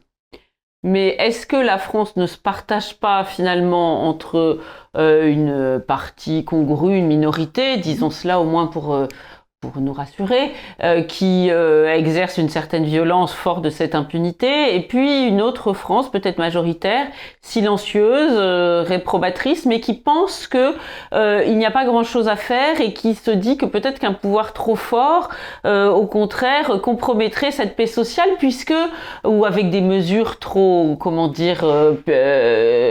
Mais 0.84 1.15
est-ce 1.17 1.47
que 1.47 1.56
la 1.56 1.77
France 1.77 2.17
ne 2.17 2.27
se 2.27 2.38
partage 2.38 2.99
pas 2.99 3.23
finalement 3.23 4.08
entre 4.08 4.60
euh, 4.97 5.27
une 5.27 5.79
partie 5.79 6.43
congrue, 6.43 6.97
une 6.97 7.08
minorité, 7.08 7.77
disons 7.77 8.10
cela 8.10 8.41
au 8.41 8.43
moins 8.43 8.67
pour, 8.67 8.93
euh, 8.93 9.08
pour 9.71 9.82
nous 9.82 9.93
rassurer, 9.93 10.52
euh, 10.84 11.04
qui 11.04 11.47
euh, 11.49 11.93
exerce 11.93 12.38
une 12.38 12.49
certaine 12.49 12.84
violence 12.84 13.32
fort 13.34 13.62
de 13.62 13.69
cette 13.69 13.95
impunité, 13.95 14.76
et 14.76 14.82
puis 14.82 15.26
une 15.28 15.41
autre 15.41 15.71
France, 15.71 16.12
peut-être 16.12 16.38
majoritaire, 16.38 17.06
silencieuse, 17.41 18.34
euh, 18.36 18.84
réprobatrice, 18.86 19.65
mais 19.65 19.80
qui 19.80 19.93
pense 19.93 20.47
que 20.47 20.73
il 21.45 21.58
n'y 21.58 21.65
a 21.65 21.71
pas 21.71 21.86
grand-chose 21.86 22.28
à 22.28 22.36
faire 22.36 22.82
et 22.82 22.93
qui 22.93 23.15
se 23.15 23.32
dit 23.32 23.58
que 23.58 23.65
peut-être 23.65 23.99
qu'un 23.99 24.13
pouvoir 24.13 24.52
trop 24.54 24.76
fort, 24.76 25.30
au 25.65 26.06
contraire, 26.06 26.82
compromettrait 26.82 27.52
cette 27.52 27.76
paix 27.76 27.88
sociale, 27.88 28.30
puisque 28.39 28.73
ou 29.26 29.45
avec 29.45 29.69
des 29.69 29.82
mesures 29.82 30.39
trop, 30.39 30.97
comment 30.99 31.28
dire, 31.30 31.63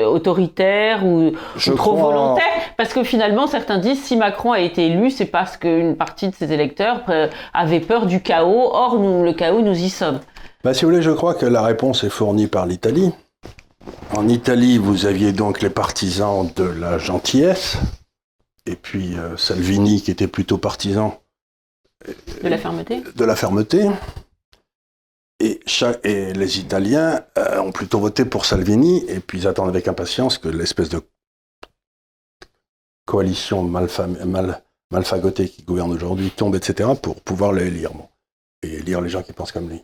autoritaires 0.06 1.04
ou, 1.04 1.32
trop 1.56 1.74
crois- 1.76 1.94
volontaires, 2.02 2.44
parce 2.76 2.92
que 2.92 3.02
finalement 3.02 3.46
certains 3.46 3.78
disent 3.78 4.02
si 4.02 4.16
Macron 4.16 4.52
a 4.52 4.60
été 4.60 4.86
élu, 4.86 5.10
c'est 5.10 5.26
parce 5.26 5.56
qu'une 5.56 5.96
partie 5.96 6.28
de 6.28 6.34
ses 6.34 6.46
électeurs 6.52 6.61
euh, 7.08 7.28
avait 7.52 7.80
peur 7.80 8.06
du 8.06 8.22
chaos. 8.22 8.70
Or, 8.72 8.98
nous, 8.98 9.24
le 9.24 9.32
chaos, 9.32 9.62
nous 9.62 9.76
y 9.78 9.90
sommes. 9.90 10.20
Bah, 10.64 10.74
si 10.74 10.84
vous 10.84 10.90
voulez, 10.90 11.02
je 11.02 11.10
crois 11.10 11.34
que 11.34 11.46
la 11.46 11.62
réponse 11.62 12.04
est 12.04 12.10
fournie 12.10 12.46
par 12.46 12.66
l'Italie. 12.66 13.12
En 14.16 14.28
Italie, 14.28 14.78
vous 14.78 15.06
aviez 15.06 15.32
donc 15.32 15.60
les 15.60 15.70
partisans 15.70 16.48
de 16.54 16.64
la 16.64 16.98
gentillesse, 16.98 17.78
et 18.66 18.76
puis 18.76 19.16
euh, 19.18 19.36
Salvini 19.36 20.00
qui 20.02 20.10
était 20.12 20.28
plutôt 20.28 20.58
partisan 20.58 21.18
De 22.42 22.48
la 22.48 22.58
fermeté 22.58 23.02
de 23.16 23.24
la 23.24 23.34
fermeté. 23.34 23.88
Et, 25.40 25.60
les 26.04 26.58
Italiens 26.60 27.24
euh, 27.36 27.58
ont 27.60 27.72
plutôt 27.72 27.98
voté 27.98 28.24
pour 28.24 28.44
Salvini, 28.44 29.04
et 29.08 29.18
puis 29.18 29.38
ils 29.40 29.48
attendent 29.48 29.70
avec 29.70 29.88
impatience 29.88 30.38
que 30.38 30.48
l'espèce 30.48 30.88
de 30.88 31.00
coalition 33.04 33.64
malfam- 33.64 34.24
mal, 34.24 34.62
malfagotée 34.92 35.48
qui 35.48 35.62
gouverne 35.62 35.92
aujourd'hui 35.92 36.30
tombe, 36.30 36.54
etc., 36.54 36.90
pour 37.00 37.20
pouvoir 37.20 37.52
le 37.52 37.62
élire. 37.66 37.92
Bon. 37.92 38.08
Et 38.62 38.74
élire 38.74 39.00
les 39.00 39.08
gens 39.08 39.22
qui 39.22 39.32
pensent 39.32 39.52
comme 39.52 39.68
lui. 39.68 39.82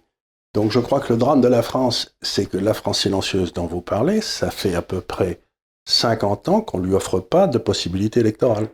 Donc 0.55 0.71
je 0.71 0.79
crois 0.79 1.01
que 1.01 1.13
le 1.13 1.19
drame 1.19 1.41
de 1.41 1.49
la 1.49 1.63
France, 1.63 2.15
c'est 2.23 2.47
que 2.47 2.57
la 2.57 2.75
France 2.75 3.01
silencieuse 3.01 3.53
dont 3.53 3.67
vous 3.67 3.81
parlez, 3.81 4.21
ça 4.21 4.51
fait 4.51 4.75
à 4.75 4.83
peu 4.83 5.01
près 5.01 5.41
50 5.89 6.49
ans 6.49 6.61
qu'on 6.61 6.79
ne 6.79 6.87
lui 6.87 6.95
offre 6.95 7.19
pas 7.21 7.47
de 7.47 7.59
possibilité 7.59 8.21
électorale. 8.21 8.69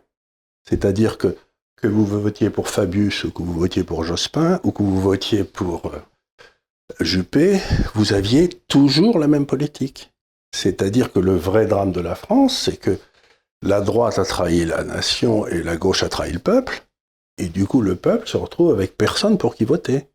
C'est-à-dire 0.68 1.18
que 1.18 1.36
que 1.84 1.88
vous 1.88 2.06
votiez 2.06 2.48
pour 2.48 2.70
Fabius 2.70 3.24
ou 3.24 3.30
que 3.30 3.42
vous 3.42 3.52
votiez 3.52 3.84
pour 3.84 4.04
Jospin 4.04 4.58
ou 4.64 4.72
que 4.72 4.82
vous 4.82 5.00
votiez 5.00 5.44
pour 5.44 5.92
euh, 5.92 5.98
Juppé, 7.00 7.60
vous 7.94 8.14
aviez 8.14 8.48
toujours 8.48 9.18
la 9.18 9.26
même 9.26 9.44
politique. 9.44 10.10
C'est-à-dire 10.54 11.12
que 11.12 11.18
le 11.18 11.36
vrai 11.36 11.66
drame 11.66 11.92
de 11.92 12.00
la 12.00 12.14
France, 12.14 12.58
c'est 12.58 12.78
que 12.78 12.98
la 13.62 13.80
droite 13.80 14.18
a 14.18 14.24
trahi 14.24 14.64
la 14.64 14.84
nation 14.84 15.46
et 15.46 15.62
la 15.62 15.76
gauche 15.76 16.02
a 16.02 16.08
trahi 16.08 16.32
le 16.32 16.38
peuple, 16.38 16.84
et 17.38 17.48
du 17.48 17.66
coup 17.66 17.80
le 17.80 17.96
peuple 17.96 18.28
se 18.28 18.36
retrouve 18.36 18.72
avec 18.72 18.96
personne 18.96 19.38
pour 19.38 19.54
qui 19.54 19.64
voter. 19.64 20.08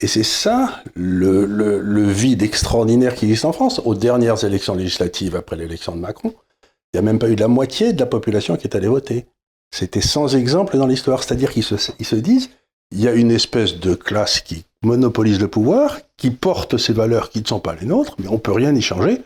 Et 0.00 0.06
c'est 0.06 0.24
ça 0.24 0.82
le, 0.94 2.06
vide 2.08 2.42
extraordinaire 2.42 3.14
qui 3.14 3.26
existe 3.26 3.44
en 3.44 3.52
France. 3.52 3.80
Aux 3.84 3.94
dernières 3.94 4.44
élections 4.44 4.74
législatives 4.74 5.36
après 5.36 5.56
l'élection 5.56 5.94
de 5.94 6.00
Macron, 6.00 6.34
il 6.62 6.96
n'y 6.96 6.98
a 6.98 7.02
même 7.02 7.18
pas 7.18 7.28
eu 7.28 7.36
la 7.36 7.48
moitié 7.48 7.92
de 7.92 8.00
la 8.00 8.06
population 8.06 8.56
qui 8.56 8.66
est 8.66 8.76
allée 8.76 8.88
voter. 8.88 9.26
C'était 9.72 10.00
sans 10.00 10.34
exemple 10.34 10.76
dans 10.76 10.86
l'histoire. 10.86 11.22
C'est-à-dire 11.22 11.52
qu'ils 11.52 11.64
se, 11.64 11.76
se 11.76 12.16
disent, 12.16 12.50
il 12.90 13.00
y 13.00 13.08
a 13.08 13.12
une 13.12 13.30
espèce 13.30 13.78
de 13.78 13.94
classe 13.94 14.40
qui 14.40 14.64
monopolise 14.82 15.40
le 15.40 15.48
pouvoir, 15.48 16.00
qui 16.16 16.30
porte 16.30 16.76
ces 16.76 16.92
valeurs 16.92 17.30
qui 17.30 17.40
ne 17.40 17.46
sont 17.46 17.60
pas 17.60 17.74
les 17.74 17.86
nôtres, 17.86 18.14
mais 18.18 18.28
on 18.28 18.38
peut 18.38 18.52
rien 18.52 18.74
y 18.74 18.82
changer. 18.82 19.22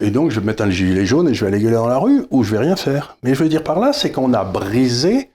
Et 0.00 0.10
donc, 0.10 0.30
je 0.30 0.40
vais 0.40 0.46
mettre 0.46 0.62
un 0.62 0.70
gilet 0.70 1.04
jaune 1.06 1.28
et 1.28 1.34
je 1.34 1.44
vais 1.44 1.50
aller 1.52 1.60
gueuler 1.62 1.74
dans 1.76 1.86
la 1.88 1.98
rue, 1.98 2.24
ou 2.30 2.42
je 2.42 2.50
vais 2.52 2.58
rien 2.58 2.76
faire. 2.76 3.16
Mais 3.22 3.34
je 3.34 3.42
veux 3.42 3.48
dire 3.48 3.62
par 3.62 3.78
là, 3.80 3.92
c'est 3.92 4.10
qu'on 4.10 4.32
a 4.34 4.44
brisé 4.44 5.30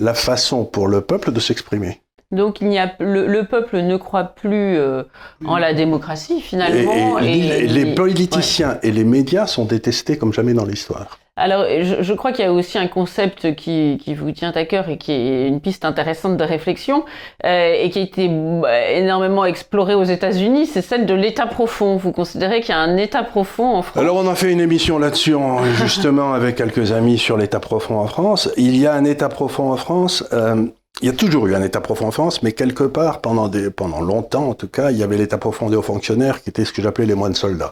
la 0.00 0.14
façon 0.14 0.64
pour 0.64 0.88
le 0.88 1.00
peuple 1.00 1.32
de 1.32 1.40
s'exprimer. 1.40 2.00
Donc 2.30 2.60
il 2.60 2.68
n'y 2.68 2.78
a 2.78 2.92
le, 3.00 3.26
le 3.26 3.44
peuple 3.44 3.78
ne 3.80 3.96
croit 3.96 4.24
plus 4.24 4.76
euh, 4.76 5.02
en 5.46 5.56
la 5.56 5.72
démocratie 5.72 6.40
finalement. 6.42 7.18
et 7.20 7.38
et- 7.38 7.66
les 7.66 7.94
politiciens 7.94 8.78
et 8.82 8.90
les 8.90 9.04
médias 9.04 9.46
sont 9.46 9.64
détestés 9.64 10.18
comme 10.18 10.32
jamais 10.34 10.52
dans 10.52 10.66
l'histoire. 10.66 11.18
Alors, 11.38 11.64
je, 11.68 12.02
je 12.02 12.12
crois 12.14 12.32
qu'il 12.32 12.44
y 12.44 12.48
a 12.48 12.52
aussi 12.52 12.78
un 12.78 12.88
concept 12.88 13.54
qui, 13.54 13.98
qui 14.02 14.14
vous 14.14 14.32
tient 14.32 14.50
à 14.52 14.64
cœur 14.64 14.88
et 14.88 14.98
qui 14.98 15.12
est 15.12 15.46
une 15.46 15.60
piste 15.60 15.84
intéressante 15.84 16.36
de 16.36 16.42
réflexion 16.44 17.04
euh, 17.46 17.72
et 17.80 17.90
qui 17.90 18.00
a 18.00 18.02
été 18.02 18.28
bah, 18.28 18.88
énormément 18.90 19.44
exploré 19.44 19.94
aux 19.94 20.02
États-Unis, 20.04 20.66
c'est 20.66 20.82
celle 20.82 21.06
de 21.06 21.14
l'État 21.14 21.46
profond. 21.46 21.96
Vous 21.96 22.10
considérez 22.12 22.60
qu'il 22.60 22.70
y 22.70 22.72
a 22.72 22.80
un 22.80 22.96
État 22.96 23.22
profond 23.22 23.76
en 23.76 23.82
France? 23.82 24.02
Alors 24.02 24.16
on 24.16 24.28
a 24.28 24.34
fait 24.34 24.50
une 24.50 24.60
émission 24.60 24.98
là-dessus 24.98 25.34
en- 25.36 25.64
justement 25.74 26.32
avec 26.32 26.56
quelques 26.56 26.92
amis 26.92 27.18
sur 27.18 27.36
l'état 27.36 27.60
profond 27.60 27.98
en 28.00 28.06
France. 28.08 28.50
Il 28.56 28.76
y 28.76 28.86
a 28.86 28.92
un 28.94 29.04
état 29.04 29.28
profond 29.28 29.70
en 29.70 29.76
France. 29.76 30.24
euh, 30.32 30.66
il 31.00 31.06
y 31.06 31.10
a 31.10 31.12
toujours 31.14 31.46
eu 31.46 31.54
un 31.54 31.62
état 31.62 31.80
profond 31.80 32.08
en 32.08 32.10
France, 32.10 32.42
mais 32.42 32.50
quelque 32.52 32.82
part 32.82 33.20
pendant 33.20 33.46
des, 33.46 33.70
pendant 33.70 34.00
longtemps 34.00 34.48
en 34.48 34.54
tout 34.54 34.66
cas, 34.66 34.90
il 34.90 34.96
y 34.96 35.04
avait 35.04 35.16
l'état 35.16 35.38
profond 35.38 35.70
des 35.70 35.76
hauts 35.76 35.82
fonctionnaires 35.82 36.42
qui 36.42 36.50
était 36.50 36.64
ce 36.64 36.72
que 36.72 36.82
j'appelais 36.82 37.06
les 37.06 37.14
moines 37.14 37.36
soldats, 37.36 37.70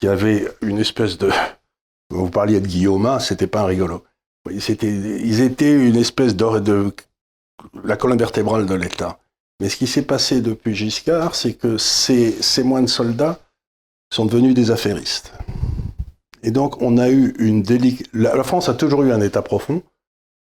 qui 0.00 0.06
avaient 0.06 0.46
une 0.62 0.78
espèce 0.78 1.18
de 1.18 1.28
vous 2.10 2.30
parliez 2.30 2.60
de 2.60 2.66
Guillaume, 2.66 3.18
c'était 3.20 3.46
pas 3.46 3.62
un 3.62 3.66
rigolo. 3.66 4.04
C'était, 4.60 4.88
ils 4.88 5.40
étaient 5.40 5.72
une 5.72 5.96
espèce 5.96 6.36
de, 6.36 6.58
de 6.60 6.92
la 7.84 7.96
colonne 7.96 8.18
vertébrale 8.18 8.66
de 8.66 8.74
l'État. 8.74 9.18
Mais 9.60 9.68
ce 9.68 9.76
qui 9.76 9.86
s'est 9.86 10.02
passé 10.02 10.40
depuis 10.40 10.74
Giscard, 10.74 11.34
c'est 11.34 11.54
que 11.54 11.78
ces, 11.78 12.30
ces 12.30 12.62
moines 12.62 12.88
soldats 12.88 13.40
sont 14.12 14.26
devenus 14.26 14.54
des 14.54 14.70
affairistes. 14.70 15.32
Et 16.42 16.50
donc, 16.50 16.80
on 16.80 16.98
a 16.98 17.10
eu 17.10 17.34
une. 17.38 17.64
La, 18.12 18.44
France 18.44 18.68
a 18.68 18.74
toujours 18.74 19.02
eu 19.02 19.12
un 19.12 19.20
État 19.20 19.42
profond, 19.42 19.82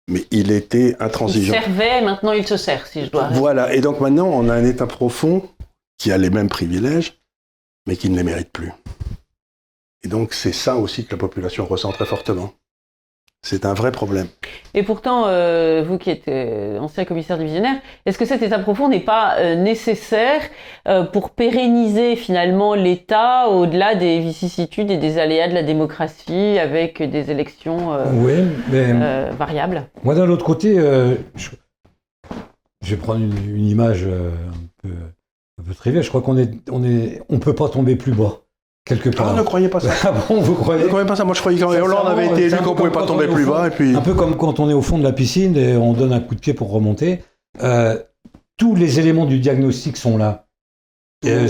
mais 0.09 0.25
il 0.31 0.51
était 0.51 0.95
intransigeant. 0.99 1.53
Il 1.53 1.61
servait, 1.61 2.01
maintenant 2.01 2.31
il 2.31 2.47
se 2.47 2.57
sert, 2.57 2.87
si 2.87 3.05
je 3.05 3.11
dois. 3.11 3.29
Voilà. 3.29 3.73
Et 3.75 3.81
donc 3.81 3.99
maintenant, 3.99 4.27
on 4.27 4.49
a 4.49 4.53
un 4.55 4.65
État 4.65 4.87
profond 4.87 5.47
qui 5.97 6.11
a 6.11 6.17
les 6.17 6.31
mêmes 6.31 6.49
privilèges, 6.49 7.21
mais 7.87 7.97
qui 7.97 8.09
ne 8.09 8.15
les 8.15 8.23
mérite 8.23 8.51
plus. 8.51 8.71
Et 10.03 10.07
donc, 10.07 10.33
c'est 10.33 10.51
ça 10.51 10.77
aussi 10.77 11.05
que 11.05 11.11
la 11.11 11.17
population 11.17 11.65
ressent 11.65 11.91
très 11.91 12.05
fortement. 12.05 12.53
C'est 13.43 13.65
un 13.65 13.73
vrai 13.73 13.91
problème. 13.91 14.27
Et 14.75 14.83
pourtant, 14.83 15.23
euh, 15.25 15.83
vous 15.85 15.97
qui 15.97 16.11
êtes 16.11 16.27
euh, 16.27 16.77
ancien 16.77 17.05
commissaire 17.05 17.39
divisionnaire, 17.39 17.75
est-ce 18.05 18.19
que 18.19 18.25
cet 18.25 18.43
état 18.43 18.59
profond 18.59 18.87
n'est 18.87 18.99
pas 18.99 19.37
euh, 19.39 19.55
nécessaire 19.55 20.41
pour 21.11 21.31
pérenniser 21.31 22.15
finalement 22.15 22.75
l'État 22.75 23.49
au-delà 23.49 23.95
des 23.95 24.19
vicissitudes 24.19 24.91
et 24.91 24.97
des 24.97 25.17
aléas 25.17 25.47
de 25.47 25.53
la 25.53 25.63
démocratie 25.63 26.57
avec 26.59 27.01
des 27.01 27.31
élections 27.31 27.97
variables? 29.37 29.87
Moi, 30.03 30.15
d'un 30.15 30.29
autre 30.29 30.45
côté, 30.45 30.75
je, 30.75 31.49
vais 32.83 32.97
prendre 32.97 33.21
une, 33.21 33.67
image 33.67 34.05
un 34.05 34.67
peu, 34.81 34.89
un 35.59 35.63
peu 35.63 35.73
triviale. 35.73 36.03
Je 36.03 36.09
crois 36.09 36.21
qu'on 36.21 36.37
est, 36.37 36.51
on 36.71 36.83
est, 36.83 37.21
on 37.29 37.39
peut 37.39 37.55
pas 37.55 37.69
tomber 37.69 37.95
plus 37.95 38.13
bas 38.13 38.40
quelque 38.85 39.09
part. 39.09 39.29
Ah, 39.29 39.37
ne 39.37 39.43
croyez 39.43 39.69
pas 39.69 39.79
ça. 39.79 39.91
ah 40.03 40.13
bon, 40.27 40.41
vous 40.41 40.55
croyez 40.55 40.83
Ne 40.83 40.87
croyez 40.87 41.07
pas 41.07 41.15
ça. 41.15 41.23
Moi, 41.23 41.35
je 41.35 41.39
croyais 41.39 41.63
Hollande 41.63 42.07
avait 42.07 42.27
été 42.27 42.43
élu 42.45 42.57
qu'on 42.57 42.75
pouvait 42.75 42.91
pas 42.91 43.05
tomber 43.05 43.27
plus 43.27 43.45
bas. 43.45 43.67
Et 43.67 43.71
puis... 43.71 43.95
Un 43.95 44.01
peu 44.01 44.13
comme 44.13 44.35
quand 44.37 44.59
on 44.59 44.69
est 44.69 44.73
au 44.73 44.81
fond 44.81 44.97
de 44.97 45.03
la 45.03 45.13
piscine 45.13 45.55
et 45.57 45.75
on 45.75 45.93
donne 45.93 46.13
un 46.13 46.19
coup 46.19 46.35
de 46.35 46.39
pied 46.39 46.53
pour 46.53 46.71
remonter. 46.71 47.23
Euh, 47.61 47.97
tous 48.57 48.75
les 48.75 48.99
éléments 48.99 49.25
du 49.25 49.39
diagnostic 49.39 49.97
sont 49.97 50.17
là. 50.17 50.47
Euh, 51.25 51.47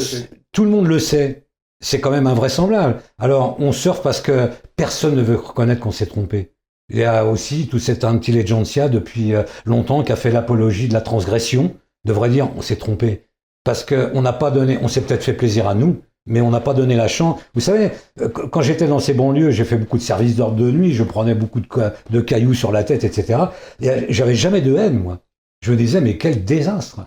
tout 0.52 0.64
le 0.64 0.70
monde 0.70 0.88
le 0.88 1.00
sait. 1.00 1.48
C'est 1.84 2.00
quand 2.00 2.12
même 2.12 2.28
invraisemblable. 2.28 3.02
Alors, 3.18 3.56
on 3.60 3.72
surfe 3.72 4.04
parce 4.04 4.22
que 4.22 4.50
personne 4.76 5.16
ne 5.16 5.22
veut 5.22 5.36
reconnaître 5.36 5.82
qu'on 5.82 5.92
s'est 5.92 6.06
trompé. 6.06 6.54
Il 6.90 6.98
y 6.98 7.06
a 7.06 7.26
aussi 7.26 7.68
tout 7.68 7.80
cet 7.80 8.04
intelligentsia 8.04 8.88
depuis 8.88 9.34
euh, 9.34 9.44
longtemps 9.66 10.04
qui 10.04 10.12
a 10.12 10.16
fait 10.16 10.30
l'apologie 10.30 10.88
de 10.88 10.94
la 10.94 11.02
transgression. 11.02 11.74
Devrait 12.06 12.30
dire, 12.30 12.50
on 12.56 12.62
s'est 12.62 12.76
trompé. 12.76 13.28
Parce 13.64 13.86
qu'on 13.86 14.22
n'a 14.22 14.34
pas 14.34 14.52
donné, 14.52 14.78
on 14.82 14.88
s'est 14.88 15.02
peut-être 15.02 15.24
fait 15.24 15.34
plaisir 15.34 15.68
à 15.68 15.76
nous, 15.76 16.02
mais 16.26 16.42
on 16.42 16.52
n'a 16.52 16.60
pas 16.60 16.74
donné 16.74 16.96
la 16.96 17.08
chance. 17.08 17.40
Vous 17.54 17.62
savez, 17.62 17.92
euh, 18.20 18.30
quand 18.30 18.62
j'étais 18.62 18.88
dans 18.88 19.00
ces 19.00 19.14
banlieues, 19.14 19.52
j'ai 19.52 19.66
fait 19.66 19.78
beaucoup 19.78 19.98
de 19.98 20.04
services 20.04 20.36
d'ordre 20.36 20.58
de 20.58 20.72
nuit, 20.72 20.94
je 20.94 21.04
prenais 21.04 21.36
beaucoup 21.36 21.60
de, 21.60 22.22
cailloux 22.22 22.54
sur 22.54 22.72
la 22.72 22.84
tête, 22.84 23.04
etc. 23.04 23.40
Et 23.82 23.90
euh, 23.90 24.02
j'avais 24.10 24.36
jamais 24.36 24.62
de 24.62 24.76
haine, 24.76 25.00
moi. 25.00 25.20
Je 25.62 25.72
me 25.72 25.78
disais, 25.78 26.02
mais 26.02 26.18
quel 26.18 26.44
désastre 26.44 27.02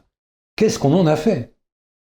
Qu'est-ce 0.57 0.79
qu'on 0.79 0.95
en 0.95 1.07
a 1.07 1.17
fait? 1.17 1.55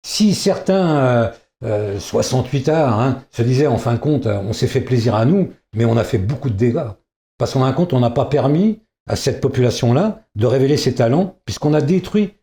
Si 0.06 0.34
certains, 0.34 1.32
euh, 1.62 1.98
68 1.98 2.68
euh, 2.68 2.72
arts, 2.74 3.00
hein, 3.00 3.22
se 3.30 3.42
disaient, 3.42 3.66
en 3.66 3.76
fin 3.76 3.94
de 3.94 3.98
compte, 3.98 4.26
on 4.26 4.52
s'est 4.52 4.66
fait 4.66 4.80
plaisir 4.80 5.14
à 5.14 5.26
nous, 5.26 5.52
mais 5.74 5.84
on 5.84 5.96
a 5.96 6.04
fait 6.04 6.18
beaucoup 6.18 6.48
de 6.48 6.54
dégâts. 6.54 6.88
Parce 7.38 7.52
qu'en 7.52 7.60
fin 7.60 7.70
de 7.70 7.76
compte, 7.76 7.92
on 7.92 8.00
n'a 8.00 8.10
pas 8.10 8.24
permis 8.24 8.80
à 9.08 9.16
cette 9.16 9.40
population-là 9.40 10.22
de 10.36 10.46
révéler 10.46 10.76
ses 10.76 10.94
talents, 10.94 11.36
puisqu'on 11.44 11.74
a 11.74 11.82
détruit 11.82 12.34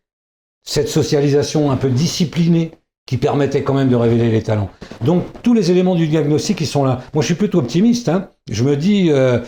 cette 0.64 0.88
socialisation 0.88 1.70
un 1.70 1.76
peu 1.76 1.88
disciplinée 1.88 2.72
qui 3.08 3.16
permettait 3.16 3.62
quand 3.62 3.72
même 3.72 3.88
de 3.88 3.96
révéler 3.96 4.30
les 4.30 4.42
talents. 4.42 4.68
Donc 5.02 5.24
tous 5.42 5.54
les 5.54 5.70
éléments 5.70 5.94
du 5.94 6.08
diagnostic 6.08 6.58
qui 6.58 6.66
sont 6.66 6.84
là. 6.84 7.00
Moi 7.14 7.22
je 7.22 7.26
suis 7.28 7.36
plutôt 7.36 7.58
optimiste. 7.58 8.10
Hein. 8.10 8.28
Je 8.50 8.62
me 8.64 8.76
dis, 8.76 9.10
euh, 9.10 9.38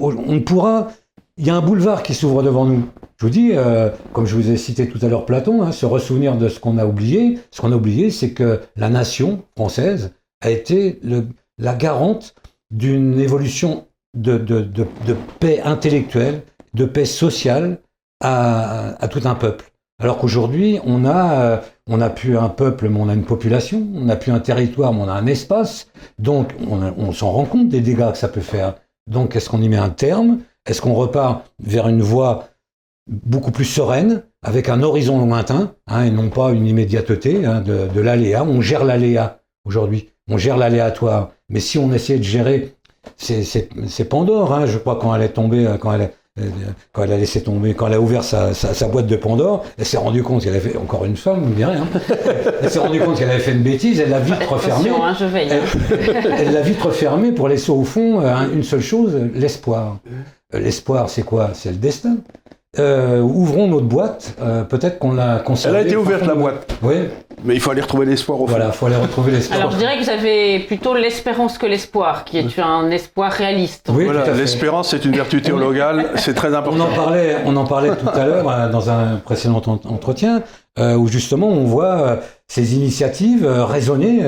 on 0.00 0.40
pourra. 0.40 0.88
Il 1.36 1.46
y 1.46 1.50
a 1.50 1.54
un 1.54 1.60
boulevard 1.60 2.02
qui 2.02 2.14
s'ouvre 2.14 2.42
devant 2.42 2.64
nous. 2.64 2.84
Je 3.16 3.26
vous 3.26 3.30
dis, 3.30 3.52
euh, 3.54 3.90
comme 4.12 4.26
je 4.26 4.34
vous 4.34 4.50
ai 4.50 4.56
cité 4.56 4.88
tout 4.88 4.98
à 5.02 5.08
l'heure 5.08 5.24
Platon, 5.24 5.62
hein, 5.62 5.70
se 5.70 5.86
ressouvenir 5.86 6.36
de 6.36 6.48
ce 6.48 6.58
qu'on 6.58 6.78
a 6.78 6.84
oublié. 6.84 7.38
Ce 7.52 7.60
qu'on 7.60 7.70
a 7.70 7.76
oublié, 7.76 8.10
c'est 8.10 8.32
que 8.32 8.60
la 8.74 8.88
nation 8.88 9.44
française 9.54 10.14
a 10.40 10.50
été 10.50 10.98
la 11.58 11.74
garante 11.76 12.34
d'une 12.72 13.20
évolution 13.20 13.86
de, 14.14 14.36
paix 15.38 15.60
intellectuelle, 15.60 16.42
de 16.74 16.86
paix 16.86 17.04
sociale 17.04 17.78
à, 18.20 19.00
à 19.00 19.06
tout 19.06 19.20
un 19.26 19.36
peuple. 19.36 19.70
Alors 20.00 20.18
qu'aujourd'hui, 20.18 20.78
on 20.84 21.04
a, 21.04 21.40
euh, 21.40 21.56
on 21.88 22.00
a 22.00 22.10
plus 22.10 22.36
un 22.36 22.50
peuple, 22.50 22.88
mais 22.88 23.00
on 23.00 23.08
a 23.08 23.14
une 23.14 23.24
population, 23.24 23.86
on 23.94 24.02
n'a 24.02 24.16
plus 24.16 24.30
un 24.30 24.40
territoire, 24.40 24.92
mais 24.92 25.00
on 25.00 25.08
a 25.08 25.12
un 25.12 25.26
espace. 25.26 25.88
Donc, 26.18 26.52
on, 26.68 27.12
s'en 27.12 27.30
rend 27.30 27.46
compte 27.46 27.68
des 27.68 27.80
dégâts 27.80 28.12
que 28.12 28.18
ça 28.18 28.28
peut 28.28 28.42
faire. 28.42 28.74
Donc, 29.10 29.34
est-ce 29.34 29.48
qu'on 29.48 29.62
y 29.62 29.68
met 29.68 29.78
un 29.78 29.88
terme? 29.88 30.40
Est-ce 30.66 30.82
qu'on 30.82 30.92
repart 30.92 31.50
vers 31.58 31.88
une 31.88 32.02
voie 32.02 32.48
beaucoup 33.08 33.50
plus 33.50 33.64
sereine, 33.64 34.22
avec 34.42 34.68
un 34.68 34.82
horizon 34.82 35.24
lointain, 35.24 35.72
hein, 35.86 36.04
et 36.04 36.10
non 36.10 36.28
pas 36.28 36.52
une 36.52 36.66
immédiateté 36.66 37.46
hein, 37.46 37.62
de, 37.62 38.00
l'aléa? 38.00 38.44
On 38.44 38.60
gère 38.60 38.84
l'aléa 38.84 39.40
aujourd'hui, 39.64 40.10
on 40.28 40.36
gère 40.36 40.58
l'aléatoire. 40.58 41.30
Mais 41.48 41.60
si 41.60 41.78
on 41.78 41.92
essayait 41.92 42.18
de 42.18 42.24
gérer 42.24 42.74
c'est 43.16 44.08
Pandore, 44.08 44.52
hein, 44.52 44.66
je 44.66 44.76
crois, 44.76 44.98
quand 45.00 45.14
elle 45.14 45.22
est 45.22 45.30
tombée, 45.30 45.66
quand 45.80 45.94
elle 45.94 46.02
est, 46.02 46.14
quand 46.92 47.04
elle 47.04 47.12
a 47.12 47.16
laissé 47.16 47.42
tomber, 47.42 47.74
quand 47.74 47.86
elle 47.86 47.94
a 47.94 48.00
ouvert 48.00 48.24
sa, 48.24 48.52
boîte 48.88 49.06
de 49.06 49.16
Pandore, 49.16 49.64
elle 49.78 49.84
s'est 49.84 49.96
rendue 49.96 50.22
compte 50.22 50.42
qu'elle 50.42 50.54
avait 50.54 50.70
fait, 50.70 50.76
encore 50.76 51.04
une 51.04 51.16
femme, 51.16 51.40
vous 51.40 51.50
me 51.50 51.54
direz, 51.54 51.76
hein, 51.76 51.86
elle 52.62 52.70
s'est 52.70 52.78
rendue 52.78 53.00
compte 53.00 53.18
qu'elle 53.18 53.30
avait 53.30 53.40
fait 53.40 53.52
une 53.52 53.62
bêtise, 53.62 54.00
elle 54.00 54.10
l'a 54.10 54.20
vite 54.20 54.42
refermée. 54.48 54.90
Hein, 54.90 55.14
elle 56.38 56.52
l'a 56.52 56.62
vite 56.62 56.80
refermée 56.82 57.32
pour 57.32 57.48
laisser 57.48 57.70
au 57.70 57.84
fond 57.84 58.20
euh, 58.20 58.34
une 58.52 58.62
seule 58.62 58.80
chose, 58.80 59.16
l'espoir. 59.34 59.98
Euh, 60.54 60.60
l'espoir, 60.60 61.10
c'est 61.10 61.22
quoi? 61.22 61.50
C'est 61.54 61.70
le 61.70 61.76
destin. 61.76 62.18
Euh, 62.78 63.20
ouvrons 63.20 63.66
notre 63.66 63.86
boîte. 63.86 64.34
Euh, 64.40 64.64
peut-être 64.64 64.98
qu'on 64.98 65.12
l'a 65.12 65.38
conservée. 65.38 65.78
Elle 65.78 65.84
a 65.84 65.86
été 65.86 65.96
ouverte 65.96 66.26
la 66.26 66.34
boîte. 66.34 66.76
Oui. 66.82 66.94
Mais 67.44 67.54
il 67.54 67.60
faut 67.60 67.70
aller 67.70 67.80
retrouver 67.80 68.06
l'espoir 68.06 68.40
au 68.40 68.46
fond. 68.46 68.50
Voilà, 68.50 68.66
il 68.66 68.72
faut 68.72 68.86
aller 68.86 68.96
retrouver 68.96 69.32
l'espoir. 69.32 69.60
Alors 69.60 69.70
je 69.70 69.76
dirais 69.76 69.96
que 69.96 70.04
vous 70.04 70.10
avez 70.10 70.60
plutôt 70.60 70.94
l'espérance 70.94 71.56
que 71.56 71.66
l'espoir, 71.66 72.24
qui 72.24 72.38
est 72.38 72.58
un 72.58 72.90
espoir 72.90 73.30
réaliste. 73.30 73.90
Oui, 73.92 74.04
voilà, 74.04 74.32
l'espérance 74.32 74.90
c'est 74.90 75.04
une 75.04 75.12
vertu 75.12 75.40
théologale, 75.40 76.10
c'est 76.16 76.34
très 76.34 76.54
important. 76.54 76.86
On 76.88 76.92
en 76.92 76.96
parlait, 76.96 77.36
on 77.46 77.56
en 77.56 77.64
parlait 77.64 77.90
tout 77.90 78.08
à 78.12 78.26
l'heure 78.26 78.50
euh, 78.50 78.68
dans 78.68 78.90
un 78.90 79.16
précédent 79.16 79.62
entretien, 79.84 80.42
où 80.78 81.08
justement 81.08 81.48
on 81.48 81.64
voit 81.64 82.20
ces 82.46 82.74
initiatives 82.74 83.46
raisonnées, 83.46 84.22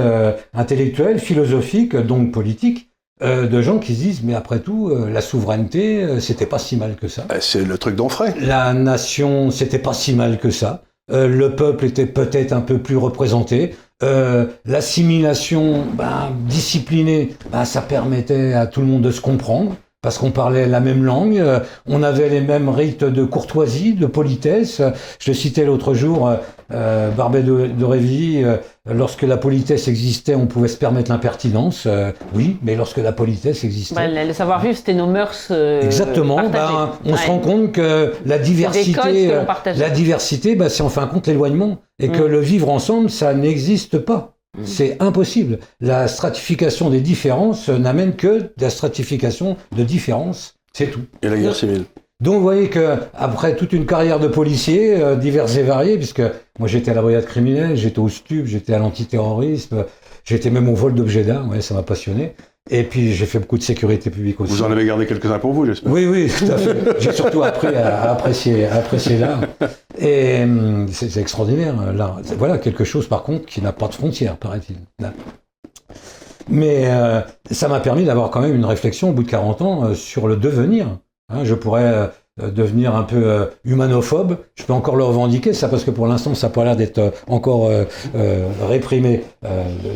intellectuelles, 0.52 1.18
philosophiques, 1.18 1.96
donc 1.96 2.32
politiques, 2.32 2.89
euh, 3.22 3.46
de 3.46 3.62
gens 3.62 3.78
qui 3.78 3.94
se 3.94 4.00
disent 4.00 4.22
mais 4.22 4.34
après 4.34 4.60
tout 4.60 4.88
euh, 4.88 5.10
la 5.10 5.20
souveraineté 5.20 6.02
euh, 6.02 6.20
c'était 6.20 6.46
pas 6.46 6.58
si 6.58 6.76
mal 6.76 6.96
que 6.96 7.08
ça. 7.08 7.26
C'est 7.40 7.64
le 7.64 7.78
truc 7.78 7.96
d'Onfray. 7.96 8.34
La 8.40 8.72
nation 8.72 9.50
c'était 9.50 9.78
pas 9.78 9.92
si 9.92 10.14
mal 10.14 10.38
que 10.38 10.50
ça. 10.50 10.82
le 11.10 11.48
peuple 11.48 11.86
était 11.86 12.06
peut-être 12.06 12.52
un 12.52 12.60
peu 12.60 12.78
plus 12.78 12.96
représenté. 12.96 13.74
L'assimilation 14.64 15.84
ben, 15.94 16.30
disciplinée, 16.46 17.34
ben, 17.52 17.64
ça 17.66 17.82
permettait 17.82 18.54
à 18.54 18.66
tout 18.66 18.80
le 18.80 18.86
monde 18.86 19.02
de 19.02 19.10
se 19.10 19.20
comprendre 19.20 19.74
parce 20.02 20.16
qu'on 20.16 20.30
parlait 20.30 20.66
la 20.66 20.80
même 20.80 21.04
langue, 21.04 21.38
euh, 21.38 21.60
on 21.86 22.02
avait 22.02 22.30
les 22.30 22.40
mêmes 22.40 22.70
rites 22.70 23.04
de 23.04 23.24
courtoisie, 23.24 23.92
de 23.92 24.06
politesse. 24.06 24.80
Je 25.18 25.32
citais 25.32 25.66
l'autre 25.66 25.92
jour 25.92 26.26
euh, 26.26 26.36
Barbet 26.70 27.42
de, 27.42 27.66
de 27.66 27.84
euh, 27.84 28.56
lorsque 28.86 29.22
la 29.22 29.36
politesse 29.36 29.88
existait, 29.88 30.34
on 30.34 30.46
pouvait 30.46 30.68
se 30.68 30.76
permettre 30.76 31.10
l'impertinence. 31.10 31.84
Euh, 31.86 32.12
oui, 32.34 32.58
mais 32.62 32.76
lorsque 32.76 32.98
la 32.98 33.12
politesse 33.12 33.64
existait. 33.64 33.94
Bah, 33.94 34.06
le 34.06 34.32
savoir-vivre, 34.32 34.76
c'était 34.76 34.94
nos 34.94 35.06
mœurs. 35.06 35.50
Exactement. 35.50 36.48
Ben, 36.48 36.90
on 37.04 37.16
se 37.16 37.26
rend 37.26 37.38
compte 37.38 37.72
que 37.72 38.12
la 38.24 38.38
diversité, 38.38 39.32
la 39.76 39.90
diversité, 39.90 40.54
ben, 40.54 40.68
c'est 40.68 40.82
en 40.82 40.88
fin 40.88 41.06
de 41.06 41.10
compte 41.10 41.26
l'éloignement. 41.26 41.78
Et 42.02 42.08
que 42.08 42.22
mm. 42.22 42.26
le 42.28 42.40
vivre 42.40 42.70
ensemble, 42.70 43.10
ça 43.10 43.34
n'existe 43.34 43.98
pas. 43.98 44.34
Mm. 44.56 44.64
C'est 44.64 45.02
impossible. 45.02 45.58
La 45.80 46.08
stratification 46.08 46.88
des 46.88 47.00
différences 47.00 47.68
n'amène 47.68 48.14
que 48.16 48.38
de 48.38 48.52
la 48.58 48.70
stratification 48.70 49.56
de 49.76 49.84
différences. 49.84 50.54
C'est 50.72 50.86
tout. 50.86 51.02
Et 51.22 51.28
la 51.28 51.36
guerre 51.36 51.54
civile. 51.54 51.84
Donc 52.20 52.34
vous 52.34 52.42
voyez 52.42 52.68
que 52.68 52.96
après 53.14 53.56
toute 53.56 53.72
une 53.72 53.86
carrière 53.86 54.20
de 54.20 54.28
policier 54.28 55.02
euh, 55.02 55.16
divers 55.16 55.56
et 55.56 55.62
variés, 55.62 55.96
puisque 55.96 56.22
moi 56.58 56.68
j'étais 56.68 56.90
à 56.90 56.94
la 56.94 57.02
brigade 57.02 57.24
criminelle, 57.24 57.76
j'étais 57.76 57.98
au 57.98 58.08
STUB, 58.08 58.44
j'étais 58.46 58.74
à 58.74 58.78
l'antiterrorisme, 58.78 59.86
j'étais 60.24 60.50
même 60.50 60.68
au 60.68 60.74
vol 60.74 60.94
d'objets 60.94 61.24
d'art, 61.24 61.48
ouais, 61.48 61.62
ça 61.62 61.74
m'a 61.74 61.82
passionné. 61.82 62.34
Et 62.68 62.82
puis 62.82 63.14
j'ai 63.14 63.24
fait 63.24 63.38
beaucoup 63.38 63.56
de 63.56 63.62
sécurité 63.62 64.10
publique 64.10 64.38
aussi. 64.38 64.52
Vous 64.52 64.62
en 64.62 64.70
avez 64.70 64.84
gardé 64.84 65.06
quelques-uns 65.06 65.38
pour 65.38 65.54
vous, 65.54 65.64
j'espère. 65.64 65.90
Oui, 65.90 66.06
oui, 66.06 66.30
tout 66.38 66.52
à 66.52 66.58
fait. 66.58 66.76
j'ai 66.98 67.12
surtout 67.12 67.42
appris 67.42 67.74
à, 67.74 68.12
apprécier, 68.12 68.66
à 68.66 68.74
apprécier 68.76 69.16
l'art. 69.16 69.40
Et 69.98 70.42
hum, 70.42 70.86
c'est 70.92 71.16
extraordinaire, 71.16 71.74
l'art. 71.94 72.20
Voilà 72.36 72.58
quelque 72.58 72.84
chose 72.84 73.08
par 73.08 73.22
contre 73.22 73.46
qui 73.46 73.62
n'a 73.62 73.72
pas 73.72 73.88
de 73.88 73.94
frontières, 73.94 74.36
paraît-il. 74.36 74.76
Mais 76.50 76.84
euh, 76.86 77.20
ça 77.50 77.68
m'a 77.68 77.80
permis 77.80 78.04
d'avoir 78.04 78.30
quand 78.30 78.40
même 78.40 78.54
une 78.54 78.64
réflexion 78.64 79.10
au 79.10 79.12
bout 79.12 79.22
de 79.22 79.30
40 79.30 79.62
ans 79.62 79.84
euh, 79.84 79.94
sur 79.94 80.28
le 80.28 80.36
devenir. 80.36 80.98
Hein, 81.30 81.44
je 81.44 81.54
pourrais 81.54 82.10
euh, 82.40 82.50
devenir 82.50 82.94
un 82.94 83.02
peu 83.02 83.22
euh, 83.24 83.46
humanophobe. 83.64 84.38
Je 84.54 84.64
peux 84.64 84.72
encore 84.72 84.96
le 84.96 85.04
revendiquer, 85.04 85.52
ça, 85.52 85.68
parce 85.68 85.84
que 85.84 85.90
pour 85.90 86.06
l'instant, 86.06 86.34
ça 86.34 86.48
n'a 86.48 86.52
pas 86.52 86.64
l'air 86.64 86.76
d'être 86.76 86.98
euh, 86.98 87.10
encore 87.28 87.70
réprimé. 88.68 89.22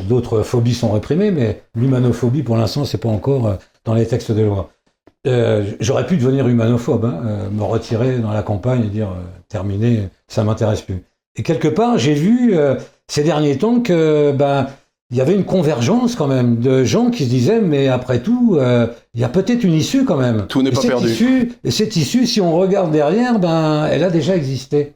D'autres 0.09 0.43
phobies 0.43 0.75
sont 0.75 0.93
réprimées, 0.93 1.31
mais 1.31 1.63
l'humanophobie, 1.75 2.43
pour 2.43 2.57
l'instant, 2.57 2.85
c'est 2.85 2.99
pas 2.99 3.09
encore 3.09 3.59
dans 3.85 3.95
les 3.95 4.07
textes 4.07 4.33
de 4.33 4.43
loi. 4.43 4.71
J'aurais 5.81 6.07
pu 6.07 6.17
devenir 6.17 6.47
humanophobe, 6.47 7.05
hein, 7.07 7.49
me 7.51 7.63
retirer 7.63 8.19
dans 8.19 8.33
la 8.33 8.43
campagne 8.43 8.85
et 8.85 8.89
dire 8.89 9.09
terminé, 9.49 10.09
ça 10.29 10.45
m'intéresse 10.45 10.83
plus. 10.83 11.03
Et 11.37 11.43
quelque 11.43 11.69
part, 11.69 11.99
j'ai 11.99 12.15
vu 12.15 12.55
ces 13.09 13.25
derniers 13.25 13.59
temps 13.59 13.81
que 13.81 14.33
ben, 14.33 14.67
il 15.11 15.17
y 15.17 15.21
avait 15.21 15.35
une 15.35 15.45
convergence 15.45 16.17
quand 16.17 16.27
même 16.27 16.57
de 16.59 16.83
gens 16.85 17.11
qui 17.11 17.25
se 17.25 17.31
disaient, 17.31 17.61
mais 17.61 17.89
après 17.89 18.21
tout, 18.21 18.57
euh, 18.59 18.87
il 19.15 19.21
y 19.21 19.25
a 19.25 19.29
peut-être 19.29 19.63
une 19.63 19.75
issue 19.75 20.05
quand 20.05 20.17
même. 20.17 20.47
Tout 20.49 20.63
n'est 20.63 20.71
pas 20.71 20.81
cette 20.81 20.91
perdu. 20.91 21.09
Issue, 21.11 21.53
et 21.63 21.71
cette 21.71 21.95
issue, 21.97 22.27
si 22.27 22.41
on 22.41 22.57
regarde 22.57 22.91
derrière, 22.91 23.39
ben, 23.39 23.87
elle 23.91 24.03
a 24.03 24.11
déjà 24.11 24.35
existé. 24.35 24.95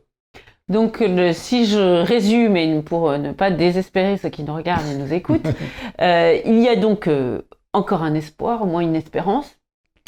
Donc, 0.68 0.98
le- 1.00 1.32
si 1.32 1.66
je 1.66 2.02
résume, 2.04 2.56
et 2.56 2.82
pour 2.82 3.10
euh, 3.10 3.18
ne 3.18 3.32
pas 3.32 3.50
désespérer 3.50 4.16
ceux 4.18 4.28
qui 4.28 4.42
nous 4.42 4.54
regardent 4.54 4.86
et 4.92 4.96
nous 4.96 5.12
écoutent, 5.12 5.46
euh, 6.00 6.38
il 6.44 6.58
y 6.60 6.68
a 6.68 6.76
donc 6.76 7.06
euh, 7.06 7.40
encore 7.72 8.02
un 8.02 8.14
espoir, 8.14 8.62
au 8.62 8.66
moins 8.66 8.80
une 8.82 8.96
espérance. 8.96 9.46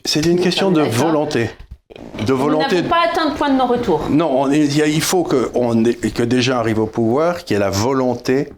C'est 0.04 0.24
une 0.26 0.40
question 0.40 0.70
de 0.70 0.82
D'accord. 0.82 1.06
volonté. 1.06 1.50
De 2.26 2.32
Nous 2.32 2.38
volonté. 2.38 2.76
n'avons 2.76 2.88
pas 2.88 3.02
atteint 3.10 3.28
le 3.30 3.34
point 3.36 3.50
de 3.50 3.56
non-retour. 3.58 4.06
Non, 4.10 4.30
on 4.42 4.50
est- 4.50 4.64
il 4.66 4.96
y 4.96 5.00
faut 5.00 5.24
que, 5.24 5.50
on 5.54 5.84
ait- 5.84 5.94
que 5.94 6.22
des 6.22 6.40
gens 6.40 6.56
arrivent 6.56 6.78
au 6.78 6.86
pouvoir, 6.86 7.44
qui 7.44 7.54
ait 7.54 7.58
la 7.58 7.70
volonté, 7.70 8.48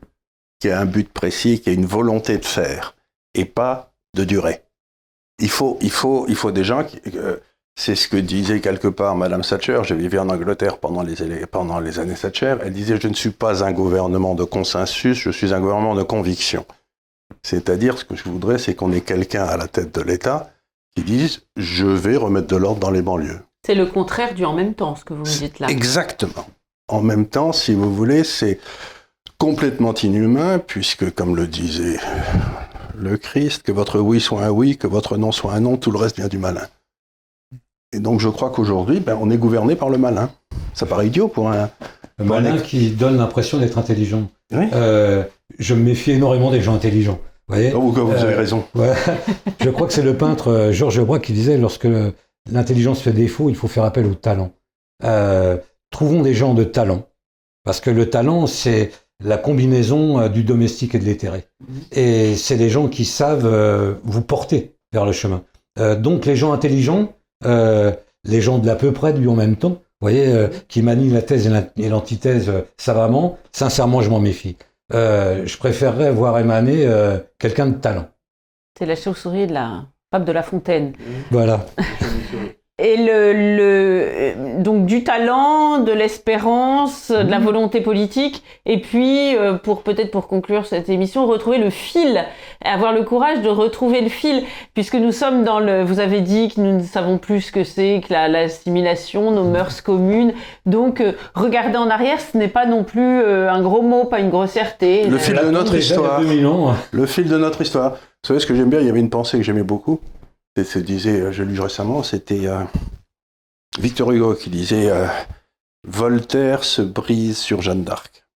qui 0.63 0.69
ait 0.69 0.73
un 0.73 0.87
but 0.87 1.13
précis, 1.13 1.61
qui 1.61 1.71
ait 1.71 1.75
une 1.75 1.87
volonté 1.87 2.39
de 2.39 2.45
faire, 2.45 2.95
et 3.35 3.45
pas 3.45 3.93
de 4.15 4.23
durer. 4.23 4.63
Il 5.41 5.51
faut, 5.51 5.77
il 5.81 5.91
faut, 5.91 6.25
il 6.29 6.37
faut 6.37 6.53
des 6.53 6.63
gens 6.63 6.85
qui. 6.85 7.01
euh, 7.17 7.37
c'est 7.75 7.97
ce 7.97 8.07
que 8.07 8.17
disait 8.17 8.61
quelque 8.61 8.87
part 8.87 9.17
Madame 9.17 9.41
Thatcher. 9.41 9.81
J'ai 9.83 9.97
vécu 9.97 10.21
en 10.21 10.29
Angleterre 10.29 10.79
pendant 10.79 11.03
les, 11.03 11.47
pendant 11.47 11.81
les 11.81 11.99
années 11.99 12.15
Thatcher. 12.15 12.59
Elle 12.63 12.75
disait 12.75 13.01
Je 13.01 13.09
ne 13.09 13.15
suis 13.15 13.31
pas 13.31 13.65
un 13.65 13.73
gouvernement 13.73 14.37
de 14.37 14.45
consensus, 14.45 15.19
je 15.19 15.31
suis 15.31 15.53
un 15.53 15.59
gouvernement 15.61 15.97
de 15.97 16.05
conviction. 16.05 16.65
C'est-à-dire, 17.43 17.99
ce 17.99 18.05
que 18.05 18.15
je 18.15 18.23
voudrais, 18.23 18.59
c'est 18.59 18.77
qu'on 18.77 18.93
ait 18.93 19.01
quelqu'un 19.01 19.45
à 19.45 19.57
la 19.57 19.67
tête 19.67 19.93
de 19.93 20.01
l'État 20.01 20.53
qui 20.95 21.03
dise 21.03 21.43
Je 21.57 21.87
vais 21.87 22.17
remettre 22.17 22.47
de 22.47 22.57
l'ordre 22.57 22.79
dans 22.79 22.93
les 22.93 23.03
banlieues. 23.03 23.41
C'est 23.67 23.75
le 23.75 23.87
contraire 23.87 24.35
du 24.35 24.45
en 24.45 24.55
même 24.55 24.75
temps, 24.75 24.95
ce 24.95 25.05
que 25.05 25.15
vous 25.15 25.25
me 25.25 25.39
dites 25.39 25.59
là. 25.59 25.67
Exactement. 25.71 26.47
En 26.87 27.01
même 27.01 27.27
temps, 27.27 27.53
si 27.53 27.75
vous 27.75 27.93
voulez, 27.93 28.23
c'est 28.23 28.61
complètement 29.43 29.93
inhumain, 29.93 30.61
puisque, 30.61 31.13
comme 31.13 31.35
le 31.35 31.49
disait 31.49 31.99
le 32.97 33.17
Christ, 33.17 33.65
que 33.65 33.73
votre 33.73 33.99
oui 33.99 34.21
soit 34.21 34.45
un 34.45 34.51
oui, 34.51 34.77
que 34.77 34.87
votre 34.87 35.17
non 35.17 35.33
soit 35.33 35.55
un 35.55 35.59
non, 35.59 35.77
tout 35.77 35.91
le 35.91 35.99
reste 35.99 36.15
vient 36.15 36.29
du 36.29 36.39
malin. 36.39 36.69
Et 37.93 37.99
donc, 37.99 38.21
je 38.21 38.29
crois 38.29 38.51
qu'aujourd'hui, 38.51 39.01
ben, 39.01 39.19
on 39.21 39.31
est 39.31 39.37
gouverné 39.37 39.75
par 39.75 39.91
le 39.91 39.99
malin. 39.99 40.31
Ça 40.75 40.87
paraît 40.87 41.09
idiot 41.09 41.27
pour 41.27 41.51
un. 41.51 41.71
Le 42.19 42.25
malin 42.25 42.57
qui 42.59 42.91
donne 42.91 43.17
l'impression 43.17 43.59
d'être 43.59 43.79
intelligent. 43.79 44.31
Oui. 44.53 44.67
Euh, 44.75 45.25
je 45.59 45.75
me 45.75 45.83
méfie 45.83 46.13
énormément 46.13 46.53
des 46.53 46.61
gens 46.61 46.77
intelligents. 46.77 47.19
Vous 47.49 47.57
voyez 47.57 47.73
Oh, 47.75 47.91
vous 47.91 48.01
avez 48.13 48.35
Euh, 48.35 48.39
raison. 48.39 48.65
Ouais. 48.77 48.93
Je 49.61 49.71
crois 49.71 49.89
que 49.89 49.93
c'est 49.93 50.03
le 50.03 50.17
peintre 50.17 50.53
euh, 50.53 50.73
Georges 50.73 51.03
Braque 51.03 51.23
qui 51.23 51.33
disait 51.33 51.59
lorsque 51.59 51.89
l'intelligence 52.49 53.01
fait 53.01 53.13
défaut, 53.13 53.51
il 53.51 53.57
faut 53.57 53.67
faire 53.67 53.83
appel 53.83 54.07
au 54.07 54.15
talent. 54.15 54.53
Euh, 55.03 55.57
trouvons 55.91 56.23
des 56.23 56.33
gens 56.33 56.55
de 56.55 56.63
talent. 56.63 57.09
Parce 57.65 57.81
que 57.81 57.91
le 57.91 58.09
talent, 58.09 58.47
c'est 58.47 58.93
la 59.25 59.37
combinaison 59.39 60.21
euh, 60.21 60.29
du 60.29 60.43
domestique 60.45 60.95
et 60.95 60.99
de 60.99 61.05
l'éthéré. 61.05 61.45
Et 61.93 62.35
c'est 62.37 62.57
les 62.57 62.69
gens 62.71 62.89
qui 62.89 63.05
savent 63.05 63.47
euh, 63.47 63.95
vous 64.05 64.23
porter 64.23 64.75
vers 64.93 65.05
le 65.05 65.13
chemin. 65.13 65.43
Euh, 65.79 65.95
donc 65.97 66.27
les 66.27 66.37
gens 66.37 66.53
intelligents, 66.53 67.13
les 67.45 68.41
gens 68.41 68.59
de 68.59 68.67
l'à 68.67 68.77
peu 68.77 68.93
près 68.93 69.13
du 69.13 69.27
en 69.29 69.35
même 69.35 69.57
temps, 69.57 69.71
vous 69.71 70.09
voyez, 70.09 70.27
euh, 70.29 70.49
qui 70.69 70.83
manient 70.83 71.11
la 71.11 71.23
thèse 71.23 71.47
et 71.47 71.51
l'an- 71.51 71.67
et 71.77 71.89
l'antithèse 71.89 72.49
euh, 72.49 72.63
savamment, 72.77 73.39
sincèrement, 73.53 74.01
je 74.03 74.11
m'en 74.11 74.21
méfie. 74.21 74.57
Euh, 74.93 75.47
je 75.47 75.57
préférerais 75.59 76.11
voir 76.13 76.39
émaner 76.39 76.87
quelqu'un 77.39 77.67
de 77.67 77.75
talent. 77.79 78.09
C'est 78.79 78.87
la 78.87 78.97
chauve-souris 78.97 79.47
de 79.47 79.53
la 79.55 79.85
fable 80.11 80.25
de 80.25 80.33
La 80.33 80.43
Fontaine. 80.43 80.93
Voilà. 81.31 81.65
Et 82.79 82.97
le, 82.97 83.33
le- 83.35 84.09
euh, 84.13 84.63
donc 84.63 84.87
du 84.87 85.05
talent, 85.05 85.79
de 85.81 85.93
l'espérance, 85.93 87.11
de 87.11 87.31
la 87.31 87.39
Mhm. 87.39 87.45
volonté 87.45 87.81
politique, 87.83 88.43
et 88.65 88.81
puis 88.81 89.37
euh, 89.37 89.53
pour 89.55 89.83
peut-être 89.83 90.11
pour 90.11 90.27
conclure 90.27 90.65
cette 90.67 90.89
émission, 90.89 91.27
retrouver 91.27 91.59
le 91.59 91.69
fil, 91.69 92.25
avoir 92.65 92.93
le 92.95 93.03
courage 93.03 93.43
de 93.43 93.49
retrouver 93.51 94.01
le 94.01 94.09
fil, 94.09 94.43
puisque 94.75 94.95
nous 94.95 95.13
sommes 95.13 95.45
dans 95.45 95.61
le. 95.61 95.85
Vous 95.85 96.01
avez 96.01 96.23
dit 96.23 96.49
que 96.49 96.61
nous 96.63 96.79
ne 96.79 96.83
savons 96.83 97.19
plus 97.19 97.43
ce 97.43 97.53
que 97.53 97.63
c'est 97.63 98.01
que 98.09 98.13
la- 98.13 98.27
l'assimilation, 98.29 99.31
nos 99.31 99.45
mœurs 99.45 99.83
communes. 99.83 100.33
Donc 100.65 101.03
euh, 101.03 101.13
regarder 101.35 101.77
en 101.77 101.91
arrière, 101.91 102.19
ce 102.21 102.37
n'est 102.39 102.49
pas 102.49 102.65
non 102.65 102.85
plus 102.85 103.21
euh, 103.23 103.51
un 103.51 103.61
gros 103.61 103.83
mot, 103.83 104.05
pas 104.07 104.19
une 104.21 104.31
grossièreté. 104.31 105.05
Le 105.07 105.19
fil 105.19 105.35
de 105.37 105.51
notre 105.51 105.75
histoire. 105.77 106.21
2000 106.21 106.47
ans. 106.47 106.75
Le 106.91 107.05
fil 107.07 107.29
de 107.29 107.37
notre 107.37 107.61
histoire. 107.61 107.93
Vous 107.93 108.29
savez 108.29 108.41
ce 108.41 108.47
que 108.47 108.55
j'aime 108.55 108.71
bien? 108.71 108.81
Il 108.81 108.87
y 108.87 108.91
avait 108.91 109.01
une 109.01 109.11
pensée 109.11 109.37
que 109.37 109.45
j'aimais 109.45 109.63
beaucoup. 109.63 110.01
C'est, 110.57 110.83
disait, 110.83 111.21
euh, 111.21 111.33
je 111.33 111.43
l'ai 111.43 111.55
lu 111.55 111.61
récemment, 111.61 112.03
c'était 112.03 112.47
euh, 112.47 112.65
Victor 113.79 114.13
Hugo 114.13 114.35
qui 114.35 114.51
disait 114.51 114.91
euh, 114.91 115.07
Voltaire 115.85 116.63
se 116.65 116.83
brise 116.83 117.39
sur 117.39 117.63
Jeanne 117.63 117.85
d'Arc. 117.85 118.27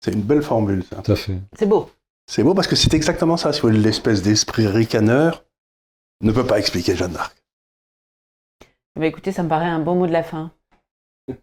C'est 0.00 0.12
une 0.12 0.22
belle 0.22 0.42
formule, 0.42 0.84
ça. 0.84 1.02
Tout 1.02 1.12
à 1.12 1.16
fait. 1.16 1.38
C'est 1.58 1.66
beau. 1.66 1.90
C'est 2.26 2.44
beau 2.44 2.54
parce 2.54 2.68
que 2.68 2.76
c'est 2.76 2.94
exactement 2.94 3.36
ça. 3.36 3.52
Si 3.52 3.60
vous 3.60 3.68
voulez, 3.68 3.80
l'espèce 3.80 4.22
d'esprit 4.22 4.68
ricaneur 4.68 5.44
ne 6.22 6.30
peut 6.30 6.46
pas 6.46 6.58
expliquer 6.58 6.94
Jeanne 6.94 7.12
d'Arc. 7.12 7.36
Écoutez, 9.00 9.32
ça 9.32 9.42
me 9.42 9.48
paraît 9.48 9.66
un 9.66 9.80
bon 9.80 9.96
mot 9.96 10.06
de 10.06 10.12
la 10.12 10.22
fin. 10.22 10.52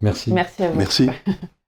Merci. 0.00 0.32
Merci 0.32 0.64
à 0.64 0.70
vous. 0.70 0.78
Merci. 0.78 1.10